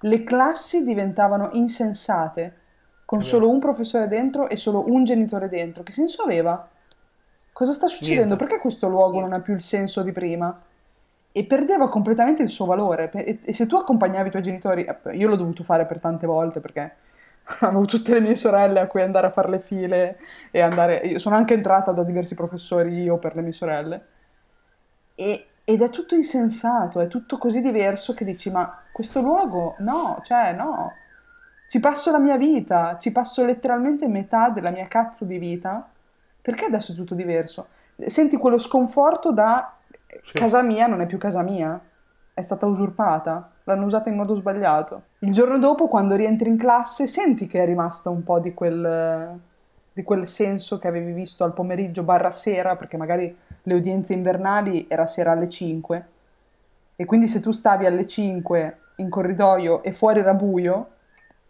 le 0.01 0.23
classi 0.25 0.85
diventavano 0.85 1.51
insensate, 1.53 2.61
con 3.05 3.23
solo 3.23 3.51
un 3.51 3.59
professore 3.59 4.09
dentro 4.09 4.49
e 4.49 4.57
solo 4.57 4.89
un 4.89 5.05
genitore 5.05 5.49
dentro. 5.49 5.83
Che 5.83 5.93
senso 5.93 6.23
aveva? 6.23 6.69
Cosa 7.53 7.73
sta 7.73 7.87
succedendo? 7.87 8.35
Niente. 8.35 8.45
Perché 8.45 8.61
questo 8.61 8.89
luogo 8.89 9.21
non 9.21 9.33
ha 9.33 9.41
più 9.41 9.55
il 9.55 9.63
senso 9.63 10.03
di 10.03 10.13
prima? 10.13 10.59
E 11.37 11.45
perdeva 11.47 11.89
completamente 11.89 12.45
il 12.45 12.49
suo 12.49 12.65
valore. 12.65 13.11
E, 13.13 13.41
e 13.43 13.53
se 13.53 13.67
tu 13.67 13.75
accompagnavi 13.75 14.29
i 14.29 14.31
tuoi 14.31 14.43
genitori, 14.43 14.85
eh, 14.85 15.17
io 15.17 15.27
l'ho 15.29 15.35
dovuto 15.35 15.65
fare 15.65 15.85
per 15.85 15.99
tante 15.99 16.27
volte 16.27 16.61
perché 16.61 16.95
avevo 17.61 17.85
tutte 17.87 18.13
le 18.13 18.21
mie 18.21 18.37
sorelle 18.37 18.79
a 18.79 18.87
cui 18.87 19.03
andare 19.03 19.27
a 19.27 19.31
fare 19.31 19.51
le 19.51 19.59
file 19.59 20.19
e 20.53 20.61
andare. 20.61 20.97
Io 20.99 21.19
sono 21.19 21.35
anche 21.35 21.55
entrata 21.55 21.91
da 21.91 22.05
diversi 22.05 22.37
professori 22.37 23.03
io 23.03 23.19
per 23.19 23.35
le 23.35 23.43
mie 23.43 23.53
sorelle. 23.53 24.07
E- 25.17 25.47
ed 25.65 25.81
è 25.83 25.91
tutto 25.91 26.15
insensato, 26.15 27.01
è 27.01 27.09
tutto 27.09 27.37
così 27.39 27.61
diverso 27.61 28.15
che 28.15 28.25
dici: 28.25 28.51
Ma 28.51 28.83
questo 28.93 29.21
luogo, 29.21 29.75
no, 29.79 30.21
cioè, 30.25 30.53
no. 30.53 30.93
Ci 31.67 31.81
passo 31.81 32.11
la 32.13 32.21
mia 32.21 32.37
vita, 32.37 32.97
ci 32.99 33.11
passo 33.11 33.45
letteralmente 33.45 34.07
metà 34.07 34.51
della 34.51 34.71
mia 34.71 34.87
cazzo 34.87 35.25
di 35.25 35.39
vita. 35.39 35.89
Perché 36.41 36.67
adesso 36.67 36.93
è 36.93 36.95
tutto 36.95 37.15
diverso? 37.15 37.69
Senti 37.97 38.37
quello 38.37 38.59
sconforto 38.59 39.33
da 39.33 39.75
Sì. 40.23 40.33
casa 40.35 40.63
mia 40.63 40.87
non 40.87 41.01
è 41.01 41.07
più 41.07 41.19
casa 41.19 41.43
mia. 41.43 41.81
è 42.37 42.43
stata 42.43 42.67
usurpata, 42.67 43.53
l'hanno 43.63 43.85
usata 43.85 44.09
in 44.09 44.17
modo 44.17 44.35
sbagliato. 44.35 45.03
Il 45.21 45.31
giorno 45.33 45.57
dopo, 45.57 45.87
quando 45.87 46.17
rientri 46.17 46.49
in 46.49 46.57
classe, 46.59 47.07
senti 47.07 47.47
che 47.47 47.63
è 47.63 47.65
rimasto 47.65 48.11
un 48.11 48.25
po' 48.25 48.41
di 48.41 48.53
quel, 48.53 49.39
di 49.93 50.03
quel 50.03 50.27
senso 50.27 50.81
che 50.81 50.89
avevi 50.89 51.13
visto 51.13 51.45
al 51.45 51.53
pomeriggio 51.53 52.03
barra 52.03 52.33
sera, 52.33 52.75
perché 52.75 52.97
magari 52.97 53.37
le 53.63 53.75
udienze 53.75 54.15
invernali 54.15 54.87
era 54.89 55.07
sera 55.07 55.31
alle 55.31 55.49
5, 55.49 56.07
e 56.97 57.05
quindi 57.05 57.29
se 57.29 57.39
tu 57.41 57.53
stavi 57.53 57.87
alle 57.87 58.05
5 58.05 58.79
in 58.97 59.09
corridoio 59.09 59.85
e 59.85 59.93
fuori 59.93 60.19
era 60.19 60.35
buio, 60.35 60.89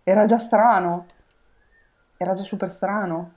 era 0.02 0.26
già 0.26 0.38
strano, 0.38 1.06
era 2.18 2.34
già 2.34 2.42
super 2.42 2.70
strano. 2.70 3.32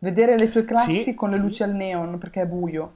Vedere 0.00 0.36
le 0.36 0.50
tue 0.50 0.64
classi 0.64 1.02
Sì. 1.02 1.14
con 1.14 1.30
le 1.30 1.38
luci 1.38 1.62
al 1.62 1.74
neon 1.74 2.18
perché 2.18 2.42
è 2.42 2.46
buio, 2.46 2.94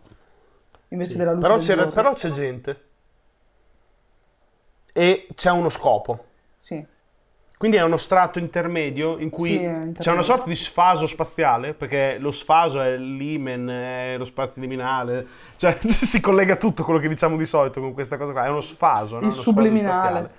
invece 0.92 1.10
Sì. 1.12 1.16
della 1.18 1.32
luce 1.32 1.74
Però, 1.74 1.84
del 1.84 1.92
però 1.92 2.12
c'è 2.14 2.30
gente. 2.30 2.84
E 4.92 5.26
c'è 5.34 5.50
uno 5.50 5.68
scopo. 5.70 6.24
Sì, 6.58 6.84
Quindi 7.56 7.76
è 7.78 7.82
uno 7.84 7.96
strato 7.96 8.40
intermedio 8.40 9.18
in 9.18 9.30
cui 9.30 9.50
Sì, 9.50 9.54
è 9.56 9.58
c'è 9.58 9.72
intermedio. 9.72 10.12
una 10.12 10.22
sorta 10.22 10.44
di 10.46 10.54
sfaso 10.56 11.06
spaziale, 11.06 11.74
perché 11.74 12.18
lo 12.18 12.32
sfaso 12.32 12.80
è 12.80 12.96
l'imen, 12.96 13.68
è 13.68 14.16
lo 14.18 14.24
spazio 14.24 14.60
liminale, 14.60 15.26
cioè 15.56 15.78
si 15.80 16.20
collega 16.20 16.56
tutto 16.56 16.82
quello 16.84 16.98
che 16.98 17.06
diciamo 17.08 17.36
di 17.36 17.44
solito 17.44 17.80
con 17.80 17.92
questa 17.92 18.16
cosa 18.16 18.32
qua, 18.32 18.44
è 18.46 18.48
uno 18.48 18.60
sfaso, 18.60 19.20
no? 19.20 19.26
Il 19.26 19.32
sfaso 19.32 19.50
subliminale. 19.50 20.30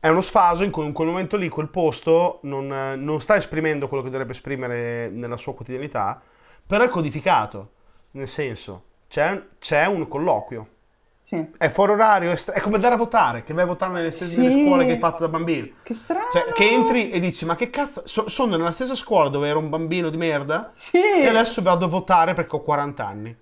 È 0.00 0.08
uno 0.08 0.20
sfaso 0.20 0.64
in 0.64 0.70
cui 0.72 0.84
in 0.84 0.92
quel 0.92 1.08
momento 1.08 1.36
lì, 1.36 1.48
quel 1.48 1.68
posto 1.68 2.40
non, 2.42 2.66
non 2.98 3.20
sta 3.20 3.36
esprimendo 3.36 3.86
quello 3.88 4.02
che 4.02 4.10
dovrebbe 4.10 4.32
esprimere 4.32 5.08
nella 5.08 5.36
sua 5.36 5.54
quotidianità, 5.54 6.20
però 6.66 6.84
è 6.84 6.88
codificato, 6.88 7.70
nel 8.12 8.26
senso, 8.28 8.82
c'è, 9.14 9.86
un 9.86 10.08
colloquio. 10.08 10.73
Sì. 11.26 11.42
È 11.56 11.68
fuori 11.70 11.92
orario, 11.92 12.30
è, 12.30 12.34
è 12.52 12.60
come 12.60 12.74
andare 12.74 12.94
a 12.94 12.98
votare, 12.98 13.42
che 13.44 13.54
vai 13.54 13.64
a 13.64 13.66
votare 13.66 13.92
nelle, 13.94 14.10
stesse- 14.10 14.50
Sì. 14.50 14.62
scuole 14.62 14.84
che 14.84 14.92
hai 14.92 14.98
fatto 14.98 15.22
da 15.22 15.28
bambino. 15.28 15.68
Che 15.82 15.94
strano! 15.94 16.26
Cioè, 16.30 16.52
che 16.52 16.68
entri 16.70 17.10
e 17.10 17.18
dici, 17.18 17.46
ma 17.46 17.56
che 17.56 17.70
cazzo, 17.70 18.02
so- 18.04 18.28
sono 18.28 18.56
nella 18.58 18.72
stessa 18.72 18.94
scuola 18.94 19.30
dove 19.30 19.48
ero 19.48 19.58
un 19.58 19.70
bambino 19.70 20.10
di 20.10 20.18
merda 20.18 20.70
Sì! 20.74 20.98
e 21.22 21.26
adesso 21.26 21.62
vado 21.62 21.86
a 21.86 21.88
votare 21.88 22.34
perché 22.34 22.56
ho 22.56 22.60
40 22.60 23.06
anni. 23.06 23.34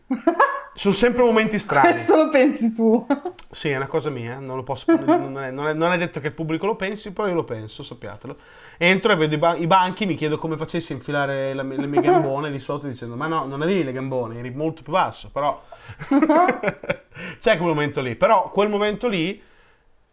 sono 0.74 0.94
sempre 0.94 1.22
momenti 1.24 1.58
strani. 1.58 1.90
Questo 1.90 2.14
lo 2.16 2.28
pensi 2.28 2.72
tu. 2.72 3.04
Sì, 3.50 3.68
è 3.70 3.76
una 3.76 3.88
cosa 3.88 4.08
mia, 4.10 4.38
non 4.38 4.54
lo 4.56 4.62
posso, 4.62 4.84
non 4.96 5.42
è, 5.42 5.50
non 5.50 5.66
è- 5.66 5.72
non 5.74 5.92
è 5.92 5.98
detto 5.98 6.20
che 6.20 6.28
il 6.28 6.32
pubblico 6.34 6.66
lo 6.66 6.76
pensi, 6.76 7.12
però 7.12 7.26
io 7.26 7.34
lo 7.34 7.44
penso, 7.44 7.82
sappiatelo. 7.82 8.36
Entro 8.78 9.12
e 9.12 9.16
vedo 9.16 9.34
i, 9.34 9.38
ba- 9.38 9.56
i 9.56 9.66
banchi, 9.66 10.06
mi 10.06 10.14
chiedo 10.14 10.38
come 10.38 10.56
facessi 10.56 10.92
a 10.92 10.94
infilare 10.94 11.52
la- 11.52 11.62
le 11.62 11.86
mie 11.86 12.00
gambone 12.00 12.48
lì 12.48 12.58
sotto 12.58 12.86
dicendo, 12.86 13.16
ma 13.16 13.26
no, 13.26 13.44
non 13.44 13.60
avevi 13.60 13.82
le 13.84 13.92
gambone, 13.92 14.38
eri 14.38 14.50
molto 14.50 14.82
più 14.82 14.92
basso, 14.92 15.28
però... 15.32 15.60
C'è 17.38 17.56
quel 17.56 17.68
momento 17.68 18.00
lì, 18.00 18.16
però 18.16 18.50
quel 18.50 18.68
momento 18.68 19.08
lì 19.08 19.42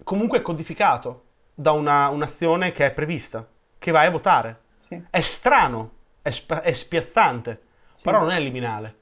comunque 0.04 0.40
è 0.40 0.42
codificato 0.42 1.24
da 1.54 1.72
una- 1.72 2.10
un'azione 2.10 2.72
che 2.72 2.86
è 2.88 2.92
prevista, 2.92 3.48
che 3.78 3.92
vai 3.92 4.08
a 4.08 4.12
votare. 4.12 4.62
Sì, 4.78 5.02
È 5.10 5.22
strano, 5.22 5.92
è, 6.22 6.30
sp- 6.32 6.62
è 6.62 6.74
spiazzante, 6.74 7.62
Sì. 7.92 8.04
però 8.04 8.20
non 8.20 8.32
è 8.32 8.40
liminale. 8.40 8.98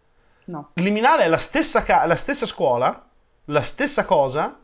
no. 0.45 0.69
Liminale 0.75 1.23
è 1.23 1.27
la 1.27 1.38
stessa, 1.38 1.84
ca- 1.84 2.06
la 2.06 2.15
stessa 2.15 2.45
scuola, 2.45 3.08
la 3.45 3.62
stessa 3.62 4.06
cosa, 4.06 4.58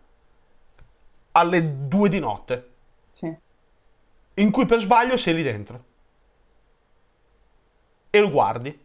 alle 1.33 1.87
due 1.87 2.09
di 2.09 2.19
notte, 2.19 2.69
Sì, 3.09 3.35
in 4.35 4.51
cui 4.51 4.65
per 4.65 4.79
sbaglio 4.79 5.17
sei 5.17 5.33
lì 5.35 5.43
dentro. 5.43 5.83
E 8.09 8.19
lo 8.19 8.29
guardi. 8.29 8.82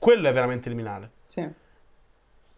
Quello 0.00 0.28
è 0.28 0.32
veramente 0.32 0.68
liminale. 0.68 1.10
sì. 1.26 1.48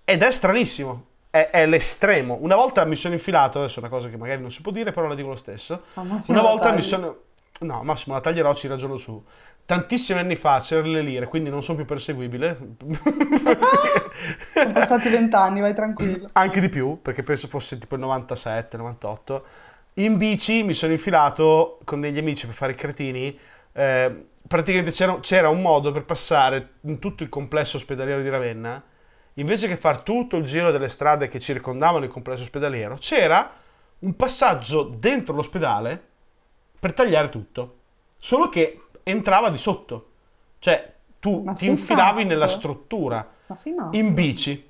Ed 0.05 0.23
è 0.23 0.31
stranissimo. 0.33 1.07
È, 1.31 1.49
è 1.51 1.67
l'estremo. 1.67 2.39
Una 2.41 2.57
volta 2.57 2.85
mi 2.85 2.97
sono 2.97 3.15
infilato, 3.15 3.59
adesso 3.59 3.77
è 3.77 3.83
una 3.83 3.89
cosa 3.91 4.09
che 4.09 4.17
magari 4.17 4.41
non 4.41 4.51
si 4.51 4.61
può 4.63 4.73
dire, 4.73 4.93
però 4.93 5.07
la 5.07 5.15
dico 5.15 5.29
lo 5.29 5.37
stesso. 5.37 5.83
Una 6.29 6.43
volta 6.43 6.73
mi 6.73 6.83
sono. 6.83 7.17
No, 7.61 7.83
Massimo, 7.85 8.15
la 8.17 8.21
taglierò, 8.21 8.55
ci 8.55 8.67
ragiono 8.69 8.97
su. 8.97 9.23
Tantissimi 9.65 10.19
anni 10.19 10.35
fa 10.37 10.61
c'erano 10.61 10.91
le 10.93 11.03
lire, 11.03 11.27
quindi 11.29 11.49
non 11.51 11.63
sono 11.63 11.77
più 11.79 11.87
perseguibile. 11.87 12.59
Sono 14.53 14.73
passati 14.73 15.09
vent'anni, 15.09 15.61
vai 15.61 15.75
tranquillo. 15.75 16.29
Anche 16.33 16.61
di 16.61 16.69
più, 16.69 17.01
perché 17.01 17.23
penso 17.23 17.49
fosse 17.49 17.79
tipo 17.79 17.95
il 17.95 18.01
97, 18.01 18.77
98. 18.77 19.45
In 19.95 20.17
bici 20.17 20.63
mi 20.63 20.75
sono 20.75 20.93
infilato 20.93 21.79
con 21.85 22.01
degli 22.01 22.19
amici 22.19 22.47
per 22.47 22.55
fare 22.55 22.73
i 22.73 22.75
cretini. 22.75 23.39
eh, 23.73 24.27
praticamente 24.53 24.91
c'era, 24.91 25.19
c'era 25.21 25.49
un 25.49 25.63
modo 25.63 25.93
per 25.93 26.05
passare 26.05 26.75
in 26.83 26.99
tutto 26.99 27.23
il 27.23 27.31
complesso 27.31 27.79
ospedaliero 27.79 28.21
di 28.21 28.29
Ravenna. 28.29 28.85
Invece 29.37 29.67
che 29.67 29.79
fare 29.79 30.03
tutto 30.03 30.37
il 30.37 30.45
giro 30.45 30.71
delle 30.71 30.91
strade 30.91 31.27
che 31.27 31.41
circondavano 31.41 32.05
il 32.05 32.11
complesso 32.11 32.43
ospedaliero, 32.43 32.97
c'era 32.97 33.51
un 34.01 34.15
passaggio 34.15 34.83
dentro 34.83 35.35
l'ospedale 35.35 35.99
per 36.79 36.93
tagliare 36.93 37.31
tutto. 37.31 37.79
Solo 38.19 38.51
che 38.51 38.89
entrava 39.05 39.49
di 39.49 39.57
sotto. 39.57 40.11
Cioè, 40.59 40.97
tu 41.19 41.45
Ma 41.45 41.55
ti 41.55 41.69
infilavi 41.69 42.17
pazzo? 42.17 42.29
nella 42.29 42.49
struttura 42.49 43.27
in 43.93 44.13
bici. 44.13 44.69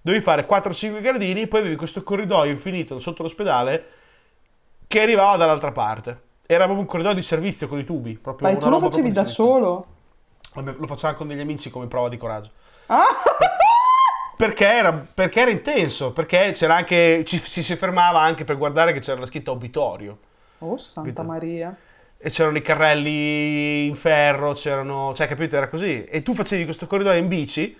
Dovevi 0.00 0.24
fare 0.24 0.44
4-5 0.44 1.00
gradini, 1.00 1.46
poi 1.46 1.60
avevi 1.60 1.76
questo 1.76 2.02
corridoio 2.02 2.50
infinito 2.50 2.98
sotto 2.98 3.22
l'ospedale 3.22 3.86
che 4.88 5.00
arrivava 5.00 5.36
dall'altra 5.36 5.70
parte. 5.70 6.32
Era 6.46 6.64
proprio 6.64 6.80
un 6.82 6.86
corridoio 6.86 7.14
di 7.14 7.22
servizio 7.22 7.68
con 7.68 7.78
i 7.78 7.84
tubi. 7.84 8.18
Proprio 8.18 8.50
Ma 8.50 8.56
tu 8.56 8.68
lo 8.68 8.78
facevi 8.78 9.10
da 9.10 9.26
solo? 9.26 9.86
Lo 10.54 10.86
facciamo 10.86 11.14
con 11.14 11.28
degli 11.28 11.40
amici 11.40 11.70
come 11.70 11.86
prova 11.86 12.08
di 12.08 12.16
coraggio. 12.16 12.50
Ah! 12.86 13.04
Perché 14.36 14.66
era, 14.66 14.92
perché 14.92 15.42
era 15.42 15.50
intenso, 15.52 16.12
perché 16.12 16.50
c'era 16.54 16.74
anche, 16.74 17.22
ci, 17.24 17.38
si, 17.38 17.62
si 17.62 17.76
fermava 17.76 18.20
anche 18.20 18.42
per 18.42 18.58
guardare 18.58 18.92
che 18.92 18.98
c'era 18.98 19.20
la 19.20 19.26
scritta 19.26 19.52
obitorio. 19.52 20.18
Oh, 20.58 20.76
Santa 20.76 21.08
Capito? 21.08 21.22
Maria. 21.22 21.76
E 22.18 22.30
c'erano 22.30 22.56
i 22.56 22.62
carrelli 22.62 23.86
in 23.86 23.94
ferro, 23.94 24.52
c'erano... 24.54 25.14
Cioè, 25.14 25.28
capito? 25.28 25.54
Era 25.54 25.68
così. 25.68 26.04
E 26.04 26.22
tu 26.24 26.34
facevi 26.34 26.64
questo 26.64 26.88
corridoio 26.88 27.16
in 27.16 27.28
bici 27.28 27.78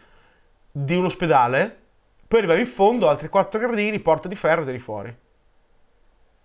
di 0.71 0.95
un 0.95 1.07
ospedale, 1.07 1.77
poi 2.29 2.39
arrivavi 2.39 2.61
in 2.61 2.67
fondo, 2.67 3.09
altri 3.09 3.29
4 3.29 3.59
gradini, 3.59 3.99
porta 3.99 4.29
di 4.29 4.37
ferro 4.37 4.63
ed 4.63 4.69
eri 4.69 4.79
fuori. 4.79 5.15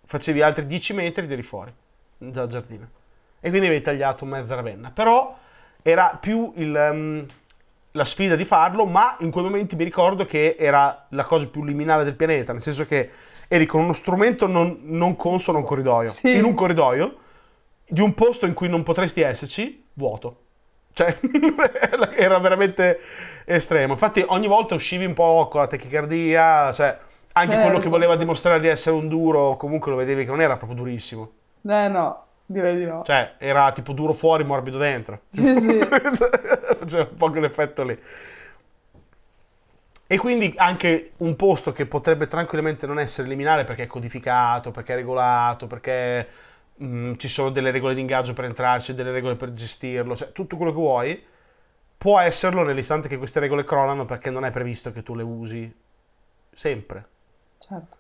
Facevi 0.05 0.41
altri 0.41 0.65
10 0.65 0.93
metri 0.93 1.25
ed 1.25 1.32
eri 1.32 1.43
fuori 1.43 1.71
dal 2.19 2.47
giardino. 2.47 2.88
E 3.39 3.49
quindi 3.49 3.67
avevi 3.67 3.82
tagliato 3.82 4.25
mezza 4.25 4.55
ravenna. 4.55 4.91
Però 4.91 5.36
era 5.82 6.17
più 6.19 6.51
il, 6.55 6.75
ehm, 6.75 7.25
la 7.91 8.05
sfida 8.05 8.36
di 8.36 8.45
farlo, 8.45 8.86
ma 8.86 9.15
in 9.19 9.32
quei 9.32 9.43
momenti 9.43 9.75
mi 9.75 9.84
ricordo 9.84 10.25
che 10.25 10.55
era 10.60 11.05
la 11.10 11.23
cosa 11.23 11.47
più 11.47 11.63
liminale 11.63 12.03
del 12.03 12.15
pianeta, 12.15 12.53
nel 12.53 12.62
senso 12.62 12.86
che 12.86 13.10
eri 13.47 13.65
con 13.65 13.82
uno 13.82 13.93
strumento 13.93 14.45
non, 14.45 14.79
non 14.84 15.15
consono 15.15 15.58
a 15.58 15.62
un 15.62 15.67
corridoio. 15.67 16.10
Sì. 16.10 16.36
In 16.36 16.43
un 16.43 16.53
corridoio 16.53 17.17
di 17.88 18.01
un 18.01 18.13
posto 18.13 18.45
in 18.45 18.53
cui 18.53 18.69
non 18.69 18.84
potresti 18.84 19.21
esserci, 19.21 19.84
vuoto. 19.93 20.43
Cioè, 20.93 21.17
era 22.15 22.38
veramente 22.39 22.99
estremo. 23.45 23.93
Infatti, 23.93 24.23
ogni 24.27 24.47
volta 24.47 24.75
uscivi 24.75 25.05
un 25.05 25.13
po' 25.13 25.47
con 25.49 25.62
la 25.62 25.67
tachicardia, 25.67 26.71
cioè, 26.73 26.97
anche 27.34 27.55
quello 27.55 27.69
che 27.69 27.84
Certo. 27.84 27.89
voleva 27.89 28.15
dimostrare 28.15 28.60
di 28.60 28.67
essere 28.67 28.95
un 28.95 29.08
duro, 29.08 29.55
comunque 29.55 29.91
lo 29.91 29.97
vedevi 29.97 30.25
che 30.25 30.29
non 30.29 30.41
era 30.41 30.58
proprio 30.58 30.77
durissimo. 30.79 31.32
Eh 31.62 31.88
no, 31.89 32.26
direi 32.45 32.76
di 32.76 32.86
no. 32.86 33.04
Cioè, 33.04 33.36
era 33.38 33.72
tipo 33.72 33.93
duro 33.93 34.13
fuori, 34.13 34.43
morbido 34.43 34.78
dentro. 34.78 35.22
Sì, 35.28 35.54
sì. 35.60 35.80
Faceva 36.80 37.08
un 37.10 37.15
po' 37.15 37.30
quell'effetto 37.32 37.84
lì. 37.84 38.00
E 40.12 40.17
quindi 40.17 40.54
anche 40.58 41.12
un 41.17 41.36
posto 41.36 41.72
che 41.72 41.86
potrebbe 41.86 42.26
tranquillamente 42.26 42.88
non 42.88 42.98
essere 43.00 43.28
liminale 43.28 43.63
perché 43.63 43.84
è 43.84 43.88
codificato, 43.88 44.72
perché 44.72 44.93
è 44.93 44.95
regolato, 44.95 45.67
perché 45.67 46.28
mh, 46.78 47.13
ci 47.17 47.28
sono 47.28 47.52
delle 47.52 47.69
regole 47.69 47.93
di 47.93 48.02
ingaggio 48.02 48.34
per 48.34 48.45
entrarci, 48.45 48.95
delle 48.95 49.12
regole 49.12 49.36
per 49.36 49.54
gestirlo, 49.54 50.15
cioè 50.15 50.32
tutto 50.32 50.58
quello 50.58 50.72
che 50.72 50.78
vuoi, 50.78 51.24
può 51.98 52.19
esserlo 52.19 52.63
nell'istante 52.63 53.08
che 53.08 53.17
queste 53.17 53.39
regole 53.39 53.63
crollano 53.65 54.06
perché 54.06 54.32
non 54.32 54.45
è 54.45 54.52
previsto 54.52 54.91
che 54.91 55.04
tu 55.04 55.13
le 55.15 55.24
usi 55.24 55.72
sempre. 56.52 57.06
Certo. 57.60 57.98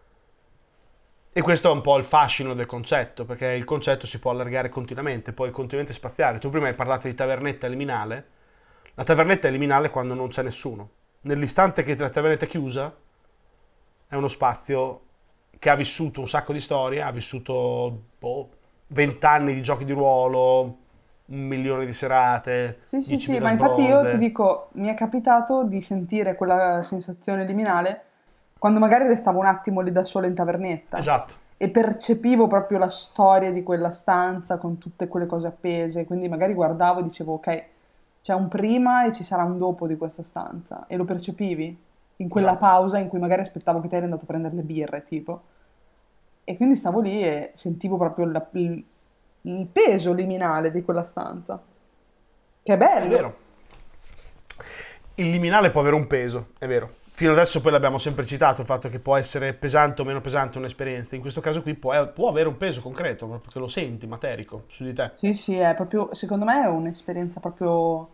E 1.31 1.41
questo 1.41 1.69
è 1.69 1.71
un 1.71 1.81
po' 1.81 1.97
il 1.97 2.05
fascino 2.05 2.55
del 2.55 2.65
concetto, 2.65 3.23
perché 3.23 3.47
il 3.47 3.63
concetto 3.63 4.07
si 4.07 4.19
può 4.19 4.31
allargare 4.31 4.69
continuamente, 4.69 5.31
poi 5.31 5.51
continuamente 5.51 5.93
spaziare. 5.93 6.39
Tu 6.39 6.49
prima 6.49 6.67
hai 6.67 6.73
parlato 6.73 7.07
di 7.07 7.13
tavernetta 7.13 7.67
liminale. 7.67 8.27
La 8.95 9.03
tavernetta 9.03 9.47
è 9.47 9.51
liminale 9.51 9.91
quando 9.91 10.15
non 10.15 10.29
c'è 10.29 10.41
nessuno. 10.41 10.89
Nell'istante 11.21 11.83
che 11.83 11.95
la 11.95 12.09
tavernetta 12.09 12.45
è 12.45 12.47
chiusa, 12.47 12.93
è 14.07 14.15
uno 14.15 14.27
spazio 14.27 15.01
che 15.59 15.69
ha 15.69 15.75
vissuto 15.75 16.19
un 16.19 16.27
sacco 16.27 16.51
di 16.51 16.59
storie, 16.59 17.01
ha 17.01 17.11
vissuto 17.11 18.05
boh, 18.17 18.49
20 18.87 19.25
anni 19.25 19.53
di 19.53 19.61
giochi 19.61 19.85
di 19.85 19.91
ruolo, 19.91 20.77
un 21.25 21.39
milione 21.41 21.85
di 21.85 21.93
serate. 21.93 22.79
Sì, 22.81 23.01
sì, 23.01 23.19
sì, 23.19 23.33
10.000 23.33 23.41
ma 23.41 23.51
infatti 23.51 23.81
io 23.81 23.99
sbronze. 23.99 24.11
ti 24.11 24.17
dico, 24.17 24.69
mi 24.73 24.87
è 24.87 24.95
capitato 24.95 25.63
di 25.63 25.79
sentire 25.81 26.35
quella 26.35 26.81
sensazione 26.81 27.45
liminale 27.45 28.05
quando 28.59 28.79
magari 28.79 29.07
restavo 29.07 29.39
un 29.39 29.45
attimo 29.47 29.81
lì 29.81 29.91
da 29.91 30.03
sola 30.03 30.27
in 30.27 30.35
tavernetta 30.35 30.97
Esatto. 30.97 31.33
e 31.57 31.69
percepivo 31.69 32.45
proprio 32.47 32.77
la 32.77 32.89
storia 32.89 33.51
di 33.51 33.63
quella 33.63 33.89
stanza 33.91 34.57
con 34.57 34.77
tutte 34.77 35.07
quelle 35.07 35.25
cose 35.25 35.47
appese, 35.47 36.05
quindi 36.05 36.27
magari 36.29 36.53
guardavo 36.53 36.99
e 36.99 37.03
dicevo, 37.03 37.33
ok, 37.33 37.63
c'è 38.21 38.33
un 38.33 38.47
prima 38.49 39.05
e 39.05 39.13
ci 39.13 39.23
sarà 39.23 39.43
un 39.43 39.57
dopo 39.57 39.87
di 39.87 39.95
questa 39.97 40.23
stanza 40.23 40.85
e 40.87 40.95
lo 40.97 41.05
percepivi. 41.05 41.87
in 42.21 42.27
quella 42.27 42.49
Esatto. 42.49 42.65
pausa 42.65 42.97
in 42.97 43.07
cui 43.07 43.17
magari 43.17 43.39
aspettavo 43.41 43.79
che 43.79 43.87
te 43.87 43.95
eri 43.95 44.03
andato 44.03 44.23
a 44.25 44.27
prendere 44.27 44.53
le 44.55 44.63
birre, 44.63 45.03
tipo. 45.03 45.41
E 46.43 46.57
quindi 46.57 46.75
stavo 46.75 46.99
lì 46.99 47.23
e 47.23 47.51
sentivo 47.53 47.95
proprio 47.95 48.25
la- 48.25 48.45
il, 48.51 48.83
il 49.43 49.65
peso 49.67 50.11
liminale 50.11 50.69
di 50.69 50.83
quella 50.83 51.03
stanza. 51.03 51.61
Che 52.61 52.73
è 52.73 52.75
È 52.75 52.77
bello. 52.77 53.09
vero. 53.09 53.37
Il 55.15 55.29
liminale 55.31 55.71
può 55.71 55.79
avere 55.79 55.95
un 55.95 56.07
peso, 56.07 56.47
è 56.57 56.67
vero. 56.67 56.95
Fino 57.19 57.33
adesso 57.33 57.59
poi 57.59 57.73
l'abbiamo 57.73 57.97
sempre 57.97 58.25
citato, 58.25 58.61
il 58.61 58.65
fatto 58.65 58.87
che 58.87 58.97
può 58.97 59.17
essere 59.17 59.51
pesante 59.51 60.01
o 60.01 60.05
meno 60.05 60.21
pesante 60.21 60.57
un'esperienza. 60.57 61.15
In 61.15 61.21
questo 61.21 61.41
caso 61.41 61.61
qui 61.61 61.73
può, 61.73 62.13
può 62.13 62.29
avere 62.29 62.47
un 62.47 62.55
peso 62.55 62.79
concreto, 62.79 63.25
proprio 63.25 63.39
perché 63.41 63.59
lo 63.59 63.67
senti, 63.67 64.07
materico, 64.07 64.63
su 64.67 64.85
di 64.85 64.93
te. 64.93 65.09
Sì, 65.15 65.33
sì, 65.33 65.57
è 65.57 65.75
proprio, 65.75 66.13
secondo 66.13 66.45
me 66.45 66.63
è 66.63 66.67
un'esperienza 66.67 67.41
proprio 67.41 68.07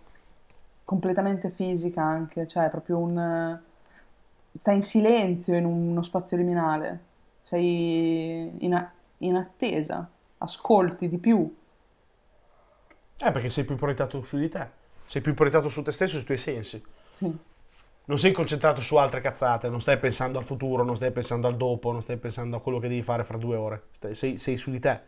completamente 0.84 1.52
fisica 1.52 2.02
anche, 2.02 2.48
cioè 2.48 2.66
è 2.66 2.70
proprio 2.72 2.98
un... 2.98 3.60
stai 4.52 4.78
in 4.78 4.82
silenzio 4.82 5.54
in 5.54 5.66
uno 5.66 6.02
spazio 6.02 6.36
liminale, 6.38 7.00
sei 7.44 8.56
in, 8.58 8.74
a- 8.74 8.92
in 9.20 9.36
attesa, 9.36 10.10
ascolti 10.40 11.08
di 11.08 11.20
più. 11.20 11.56
Eh, 13.20 13.32
perché 13.32 13.52
sei 13.52 13.66
più 13.66 13.76
proiettato 13.76 14.24
su 14.24 14.40
di 14.40 14.50
te. 14.50 14.68
Sei 15.06 15.22
più 15.22 15.36
proiettato 15.36 15.70
su 15.70 15.84
te 15.84 15.92
stesso 15.92 16.16
e 16.16 16.18
sui 16.18 16.26
tuoi 16.26 16.40
sensi. 16.40 16.84
Sì, 17.12 17.32
Non 18.08 18.20
sei 18.20 18.32
concentrato 18.32 18.82
su 18.82 18.98
altre 18.98 19.20
cazzate, 19.22 19.68
non 19.70 19.82
stai 19.82 19.98
pensando 19.98 20.38
al 20.38 20.44
futuro, 20.46 20.84
non 20.84 20.96
stai 20.96 21.12
pensando 21.12 21.48
al 21.48 21.58
dopo, 21.58 21.92
non 21.92 22.02
stai 22.04 22.18
pensando 22.18 22.56
a 22.58 22.62
quello 22.62 22.78
che 22.80 22.88
devi 22.88 23.02
fare 23.02 23.24
fra 23.24 23.38
due 23.38 23.56
ore. 23.56 23.84
Sei, 24.12 24.38
sei 24.38 24.58
su 24.58 24.70
di 24.70 24.80
te. 24.80 25.00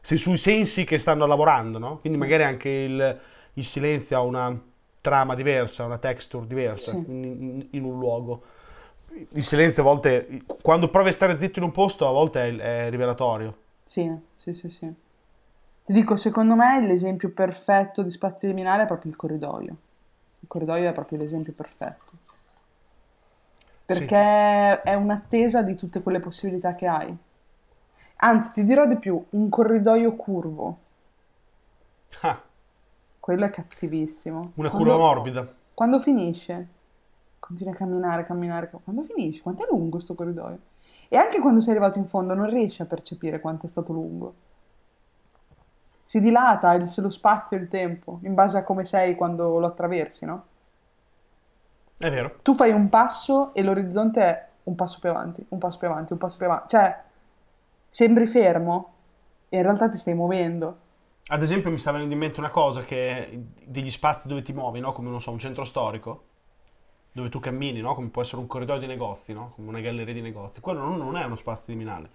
Sei 0.00 0.18
sui 0.18 0.36
sensi 0.36 0.84
che 0.84 0.98
stanno 0.98 1.26
lavorando, 1.26 1.78
no? 1.78 1.98
Quindi 2.00 2.18
Sì. 2.18 2.24
magari 2.24 2.42
anche 2.42 2.68
il, 2.68 3.20
il 3.54 3.64
silenzio 3.64 4.16
ha 4.16 4.20
una 4.22 4.60
trama 5.00 5.34
diversa, 5.36 5.84
una 5.84 5.98
texture 5.98 6.46
diversa 6.46 6.90
Sì. 6.92 6.96
in, 7.06 7.24
in- 7.24 7.66
in 7.70 7.84
un 7.84 7.98
luogo. 7.98 8.42
Il 9.32 9.42
silenzio 9.44 9.82
a 9.82 9.84
volte, 9.84 10.42
quando 10.60 10.88
provi 10.88 11.10
a 11.10 11.12
stare 11.12 11.38
zitto 11.38 11.58
in 11.60 11.66
un 11.66 11.70
posto, 11.72 12.08
a 12.08 12.12
volte 12.12 12.40
è, 12.48 12.86
è 12.86 12.90
rivelatorio. 12.90 13.56
sì, 13.84 14.10
sì, 14.36 14.52
sì, 14.54 14.70
sì. 14.70 14.92
Ti 15.84 15.92
dico, 15.92 16.16
secondo 16.16 16.54
me 16.54 16.80
l'esempio 16.86 17.30
perfetto 17.30 18.02
di 18.02 18.10
spazio 18.10 18.48
liminale 18.48 18.84
è 18.84 18.86
proprio 18.86 19.10
il 19.10 19.16
corridoio. 19.16 19.76
Il 20.40 20.48
corridoio 20.48 20.88
è 20.88 20.92
proprio 20.92 21.18
l'esempio 21.18 21.52
perfetto. 21.52 22.12
Perché 23.98 24.82
è 24.82 24.94
un'attesa 24.94 25.62
di 25.62 25.74
tutte 25.74 26.02
quelle 26.02 26.20
possibilità 26.20 26.74
che 26.74 26.86
hai. 26.86 27.16
Anzi, 28.16 28.52
ti 28.52 28.64
dirò 28.64 28.86
di 28.86 28.96
più, 28.96 29.22
un 29.30 29.48
corridoio 29.48 30.14
curvo. 30.14 30.78
Ah, 32.20 32.40
Quello 33.18 33.44
è 33.44 33.50
cattivissimo. 33.50 34.52
una 34.54 34.68
Quando- 34.70 34.90
curva 34.92 34.96
morbida. 34.96 35.54
Quando 35.74 36.00
finisce, 36.00 36.66
continui 37.38 37.72
a 37.72 37.76
camminare, 37.76 38.22
camminare. 38.24 38.70
Quando 38.82 39.02
finisce, 39.02 39.42
quanto 39.42 39.64
è 39.64 39.68
lungo 39.70 39.98
sto 40.00 40.14
corridoio? 40.14 40.58
E 41.08 41.16
anche 41.16 41.40
quando 41.40 41.60
sei 41.60 41.72
arrivato 41.72 41.98
in 41.98 42.06
fondo 42.06 42.34
non 42.34 42.48
riesci 42.50 42.82
a 42.82 42.86
percepire 42.86 43.40
quanto 43.40 43.66
è 43.66 43.68
stato 43.68 43.92
lungo. 43.92 44.34
Si 46.04 46.20
dilata 46.20 46.72
il- 46.74 46.92
lo 46.96 47.10
spazio 47.10 47.56
e 47.56 47.60
il 47.60 47.68
tempo 47.68 48.18
in 48.22 48.34
base 48.34 48.58
a 48.58 48.64
come 48.64 48.84
sei 48.84 49.14
quando 49.14 49.58
lo 49.58 49.66
attraversi, 49.66 50.24
no? 50.26 50.44
È 52.02 52.10
vero. 52.10 52.38
Tu 52.42 52.56
fai 52.56 52.72
un 52.72 52.88
passo 52.88 53.54
e 53.54 53.62
l'orizzonte 53.62 54.20
è 54.20 54.48
un 54.64 54.74
passo 54.74 54.98
più 54.98 55.08
avanti, 55.08 55.44
un 55.50 55.58
passo 55.58 55.78
più 55.78 55.86
avanti, 55.86 56.12
un 56.12 56.18
passo 56.18 56.36
più 56.36 56.46
avanti. 56.46 56.68
Cioè, 56.70 57.00
sembri 57.88 58.26
fermo 58.26 58.92
e 59.48 59.58
in 59.58 59.62
realtà 59.62 59.88
ti 59.88 59.96
stai 59.96 60.14
muovendo. 60.14 60.78
Ad 61.28 61.42
esempio 61.42 61.70
mi 61.70 61.78
sta 61.78 61.92
venendo 61.92 62.12
in 62.12 62.18
mente 62.18 62.40
una 62.40 62.50
cosa 62.50 62.82
che 62.82 63.44
degli 63.64 63.90
spazi 63.92 64.26
dove 64.26 64.42
ti 64.42 64.52
muovi, 64.52 64.80
no? 64.80 64.90
Come 64.90 65.10
non 65.10 65.20
so, 65.20 65.30
un 65.30 65.38
centro 65.38 65.64
storico, 65.64 66.24
dove 67.12 67.28
tu 67.28 67.38
cammini, 67.38 67.80
no? 67.80 67.94
Come 67.94 68.08
può 68.08 68.22
essere 68.22 68.40
un 68.40 68.48
corridoio 68.48 68.80
di 68.80 68.86
negozi, 68.86 69.32
no? 69.32 69.52
Come 69.54 69.68
una 69.68 69.80
galleria 69.80 70.12
di 70.12 70.22
negozi. 70.22 70.60
Quello 70.60 70.80
non, 70.80 70.96
non 70.96 71.16
è 71.16 71.24
uno 71.24 71.36
spazio 71.36 71.72
liminale, 71.72 72.10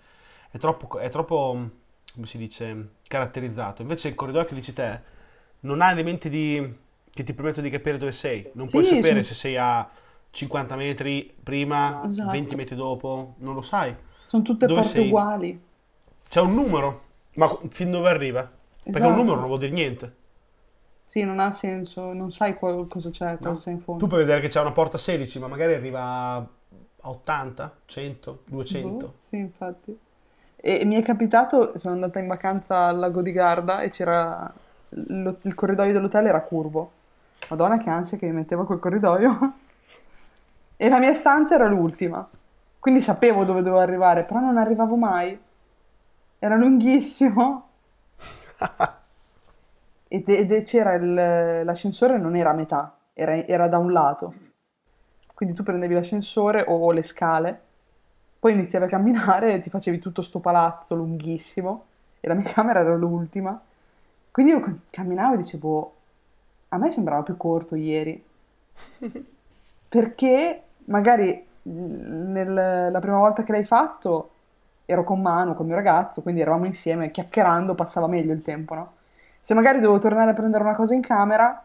è 0.52 0.58
troppo, 0.58 0.98
è 0.98 1.08
troppo, 1.08 1.70
come 2.14 2.28
si 2.28 2.38
dice, 2.38 2.96
caratterizzato. 3.08 3.82
Invece 3.82 4.10
il 4.10 4.16
corridoio 4.16 4.44
che 4.44 4.54
dici 4.54 4.74
te 4.74 5.02
non 5.62 5.80
ha 5.80 5.92
elementi 5.92 6.30
di- 6.30 6.86
che 7.18 7.24
ti 7.24 7.34
permettono 7.34 7.66
di 7.66 7.72
capire 7.72 7.98
dove 7.98 8.12
sei. 8.12 8.48
Non 8.54 8.70
puoi 8.70 8.86
Sì, 8.86 8.96
sapere 8.96 9.24
su- 9.24 9.34
se 9.34 9.40
sei 9.40 9.58
a 9.58 9.90
50 10.30 10.76
metri 10.76 11.34
prima, 11.44 12.04
Esatto. 12.06 12.30
20 12.32 12.56
metri 12.56 12.76
dopo, 12.76 13.34
non 13.40 13.56
lo 13.56 13.62
sai. 13.64 13.96
Sono 14.28 14.44
tutte 14.44 14.68
Dove 14.68 14.82
porte 14.82 14.98
sei? 15.00 15.08
uguali. 15.08 15.62
C'è 16.30 16.42
un 16.42 16.54
numero, 16.54 17.02
ma 17.36 17.48
fin 17.70 17.90
dove 17.90 18.10
arriva? 18.10 18.42
Perché 18.42 19.00
un 19.00 19.06
Esatto. 19.06 19.16
numero 19.16 19.40
non 19.40 19.48
vuol 19.48 19.60
dire 19.60 19.72
niente. 19.72 20.16
Sì, 21.04 21.24
non 21.24 21.40
ha 21.40 21.52
senso, 21.52 22.14
non 22.14 22.32
sai 22.32 22.56
co- 22.58 22.86
cosa 22.88 23.10
c'è, 23.10 23.38
cosa 23.38 23.50
No. 23.52 23.58
c'è 23.58 23.72
in 23.72 23.80
fondo. 23.80 24.04
Tu 24.04 24.08
puoi 24.10 24.20
vedere 24.22 24.42
che 24.42 24.50
c'è 24.50 24.60
una 24.62 24.74
porta 24.74 24.98
16, 24.98 25.40
ma 25.40 25.48
magari 25.48 25.74
arriva 25.74 26.02
a 26.36 26.46
80, 27.10 27.78
100, 27.86 28.42
200. 28.46 29.06
Boh, 29.08 29.14
sì, 29.20 29.38
infatti. 29.38 29.98
E 30.58 30.84
mi 30.86 30.96
è 30.96 31.02
capitato, 31.04 31.78
sono 31.78 31.94
andata 31.94 32.20
in 32.20 32.28
vacanza 32.28 32.88
al 32.88 33.00
lago 33.00 33.22
di 33.22 33.32
Garda 33.32 33.82
e 33.82 33.90
c'era 33.90 34.54
lo- 34.90 35.38
il 35.44 35.56
corridoio 35.56 35.94
dell'hotel 35.94 36.26
era 36.28 36.42
curvo. 36.42 36.92
Madonna 37.50 37.78
che 37.78 37.90
ansia 37.90 38.18
che 38.18 38.26
mi 38.28 38.34
metteva 38.34 38.66
quel 38.66 38.80
corridoio. 38.80 39.54
E 40.80 40.90
la 40.90 41.00
mia 41.00 41.14
stanza 41.14 41.56
era 41.56 41.66
l'ultima. 41.68 42.30
Quindi 42.78 43.02
sapevo 43.02 43.44
dove 43.44 43.64
dovevo 43.64 43.82
arrivare, 43.82 44.26
però 44.26 44.40
non 44.40 44.58
arrivavo 44.58 44.96
mai. 44.96 45.36
Era 46.38 46.56
lunghissimo. 46.56 47.68
Ed, 50.10 50.30
ed 50.30 50.64
c'era 50.64 50.94
il- 50.94 51.66
l'ascensore, 51.66 52.18
non 52.18 52.36
era 52.36 52.52
a 52.52 52.54
metà, 52.54 52.96
era, 53.14 53.36
era 53.46 53.68
da 53.68 53.78
un 53.78 53.92
lato. 53.92 54.34
Quindi 55.34 55.54
tu 55.54 55.64
prendevi 55.64 55.94
l'ascensore 55.94 56.64
o 56.68 56.92
le 56.92 57.04
scale, 57.04 57.62
poi 58.40 58.54
iniziavi 58.54 58.86
a 58.86 58.88
camminare 58.88 59.54
e 59.54 59.60
ti 59.60 59.70
facevi 59.70 60.00
tutto 60.00 60.22
sto 60.22 60.40
palazzo 60.40 60.96
lunghissimo 60.96 61.86
e 62.22 62.28
la 62.28 62.36
mia 62.36 62.48
camera 62.54 62.80
era 62.80 62.96
l'ultima. 62.96 63.60
Quindi 64.32 64.52
io 64.54 64.82
camminavo 64.90 65.34
e 65.34 65.38
dicevo, 65.38 65.96
a 66.70 66.78
me 66.78 66.92
sembrava 66.92 67.24
più 67.24 67.38
corto 67.38 67.76
ieri. 67.76 68.24
Perché 69.90 70.64
magari 70.86 71.46
mh, 71.64 71.72
nel- 72.32 72.90
la 72.92 73.00
prima 73.00 73.18
volta 73.18 73.44
che 73.44 73.52
l'hai 73.52 73.66
fatto 73.66 74.32
ero 74.86 75.04
con 75.04 75.22
Manu, 75.22 75.54
con 75.54 75.66
mio 75.66 75.76
ragazzo, 75.76 76.22
quindi 76.22 76.42
eravamo 76.42 76.66
insieme, 76.66 77.12
chiacchierando 77.12 77.76
passava 77.76 78.08
meglio 78.08 78.34
il 78.34 78.42
tempo, 78.42 78.74
no? 78.74 78.92
Se 79.42 79.54
magari 79.54 79.80
dovevo 79.80 80.00
tornare 80.00 80.32
a 80.32 80.34
prendere 80.34 80.64
una 80.64 80.76
cosa 80.76 80.94
in 80.94 81.02
camera, 81.02 81.64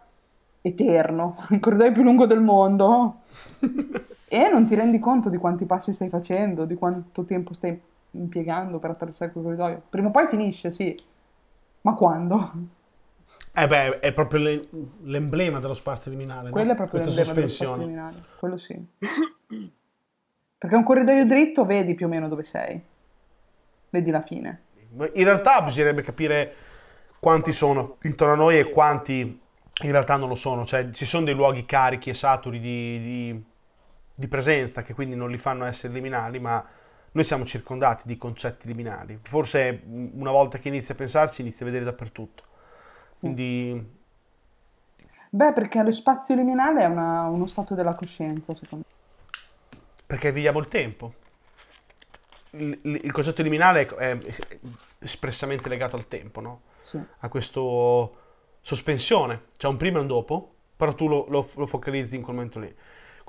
eterno, 0.61 1.34
il 1.50 1.61
corridoio 1.61 1.92
più 1.92 2.03
lungo 2.03 2.26
del 2.26 2.40
mondo. 2.40 3.16
E 4.32 4.48
non 4.48 4.64
ti 4.64 4.74
rendi 4.74 4.98
conto 4.98 5.28
di 5.28 5.36
quanti 5.36 5.66
passi 5.66 5.92
stai 5.92 6.09
facendo, 6.09 6.64
di 6.64 6.74
quanto 6.74 7.22
tempo 7.24 7.53
stai 7.53 7.78
impiegando 8.12 8.78
per 8.78 8.88
attraversare 8.90 9.30
quel 9.30 9.44
corridoio. 9.44 9.82
Prima 9.90 10.09
o 10.09 10.11
poi 10.11 10.26
finisce, 10.26 10.70
sì. 10.70 10.96
Ma 11.82 11.94
quando? 11.94 12.50
Eh 13.55 13.66
beh, 13.66 14.00
è 14.00 14.12
proprio 14.12 14.40
le- 14.40 14.68
l'emblema 15.03 15.59
dello 15.61 15.74
spazio 15.74 16.11
liminale, 16.11 16.44
no? 16.44 16.50
Quello 16.50 16.72
è 16.72 16.74
proprio 16.74 17.00
Questa 17.03 17.22
l'emblema 17.22 17.34
dello 17.34 17.48
spazio 17.48 17.66
sospensione. 17.66 17.84
liminale. 17.84 18.24
Quello 18.38 18.57
sì. 18.59 18.86
Perché 20.59 20.76
un 20.76 20.82
corridoio 20.84 21.26
dritto 21.26 21.64
vedi 21.64 21.94
più 21.94 22.07
o 22.07 22.09
meno 22.09 22.28
dove 22.28 22.44
sei. 22.44 22.80
Vedi 23.90 24.11
la 24.11 24.20
fine. 24.22 24.62
In 24.94 25.24
realtà 25.24 25.61
bisognerebbe 25.62 26.03
capire 26.03 26.55
quanti 27.18 27.53
sono 27.53 27.96
intorno 28.03 28.32
a 28.34 28.36
noi 28.36 28.59
e 28.59 28.70
quanti 28.70 29.20
in 29.20 29.90
realtà 29.90 30.16
non 30.16 30.28
lo 30.28 30.34
sono. 30.34 30.64
Cioè, 30.64 30.90
ci 30.90 31.05
sono 31.05 31.24
dei 31.24 31.34
luoghi 31.34 31.66
carichi 31.66 32.11
e 32.11 32.14
saturi 32.14 32.59
di, 32.61 33.00
di- 33.00 33.44
di 34.14 34.28
presenza 34.28 34.82
che 34.82 34.94
quindi 34.94 35.14
non 35.16 35.30
li 35.30 35.38
fanno 35.38 35.64
essere 35.64 35.92
liminali, 35.92 36.38
ma 36.38 36.64
noi 37.12 37.24
siamo 37.24 37.44
circondati 37.44 38.05
di 38.07 38.16
concetti 38.16 38.66
liminali. 38.66 39.18
Forse 39.22 39.82
una 39.84 40.30
volta 40.30 40.59
che 40.59 40.68
inizi 40.68 40.92
a 40.92 40.94
pensarci, 40.94 41.40
inizi 41.42 41.62
a 41.62 41.66
vedere 41.66 41.84
dappertutto. 41.84 42.44
Sì. 43.12 43.20
Quindi 43.20 44.00
Beh, 45.34 45.52
perché 45.52 45.82
lo 45.82 45.92
spazio 45.92 46.34
liminale 46.34 46.82
è 46.82 46.86
una- 46.86 47.26
uno 47.28 47.46
stato 47.46 47.74
della 47.74 47.94
coscienza, 47.94 48.54
secondo 48.54 48.84
me. 48.88 49.78
Perché 50.06 50.30
viviamo 50.32 50.58
il 50.58 50.68
tempo. 50.68 51.14
Il, 52.50 52.78
il- 52.82 53.12
concetto 53.12 53.42
liminale 53.42 53.86
è 53.86 54.18
espressamente 54.98 55.70
legato 55.70 55.96
al 55.96 56.06
tempo, 56.06 56.40
no? 56.40 56.60
Sì. 56.80 57.00
A 57.20 57.28
questo 57.28 58.16
sospensione, 58.60 59.44
c'è 59.56 59.68
un 59.68 59.78
prima 59.78 59.98
e 59.98 60.00
un 60.02 60.06
dopo, 60.06 60.54
però 60.76 60.94
tu 60.94 61.08
lo, 61.08 61.24
lo- 61.28 61.48
lo 61.56 61.66
focalizzi 61.66 62.16
in 62.16 62.22
quel 62.22 62.34
momento 62.36 62.58
lì. 62.58 62.74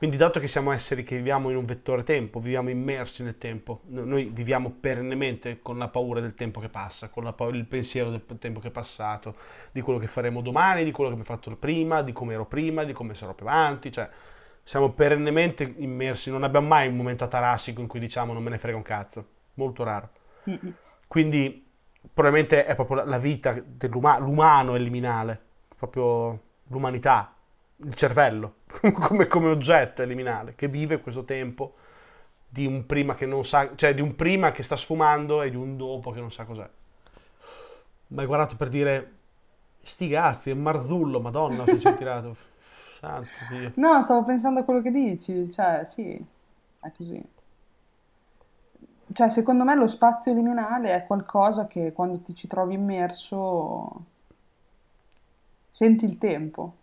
Quindi, 0.04 0.20
dato 0.20 0.42
che 0.42 0.50
siamo 0.50 0.74
esseri 0.74 1.02
che 1.02 1.16
viviamo 1.16 1.50
in 1.50 1.56
un 1.56 1.64
vettore 1.64 2.04
tempo, 2.04 2.42
viviamo 2.42 2.70
immersi 2.70 3.24
nel 3.24 3.38
tempo, 3.38 3.84
no- 3.86 4.04
noi 4.04 4.26
viviamo 4.26 4.70
perennemente 4.70 5.62
con 5.62 5.78
la 5.78 5.88
paura 5.88 6.20
del 6.20 6.36
tempo 6.36 6.60
che 6.60 6.68
passa, 6.68 7.08
con 7.08 7.34
paura- 7.34 7.56
il 7.56 7.64
pensiero 7.64 8.10
del 8.10 8.26
tempo 8.38 8.60
che 8.60 8.68
è 8.68 8.72
passato, 8.72 9.38
di 9.72 9.80
quello 9.80 10.00
che 10.00 10.08
faremo 10.08 10.42
domani, 10.42 10.84
di 10.84 10.92
quello 10.92 11.10
che 11.10 11.16
abbiamo 11.16 11.38
fatto 11.38 11.56
prima, 11.56 12.02
di 12.02 12.12
come 12.12 12.34
ero 12.34 12.46
prima, 12.46 12.84
di 12.84 12.92
come 12.92 13.16
sarò 13.16 13.34
più 13.34 13.48
avanti, 13.48 13.94
cioè 13.94 14.10
siamo 14.62 14.92
perennemente 14.92 15.74
immersi, 15.78 16.30
non 16.30 16.44
abbiamo 16.44 16.68
mai 16.68 16.90
un 16.90 16.98
momento 16.98 17.24
atarassico 17.24 17.80
in 17.80 17.88
cui 17.88 18.02
diciamo 18.02 18.34
non 18.34 18.44
me 18.44 18.50
ne 18.50 18.58
frega 18.58 18.76
un 18.76 18.84
cazzo, 18.84 19.26
molto 19.54 19.86
raro. 19.86 20.10
Quindi 21.08 21.66
probabilmente 22.14 22.66
è 22.66 22.76
proprio 22.76 22.98
la- 22.98 23.06
la 23.06 23.18
vita 23.20 23.56
dell'umano, 23.66 24.26
l'umano 24.26 24.76
è 24.76 24.80
liminale, 24.80 25.40
proprio 25.78 26.42
l'umanità 26.68 27.34
il 27.78 27.94
cervello, 27.94 28.56
come, 28.94 29.28
come 29.28 29.50
oggetto 29.50 30.04
liminale, 30.04 30.56
che 30.56 30.68
vive 30.68 31.02
questo 31.02 31.24
tempo 31.24 31.76
di 32.48 32.66
un 32.66 32.86
prima 32.86 33.16
che 33.16 33.26
non 33.26 33.46
sa, 33.46 33.76
cioè 33.76 33.94
di 33.94 34.02
un 34.02 34.16
prima 34.16 34.52
che 34.52 34.64
sta 34.64 34.76
sfumando 34.76 35.42
e 35.42 35.50
di 35.50 35.56
un 35.56 35.76
dopo 35.76 36.12
che 36.12 36.20
non 36.20 36.32
sa 36.32 36.46
cos'è. 36.46 36.70
Ma 38.08 38.22
hai 38.22 38.28
guardato 38.28 38.56
per 38.56 38.70
dire, 38.70 39.12
sti 39.82 40.10
cazzi, 40.10 40.52
è 40.52 40.54
Marzullo, 40.54 41.20
madonna, 41.20 41.64
si 41.66 41.78
è 41.78 41.96
tirato. 41.98 42.36
Santo 43.00 43.28
Dio. 43.50 43.72
No, 43.76 44.02
stavo 44.02 44.24
pensando 44.24 44.60
a 44.60 44.64
quello 44.64 44.82
che 44.82 44.92
dici, 44.92 45.52
cioè 45.52 45.84
sì, 45.86 46.24
è 46.80 46.92
così. 46.96 47.32
Cioè, 49.12 49.30
secondo 49.30 49.64
me 49.64 49.76
lo 49.76 49.88
spazio 49.88 50.34
liminale 50.34 50.94
è 50.94 51.06
qualcosa 51.06 51.68
che 51.68 51.92
quando 51.92 52.20
ti 52.20 52.34
ci 52.34 52.48
trovi 52.48 52.76
immerso 52.76 54.06
senti 55.70 56.06
il 56.06 56.18
tempo, 56.18 56.76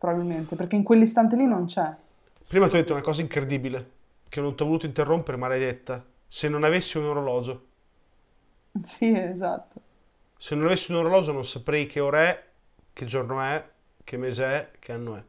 probabilmente, 0.00 0.56
perché 0.56 0.76
in 0.76 0.82
quell'istante 0.82 1.36
lì 1.36 1.44
non 1.44 1.66
c'è. 1.66 1.94
Prima 2.48 2.68
ti 2.68 2.74
ho 2.74 2.78
detto 2.78 2.94
una 2.94 3.02
cosa 3.02 3.20
incredibile, 3.20 3.90
che 4.30 4.40
non 4.40 4.56
ti 4.56 4.62
ho 4.62 4.66
voluto 4.66 4.86
interrompere, 4.86 5.36
maledetta. 5.36 6.02
Se 6.26 6.48
non 6.48 6.64
avessi 6.64 6.96
un 6.96 7.04
orologio. 7.04 7.66
Sì, 8.82 9.12
esatto. 9.14 9.80
Se 10.38 10.54
non 10.54 10.66
avessi 10.66 10.92
un 10.92 10.98
orologio 10.98 11.32
non 11.32 11.44
saprei 11.44 11.86
che 11.86 12.00
ora 12.00 12.20
è, 12.22 12.44
che 12.94 13.04
giorno 13.04 13.42
è, 13.42 13.62
che 14.02 14.16
mese 14.16 14.44
è, 14.44 14.70
che 14.78 14.92
anno 14.92 15.16
è. 15.16 15.22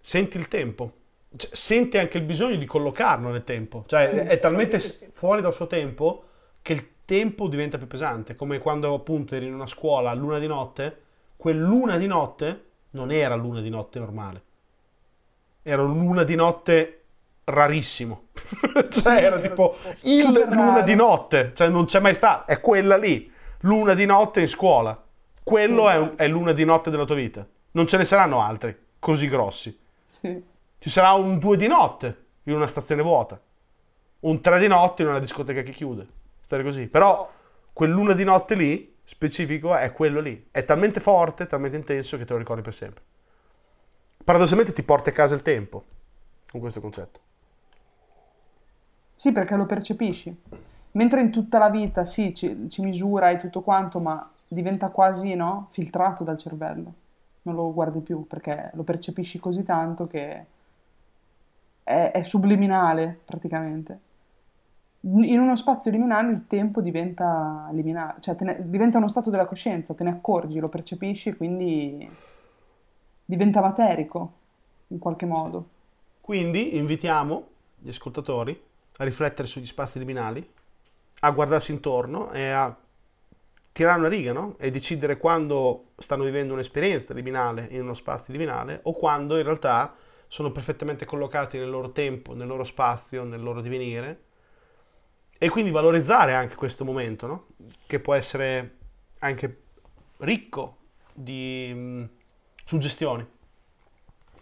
Senti 0.00 0.38
il 0.38 0.48
tempo. 0.48 0.92
Cioè, 1.36 1.50
senti 1.52 1.98
anche 1.98 2.16
il 2.16 2.24
bisogno 2.24 2.56
di 2.56 2.64
collocarlo 2.64 3.28
nel 3.28 3.44
tempo. 3.44 3.84
Cioè, 3.86 4.06
sì, 4.06 4.14
è 4.14 4.38
talmente 4.38 4.78
fuori 4.78 5.42
dal 5.42 5.52
suo 5.52 5.66
tempo 5.66 6.24
che 6.62 6.72
il 6.72 6.88
tempo 7.04 7.48
diventa 7.48 7.76
più 7.76 7.86
pesante. 7.86 8.34
Come 8.34 8.60
quando 8.60 8.94
appunto 8.94 9.34
eri 9.34 9.46
in 9.46 9.54
una 9.54 9.66
scuola 9.66 10.10
a 10.10 10.14
luna 10.14 10.38
di 10.38 10.46
notte, 10.46 11.02
quel 11.36 11.58
luna 11.58 11.98
di 11.98 12.06
notte 12.06 12.65
non 12.96 13.12
era 13.12 13.34
luna 13.34 13.60
di 13.60 13.68
notte 13.68 13.98
normale. 13.98 14.42
Era 15.62 15.82
un 15.82 15.98
luna 15.98 16.24
di 16.24 16.34
notte 16.34 17.02
rarissimo. 17.44 18.28
cioè, 18.90 19.22
era 19.22 19.38
tipo 19.38 19.76
il 20.02 20.46
luna 20.50 20.80
di 20.80 20.94
notte. 20.94 21.52
Cioè, 21.54 21.68
non 21.68 21.84
c'è 21.84 22.00
mai 22.00 22.14
stato. 22.14 22.50
È 22.50 22.60
quella 22.60 22.96
lì. 22.96 23.30
Luna 23.60 23.94
di 23.94 24.06
notte 24.06 24.40
in 24.40 24.48
scuola. 24.48 25.00
Quello 25.42 25.88
è, 25.90 26.14
è 26.16 26.26
luna 26.26 26.52
di 26.52 26.64
notte 26.64 26.90
della 26.90 27.04
tua 27.04 27.14
vita. 27.14 27.46
Non 27.72 27.86
ce 27.86 27.98
ne 27.98 28.04
saranno 28.04 28.40
altri 28.40 28.74
così 28.98 29.28
grossi. 29.28 29.78
Sì. 30.02 30.42
Ci 30.78 30.90
sarà 30.90 31.12
un 31.12 31.38
2 31.38 31.56
di 31.56 31.66
notte 31.66 32.24
in 32.44 32.54
una 32.54 32.66
stazione 32.66 33.02
vuota. 33.02 33.38
Un 34.20 34.40
3 34.40 34.58
di 34.58 34.68
notte 34.68 35.02
in 35.02 35.08
una 35.08 35.18
discoteca 35.18 35.60
che 35.60 35.72
chiude. 35.72 36.06
Stare 36.44 36.62
così. 36.62 36.86
Però 36.86 37.30
quell'una 37.72 38.14
di 38.14 38.24
notte 38.24 38.54
lì 38.54 38.95
specifico 39.06 39.74
è 39.74 39.92
quello 39.92 40.20
lì. 40.20 40.48
È 40.50 40.64
talmente 40.64 41.00
forte, 41.00 41.46
talmente 41.46 41.76
intenso 41.76 42.18
che 42.18 42.24
te 42.24 42.32
lo 42.32 42.38
ricordi 42.38 42.62
per 42.62 42.74
sempre. 42.74 43.02
Paradossalmente 44.22 44.72
ti 44.72 44.82
porta 44.82 45.10
a 45.10 45.12
casa 45.12 45.34
il 45.34 45.42
tempo 45.42 45.84
con 46.50 46.60
questo 46.60 46.80
concetto. 46.80 47.20
Sì, 49.12 49.32
perché 49.32 49.54
lo 49.56 49.64
percepisci. 49.64 50.42
Mentre 50.92 51.20
in 51.20 51.30
tutta 51.30 51.58
la 51.58 51.70
vita 51.70 52.04
sì, 52.04 52.34
ci, 52.34 52.68
ci 52.68 52.82
misura 52.82 53.30
e 53.30 53.36
tutto 53.36 53.62
quanto, 53.62 54.00
ma 54.00 54.28
diventa 54.48 54.88
quasi 54.88 55.34
no, 55.34 55.68
filtrato 55.70 56.24
dal 56.24 56.36
cervello. 56.36 56.92
Non 57.42 57.54
lo 57.54 57.72
guardi 57.72 58.00
più 58.00 58.26
perché 58.26 58.70
lo 58.74 58.82
percepisci 58.82 59.38
così 59.38 59.62
tanto 59.62 60.08
che 60.08 60.46
è, 61.84 62.10
è 62.12 62.22
subliminale 62.24 63.20
praticamente 63.24 64.00
in 65.06 65.38
uno 65.38 65.56
spazio 65.56 65.90
liminale 65.92 66.32
il 66.32 66.46
tempo 66.46 66.80
diventa 66.80 67.68
liminale, 67.70 68.16
cioè 68.20 68.34
ne, 68.40 68.68
diventa 68.68 68.98
uno 68.98 69.08
stato 69.08 69.30
della 69.30 69.44
coscienza, 69.44 69.94
te 69.94 70.02
ne 70.02 70.10
accorgi, 70.10 70.58
lo 70.58 70.68
percepisci, 70.68 71.34
quindi 71.34 72.08
diventa 73.24 73.60
materico 73.60 74.32
in 74.88 74.98
qualche 74.98 75.26
modo. 75.26 75.68
Quindi 76.20 76.76
invitiamo 76.76 77.46
gli 77.78 77.88
ascoltatori 77.88 78.60
a 78.96 79.04
riflettere 79.04 79.46
sugli 79.46 79.66
spazi 79.66 80.00
liminali, 80.00 80.44
a 81.20 81.30
guardarsi 81.30 81.70
intorno 81.72 82.32
e 82.32 82.48
a 82.48 82.76
tirare 83.70 83.98
una 84.00 84.08
riga, 84.08 84.32
no? 84.32 84.56
E 84.58 84.72
decidere 84.72 85.18
quando 85.18 85.90
stanno 85.98 86.24
vivendo 86.24 86.52
un'esperienza 86.54 87.14
liminale 87.14 87.68
in 87.70 87.82
uno 87.82 87.94
spazio 87.94 88.32
liminale 88.32 88.80
o 88.82 88.92
quando 88.92 89.36
in 89.36 89.44
realtà 89.44 89.94
sono 90.26 90.50
perfettamente 90.50 91.04
collocati 91.04 91.58
nel 91.58 91.70
loro 91.70 91.92
tempo, 91.92 92.34
nel 92.34 92.48
loro 92.48 92.64
spazio, 92.64 93.22
nel 93.22 93.42
loro 93.42 93.60
divenire 93.60 94.24
e 95.38 95.48
quindi 95.48 95.70
valorizzare 95.70 96.34
anche 96.34 96.54
questo 96.54 96.84
momento, 96.84 97.26
no? 97.26 97.46
che 97.86 98.00
può 98.00 98.14
essere 98.14 98.76
anche 99.20 99.62
ricco 100.18 100.76
di 101.12 101.72
mh, 101.74 102.08
suggestioni, 102.64 103.26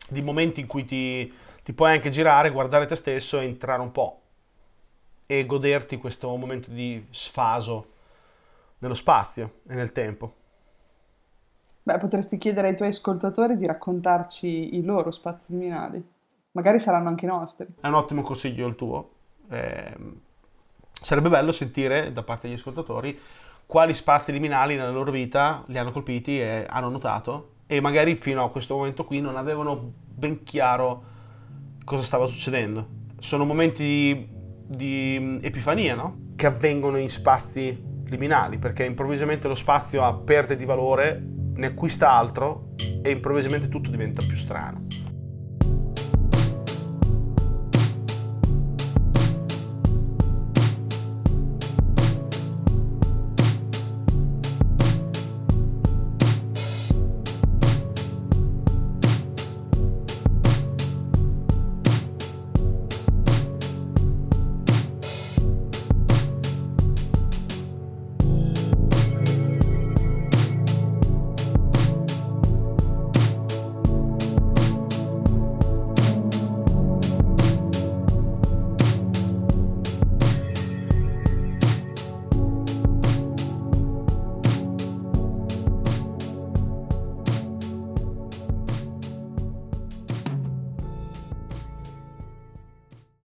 di 0.09 0.23
momenti 0.23 0.61
in 0.61 0.67
cui 0.67 0.85
ti, 0.85 1.33
ti 1.63 1.73
puoi 1.73 1.93
anche 1.93 2.11
girare, 2.11 2.51
guardare 2.51 2.87
te 2.87 2.97
stesso 2.97 3.39
e 3.41 3.45
entrare 3.45 3.81
un 3.81 3.91
po' 3.91 4.21
e 5.27 5.47
goderti 5.47 5.97
questo 5.99 6.35
momento 6.37 6.71
di 6.71 7.07
sfaso 7.11 7.93
nello 8.79 8.95
spazio 8.95 9.61
e 9.67 9.75
nel 9.75 9.93
tempo. 9.93 10.43
Beh, 11.83 11.99
potresti 11.99 12.39
chiedere 12.39 12.69
ai 12.69 12.77
tuoi 12.77 12.89
ascoltatori 12.89 13.57
di 13.57 13.67
raccontarci 13.67 14.77
i 14.77 14.83
loro 14.83 15.11
spazi 15.11 15.53
liminali. 15.53 16.03
Magari 16.53 16.79
saranno 16.79 17.09
anche 17.09 17.25
i 17.25 17.29
nostri. 17.29 17.67
È 17.81 17.87
un 17.87 17.95
ottimo 17.95 18.23
consiglio 18.23 18.67
il 18.67 18.75
tuo. 18.75 19.11
Eh, 19.51 19.97
Sarebbe 21.05 21.29
bello 21.29 21.53
sentire 21.53 22.15
da 22.15 22.23
parte 22.23 22.47
degli 22.47 22.57
ascoltatori 22.57 23.21
quali 23.67 23.93
spazi 23.93 24.33
liminali 24.33 24.75
nella 24.75 24.91
loro 24.91 25.11
vita 25.11 25.63
li 25.67 25.77
hanno 25.77 25.93
colpiti 25.93 26.41
e 26.41 26.65
hanno 26.67 26.89
notato 26.89 27.57
e 27.67 27.79
magari 27.79 28.15
fino 28.15 28.43
a 28.43 28.51
questo 28.51 28.75
momento 28.75 29.05
qui 29.05 29.21
non 29.21 29.37
avevano 29.37 29.93
ben 30.03 30.43
chiaro 30.45 31.05
cosa 31.85 32.03
stava 32.03 32.27
succedendo. 32.27 32.89
Sono 33.19 33.45
momenti 33.45 33.85
di, 33.85 34.29
di 34.67 35.41
epifania, 35.43 35.95
no? 35.95 36.33
Che 36.37 36.47
avvengono 36.47 36.97
in 36.97 37.11
spazi 37.11 37.79
liminali, 38.07 38.57
perché 38.57 38.87
improvvisamente 38.87 39.47
lo 39.47 39.57
spazio 39.57 40.21
perde 40.21 40.57
di 40.57 40.65
valore, 40.65 41.23
ne 41.55 41.67
acquista 41.67 42.13
altro 42.13 42.71
e 43.03 43.11
improvvisamente 43.11 43.69
tutto 43.69 43.91
diventa 43.91 44.25
più 44.27 44.39
strano. 44.39 44.87